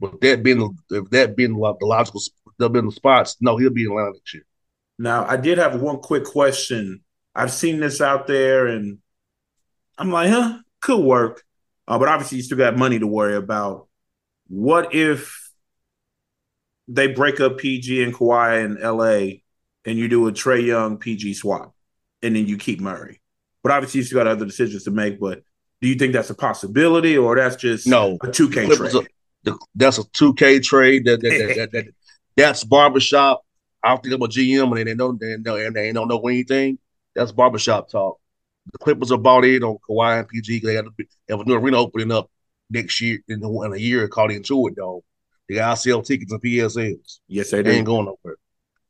with 0.01 0.21
that 0.21 0.43
being 0.43 0.77
if 0.91 1.11
that 1.11 1.37
being 1.37 1.53
the 1.53 1.77
logical, 1.83 2.21
that 2.59 2.71
being 2.71 2.87
the 2.87 2.93
spots, 2.93 3.37
no, 3.41 3.57
he'll 3.57 3.71
be 3.71 3.85
in 3.85 3.91
Atlanta 3.91 4.13
next 4.13 4.35
year. 4.35 4.45
Now, 4.99 5.27
I 5.27 5.37
did 5.37 5.59
have 5.59 5.81
one 5.81 5.99
quick 5.99 6.25
question. 6.25 7.03
I've 7.35 7.53
seen 7.53 7.81
this 7.81 8.01
out 8.01 8.27
there, 8.27 8.67
and 8.67 8.99
I'm 9.99 10.11
like, 10.11 10.31
huh, 10.31 10.59
could 10.81 11.05
work. 11.05 11.43
Uh, 11.89 11.99
but 11.99 12.09
obviously, 12.09 12.39
you 12.39 12.43
still 12.43 12.59
got 12.59 12.77
money 12.77 12.99
to 12.99 13.07
worry 13.07 13.37
about 13.37 13.89
what 14.49 14.95
if 14.95 15.51
they 16.89 17.09
break 17.09 17.41
up 17.41 17.59
PG 17.59 18.03
and 18.03 18.15
Kawhi 18.15 18.65
in 18.65 18.81
LA 18.81 19.41
and 19.85 19.99
you 19.99 20.09
do 20.09 20.27
a 20.29 20.33
Trae 20.33 20.65
Young 20.65 20.99
PG 20.99 21.35
swap 21.35 21.75
and 22.23 22.35
then 22.35 22.47
you 22.47 22.57
keep 22.57 22.81
Murray? 22.81 23.21
But 23.63 23.73
obviously, 23.73 23.99
you 23.99 24.05
still 24.05 24.19
got 24.19 24.27
other 24.27 24.47
decisions 24.47 24.85
to 24.85 24.91
make. 24.91 25.21
But 25.21 25.43
do 25.81 25.89
you 25.89 25.95
think 25.95 26.13
that's 26.13 26.31
a 26.31 26.35
possibility 26.35 27.17
or 27.17 27.37
that's 27.37 27.57
just 27.57 27.87
no 27.87 28.17
a 28.23 28.29
2K 28.29 28.75
trade? 28.75 29.07
A, 29.47 29.53
that's 29.75 29.99
a 29.99 30.05
2K 30.05 30.63
trade. 30.63 31.05
That, 31.05 31.21
that, 31.21 31.55
that, 31.57 31.73
that, 31.73 31.87
that's 32.37 32.65
barbershop. 32.65 33.43
I 33.83 33.91
don't 33.91 34.03
think 34.03 34.15
I'm 34.15 34.23
a 34.23 34.27
GM 34.27 34.79
and 34.79 34.89
they 34.89 34.95
don't 34.95 35.21
they 35.21 35.37
know 35.37 35.57
and 35.57 35.77
they 35.77 35.93
don't 35.93 36.09
know 36.09 36.21
anything. 36.27 36.79
That's 37.15 37.33
barbershop 37.33 37.91
talk. 37.91 38.19
The 38.73 38.79
Clippers 38.79 39.13
are 39.13 39.19
bought 39.19 39.45
in 39.45 39.63
on 39.63 39.79
Kawhi 39.89 40.21
and 40.21 40.29
PG. 40.29 40.61
They 40.61 40.75
have, 40.75 40.87
have 41.29 41.41
a 41.41 41.45
new 41.45 41.55
arena 41.55 41.79
opening 41.79 42.13
up 42.13 42.31
next 42.71 43.01
year 43.01 43.21
in, 43.29 43.43
in 43.45 43.73
a 43.73 43.77
year 43.77 44.09
called 44.09 44.31
Intuit 44.31 44.77
though. 44.77 45.05
They 45.49 45.57
got 45.57 45.75
sell 45.75 46.03
tickets 46.03 46.33
and 46.33 46.43
PSLs. 46.43 47.21
Yes, 47.29 47.51
they, 47.51 47.63
they 47.63 47.77
ain't 47.77 47.87
going 47.87 48.07
nowhere. 48.07 48.37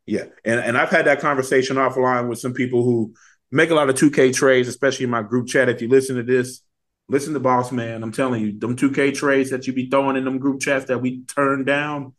Yeah, 0.07 0.25
and 0.45 0.61
and 0.61 0.79
I've 0.79 0.91
had 0.91 1.07
that 1.07 1.21
conversation 1.21 1.77
offline 1.77 2.29
with 2.29 2.39
some 2.39 2.55
people 2.55 2.85
who 2.85 3.12
make 3.51 3.70
a 3.70 3.74
lot 3.74 3.91
of 3.91 3.97
2K 3.97 4.35
trades, 4.35 4.68
especially 4.68 5.05
in 5.05 5.11
my 5.11 5.22
group 5.22 5.49
chat. 5.49 5.68
If 5.68 5.83
you 5.83 5.89
listen 5.89 6.16
to 6.16 6.22
this, 6.22 6.62
listen 7.09 7.35
to 7.35 7.41
Bossman. 7.41 8.03
I'm 8.03 8.12
telling 8.12 8.41
you, 8.41 8.59
them 8.59 8.77
2K 8.77 9.14
trades 9.14 9.51
that 9.51 9.66
you 9.66 9.72
be 9.72 9.91
throwing 9.91 10.16
in 10.16 10.24
them 10.24 10.39
group 10.39 10.61
chats 10.61 10.87
that 10.87 11.03
we 11.03 11.24
turn 11.24 11.64
down, 11.64 12.14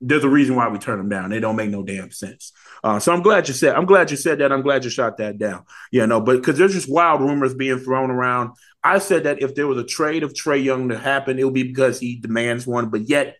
there's 0.00 0.24
a 0.24 0.28
reason 0.28 0.56
why 0.56 0.68
we 0.68 0.78
turn 0.78 0.98
them 0.98 1.08
down. 1.08 1.30
They 1.30 1.40
don't 1.40 1.56
make 1.56 1.70
no 1.70 1.82
damn 1.82 2.10
sense. 2.10 2.52
Uh, 2.84 3.00
so 3.00 3.14
I'm 3.14 3.22
glad 3.22 3.48
you 3.48 3.54
said. 3.54 3.74
I'm 3.74 3.86
glad 3.86 4.10
you 4.10 4.16
said 4.18 4.40
that. 4.40 4.52
I'm 4.52 4.60
glad 4.60 4.84
you 4.84 4.90
shot 4.90 5.16
that 5.16 5.38
down. 5.38 5.64
You 5.90 6.06
know, 6.06 6.20
but 6.20 6.36
because 6.36 6.58
there's 6.58 6.74
just 6.74 6.90
wild 6.90 7.22
rumors 7.22 7.54
being 7.54 7.78
thrown 7.78 8.10
around. 8.10 8.50
I 8.82 8.98
said 8.98 9.24
that 9.24 9.40
if 9.40 9.54
there 9.54 9.66
was 9.66 9.78
a 9.78 9.84
trade 9.84 10.22
of 10.22 10.34
Trae 10.34 10.62
Young 10.62 10.90
to 10.90 10.98
happen, 10.98 11.38
it 11.38 11.44
would 11.44 11.54
be 11.54 11.62
because 11.62 11.98
he 11.98 12.16
demands 12.16 12.66
one. 12.66 12.90
But 12.90 13.08
yet, 13.08 13.38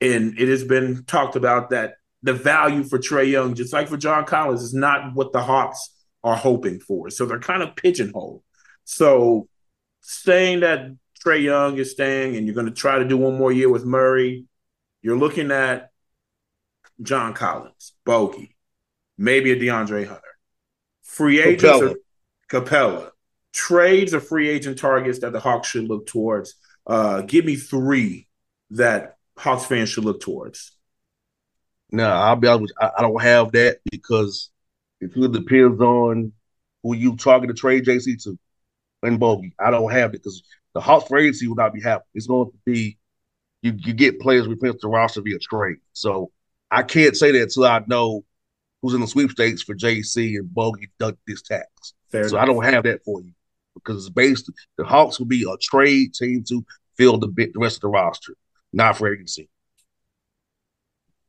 and 0.00 0.38
it 0.38 0.46
has 0.46 0.62
been 0.62 1.02
talked 1.04 1.34
about 1.34 1.70
that 1.70 1.94
the 2.22 2.32
value 2.32 2.84
for 2.84 3.00
Trae 3.00 3.28
Young, 3.28 3.54
just 3.54 3.72
like 3.72 3.88
for 3.88 3.96
John 3.96 4.24
Collins, 4.24 4.62
is 4.62 4.72
not 4.72 5.12
what 5.14 5.32
the 5.32 5.42
Hawks 5.42 5.90
are 6.22 6.36
hoping 6.36 6.78
for. 6.78 7.10
So 7.10 7.26
they're 7.26 7.40
kind 7.40 7.64
of 7.64 7.74
pigeonholed. 7.74 8.44
So 8.84 9.48
saying 10.02 10.60
that 10.60 10.86
Trae 11.26 11.42
Young 11.42 11.78
is 11.78 11.90
staying 11.90 12.36
and 12.36 12.46
you're 12.46 12.54
going 12.54 12.66
to 12.66 12.72
try 12.72 13.00
to 13.00 13.04
do 13.04 13.16
one 13.16 13.36
more 13.36 13.50
year 13.50 13.68
with 13.68 13.84
Murray 13.84 14.46
you're 15.04 15.18
looking 15.18 15.50
at 15.50 15.90
John 17.02 17.34
Collins, 17.34 17.92
Bogi, 18.06 18.54
maybe 19.18 19.52
a 19.52 19.56
DeAndre 19.56 20.06
Hunter. 20.06 20.22
Free 21.02 21.40
agents 21.40 21.80
Capela. 21.80 21.82
are 21.82 21.96
Capela. 22.50 23.10
trades 23.52 24.14
or 24.14 24.20
free 24.20 24.48
agent 24.48 24.78
targets 24.78 25.20
that 25.20 25.32
the 25.32 25.40
Hawks 25.40 25.68
should 25.68 25.88
look 25.88 26.06
towards. 26.06 26.54
Uh, 26.86 27.22
give 27.22 27.44
me 27.44 27.56
three 27.56 28.28
that 28.70 29.16
Hawks 29.38 29.64
fans 29.66 29.88
should 29.88 30.04
look 30.04 30.20
towards. 30.20 30.76
No, 31.90 32.08
I'll 32.08 32.36
be 32.36 32.48
honest. 32.48 32.72
I, 32.80 32.90
I 32.98 33.02
don't 33.02 33.22
have 33.22 33.52
that 33.52 33.78
because 33.90 34.50
it 35.00 35.14
really 35.16 35.38
depends 35.38 35.80
on 35.80 36.32
who 36.82 36.94
you 36.94 37.16
target 37.16 37.48
to 37.48 37.54
trade 37.54 37.84
JC 37.84 38.22
to 38.24 38.38
and 39.02 39.20
Bogi. 39.20 39.52
I 39.58 39.70
don't 39.70 39.92
have 39.92 40.10
it 40.10 40.22
because 40.22 40.42
the 40.74 40.80
Hawks 40.80 41.08
free 41.08 41.24
agency 41.24 41.46
will 41.48 41.56
not 41.56 41.74
be 41.74 41.82
happy. 41.82 42.04
It's 42.14 42.26
going 42.26 42.50
to 42.50 42.58
be 42.64 42.98
you 43.62 43.74
you 43.78 43.92
get 43.94 44.20
players 44.20 44.48
replaced 44.48 44.80
the 44.80 44.88
roster 44.88 45.22
via 45.22 45.38
trade. 45.38 45.78
So 45.92 46.30
I 46.70 46.82
can't 46.82 47.16
say 47.16 47.30
that 47.32 47.42
until 47.42 47.64
I 47.64 47.82
know 47.86 48.24
who's 48.82 48.94
in 48.94 49.00
the 49.00 49.06
sweepstakes 49.06 49.62
for 49.62 49.74
JC 49.74 50.36
and 50.36 50.48
Bogi 50.48 50.88
duck 50.98 51.16
this 51.26 51.42
tax. 51.42 51.94
Fair 52.10 52.28
so 52.28 52.36
enough. 52.36 52.42
I 52.42 52.52
don't 52.52 52.64
have 52.64 52.84
that 52.84 53.04
for 53.04 53.20
you 53.20 53.32
because 53.74 54.06
it's 54.06 54.14
based 54.14 54.50
the 54.76 54.84
Hawks 54.84 55.18
will 55.18 55.26
be 55.26 55.44
a 55.50 55.56
trade 55.58 56.14
team 56.14 56.44
to 56.48 56.64
fill 56.96 57.18
the 57.18 57.28
bit 57.28 57.52
the 57.52 57.60
rest 57.60 57.76
of 57.76 57.80
the 57.82 57.88
roster, 57.88 58.34
not 58.72 58.96
for 58.96 59.12
agency. 59.12 59.48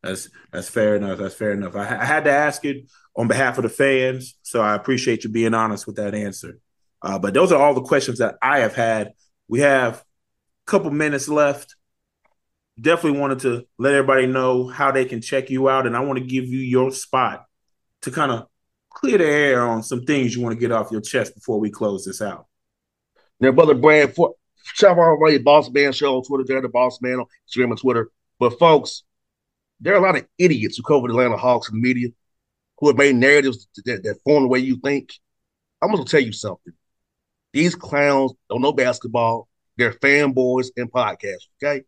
That's 0.03 0.29
that's 0.51 0.69
fair 0.69 0.95
enough. 0.97 1.17
That's 1.17 1.33
fair 1.33 1.51
enough. 1.51 1.75
I, 1.75 1.99
I, 1.99 2.05
had 2.05 2.25
to 2.25 2.31
ask 2.31 2.63
it 2.63 2.87
on 3.15 3.27
behalf 3.27 3.57
of 3.57 3.63
the 3.63 3.69
fans, 3.69 4.37
so 4.43 4.61
I 4.61 4.75
appreciate 4.75 5.23
you 5.23 5.31
being 5.31 5.55
honest 5.55 5.87
with 5.87 5.95
that 5.95 6.13
answer. 6.13 6.59
Uh, 7.01 7.17
but 7.17 7.33
those 7.33 7.51
are 7.51 7.61
all 7.61 7.73
the 7.73 7.81
questions 7.81 8.19
that 8.19 8.35
I 8.41 8.59
have 8.59 8.75
had. 8.75 9.13
We 9.47 9.61
have 9.61 9.95
a 9.97 10.71
couple 10.71 10.91
minutes 10.91 11.27
left. 11.27 11.75
Definitely 12.79 13.19
wanted 13.19 13.39
to 13.39 13.65
let 13.77 13.93
everybody 13.93 14.27
know 14.27 14.67
how 14.67 14.91
they 14.91 15.05
can 15.05 15.21
check 15.21 15.49
you 15.49 15.69
out, 15.69 15.87
and 15.87 15.95
I 15.95 16.01
want 16.01 16.19
to 16.19 16.25
give 16.25 16.45
you 16.45 16.59
your 16.59 16.91
spot 16.91 17.45
to 18.01 18.11
kind 18.11 18.31
of 18.31 18.47
clear 18.89 19.17
the 19.17 19.25
air 19.25 19.61
on 19.65 19.83
some 19.83 20.03
things 20.03 20.35
you 20.35 20.41
want 20.41 20.53
to 20.53 20.59
get 20.59 20.71
off 20.71 20.91
your 20.91 21.01
chest 21.01 21.35
before 21.35 21.59
we 21.59 21.69
close 21.69 22.05
this 22.05 22.21
out. 22.21 22.47
Now, 23.39 23.51
brother 23.51 23.73
Brad, 23.73 24.15
for 24.15 24.35
shout 24.73 24.97
out 24.97 25.17
my 25.19 25.37
Bossman 25.37 25.93
Show 25.93 26.17
on 26.17 26.23
Twitter, 26.23 26.43
there 26.47 26.61
the 26.61 26.69
Bossman 26.69 27.19
on 27.19 27.25
Instagram 27.47 27.71
and 27.71 27.79
Twitter. 27.79 28.09
But 28.39 28.57
folks, 28.59 29.03
there 29.79 29.93
are 29.93 29.97
a 29.97 30.01
lot 30.01 30.17
of 30.17 30.25
idiots 30.37 30.77
who 30.77 30.83
cover 30.83 31.07
the 31.07 31.13
Atlanta 31.13 31.37
Hawks 31.37 31.69
in 31.69 31.75
the 31.75 31.81
media 31.81 32.09
who 32.79 32.87
have 32.87 32.97
made 32.97 33.15
narratives 33.15 33.67
that, 33.85 34.03
that 34.03 34.19
form 34.23 34.43
the 34.43 34.49
way 34.49 34.59
you 34.59 34.77
think. 34.77 35.13
I'm 35.81 35.91
going 35.91 36.03
to 36.03 36.09
tell 36.09 36.21
you 36.21 36.33
something. 36.33 36.73
These 37.53 37.75
clowns 37.75 38.33
don't 38.49 38.61
know 38.61 38.73
basketball. 38.73 39.47
They're 39.77 39.93
fanboys 39.93 40.67
and 40.77 40.91
podcasts. 40.91 41.47
Okay, 41.63 41.83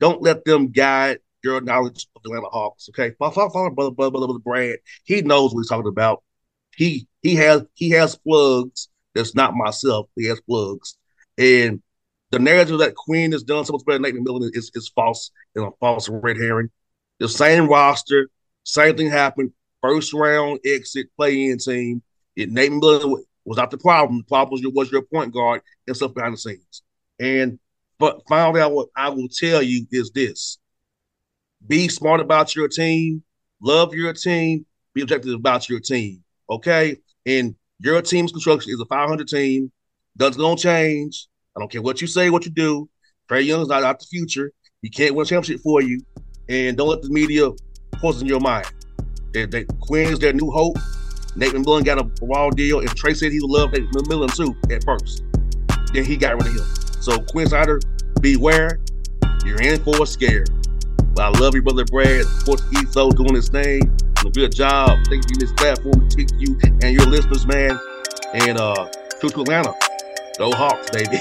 don't 0.00 0.22
let 0.22 0.44
them 0.44 0.68
guide 0.68 1.18
your 1.42 1.60
knowledge 1.60 2.06
of 2.16 2.22
the 2.22 2.30
Atlanta 2.30 2.48
Hawks. 2.48 2.88
Okay, 2.90 3.14
my 3.20 3.30
father, 3.30 3.70
brother, 3.70 3.90
brother, 3.90 4.10
brother, 4.10 4.26
brother, 4.26 4.38
Brad, 4.40 4.78
he 5.04 5.22
knows 5.22 5.54
what 5.54 5.60
he's 5.60 5.68
talking 5.68 5.88
about. 5.88 6.22
He 6.76 7.06
he 7.22 7.34
has 7.36 7.64
he 7.74 7.90
has 7.90 8.16
plugs. 8.16 8.88
That's 9.14 9.34
not 9.34 9.54
myself. 9.54 10.08
He 10.16 10.26
has 10.26 10.40
plugs, 10.40 10.96
and 11.36 11.82
the 12.30 12.38
narrative 12.38 12.78
that 12.78 12.94
Quin 12.94 13.32
has 13.32 13.42
done 13.42 13.64
so 13.64 13.72
much 13.72 13.84
better 13.86 13.98
than 13.98 14.14
Nate 14.14 14.22
McMillan 14.22 14.50
is, 14.54 14.70
is 14.74 14.88
false 14.94 15.30
and 15.54 15.64
a 15.64 15.70
false 15.80 16.08
red 16.08 16.36
herring. 16.36 16.70
The 17.18 17.28
same 17.28 17.68
roster, 17.68 18.28
same 18.64 18.96
thing 18.96 19.10
happened. 19.10 19.52
First 19.80 20.12
round 20.12 20.60
exit 20.64 21.08
play 21.16 21.46
in 21.46 21.58
team. 21.58 22.02
It, 22.36 22.50
Nathan 22.50 22.80
McMillan 22.80 23.22
was 23.44 23.56
not 23.56 23.70
the 23.70 23.78
problem. 23.78 24.18
The 24.18 24.24
problem 24.24 24.52
was 24.52 24.60
your, 24.60 24.72
was 24.72 24.92
your 24.92 25.02
point 25.02 25.32
guard 25.32 25.62
and 25.86 25.96
stuff 25.96 26.14
behind 26.14 26.34
the 26.34 26.38
scenes. 26.38 26.82
And 27.18 27.58
but 27.98 28.22
finally, 28.28 28.60
out 28.60 28.72
what 28.72 28.88
I 28.96 29.08
will 29.10 29.28
tell 29.28 29.62
you 29.62 29.86
is 29.90 30.10
this: 30.10 30.58
be 31.66 31.88
smart 31.88 32.20
about 32.20 32.54
your 32.54 32.68
team, 32.68 33.22
love 33.60 33.94
your 33.94 34.12
team, 34.12 34.66
be 34.94 35.02
objective 35.02 35.34
about 35.34 35.68
your 35.68 35.80
team. 35.80 36.22
Okay, 36.50 36.96
and 37.26 37.54
your 37.80 38.02
team's 38.02 38.32
construction 38.32 38.72
is 38.72 38.80
a 38.80 38.86
500 38.86 39.28
team. 39.28 39.70
That's 40.16 40.36
gonna 40.36 40.56
change. 40.56 41.28
I 41.56 41.60
don't 41.60 41.70
care 41.70 41.82
what 41.82 42.00
you 42.00 42.06
say, 42.06 42.30
what 42.30 42.44
you 42.44 42.50
do. 42.50 42.88
Trae 43.30 43.44
Young's 43.44 43.68
not 43.68 43.82
out 43.82 44.00
the 44.00 44.06
future. 44.06 44.52
He 44.82 44.88
can't 44.88 45.14
win 45.14 45.24
a 45.24 45.28
championship 45.28 45.60
for 45.62 45.82
you 45.82 46.00
and 46.48 46.76
don't 46.76 46.88
let 46.88 47.02
the 47.02 47.10
media 47.10 47.50
poison 47.94 48.26
your 48.26 48.40
mind. 48.40 48.66
They, 49.32 49.44
they, 49.46 49.64
Quin 49.80 50.12
is 50.12 50.18
their 50.18 50.32
new 50.32 50.50
hope. 50.50 50.78
Nate 51.36 51.52
McMillan 51.52 51.84
got 51.84 51.98
a 52.00 52.10
raw 52.22 52.50
deal, 52.50 52.80
and 52.80 52.88
Trae 52.90 53.14
said 53.14 53.32
he 53.32 53.40
would 53.40 53.50
love 53.50 53.72
Nate 53.72 53.90
McMillan 53.90 54.34
too 54.34 54.56
at 54.74 54.82
first. 54.84 55.22
Then 55.92 56.04
he 56.04 56.16
got 56.16 56.34
rid 56.34 56.46
of 56.46 56.54
him. 56.54 56.77
So 57.00 57.18
Quin 57.20 57.48
Snyder, 57.48 57.80
beware. 58.20 58.80
You're 59.44 59.60
in 59.62 59.82
for 59.82 60.02
a 60.02 60.06
scare. 60.06 60.44
But 61.14 61.36
I 61.36 61.38
love 61.40 61.54
you, 61.54 61.62
brother 61.62 61.84
Brad. 61.84 62.24
Sports 62.24 62.64
Ethos 62.72 63.14
doing 63.14 63.34
his 63.34 63.48
thing. 63.48 63.96
a 64.24 64.30
good 64.30 64.54
job. 64.54 64.98
Thank 65.08 65.24
you 65.30 65.36
this 65.38 65.52
platform 65.52 66.08
to 66.08 66.16
teach 66.16 66.30
you 66.38 66.58
and 66.82 66.94
your 66.94 67.06
listeners, 67.06 67.46
man. 67.46 67.78
And 68.34 68.58
uh, 68.58 68.88
to 69.20 69.26
Atlanta. 69.26 69.74
Go 70.38 70.52
Hawks, 70.52 70.90
baby. 70.90 71.18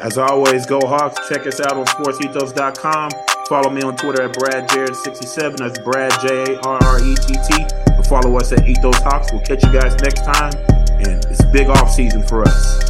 as, 0.00 0.18
always, 0.18 0.66
go 0.66 0.80
Hawks. 0.84 1.28
Check 1.28 1.46
us 1.46 1.60
out 1.60 1.72
on 1.72 1.86
sportsethos.com. 1.86 3.10
Follow 3.48 3.70
me 3.70 3.82
on 3.82 3.96
Twitter 3.96 4.22
at 4.22 4.32
BradJarrett67. 4.32 5.56
That's 5.56 5.78
Brad 5.80 6.12
J 6.20 6.54
A 6.54 6.60
R 6.60 6.78
R 6.82 6.98
E 7.02 7.14
T 7.14 7.34
T. 7.48 7.66
Follow 8.08 8.36
us 8.36 8.52
at 8.52 8.68
Ethos 8.68 8.98
Hawks. 8.98 9.32
We'll 9.32 9.42
catch 9.42 9.62
you 9.64 9.72
guys 9.72 9.96
next 10.02 10.24
time. 10.24 10.52
And 11.00 11.24
it's 11.24 11.44
big 11.46 11.68
off 11.68 11.90
season 11.90 12.22
for 12.26 12.42
us. 12.42 12.89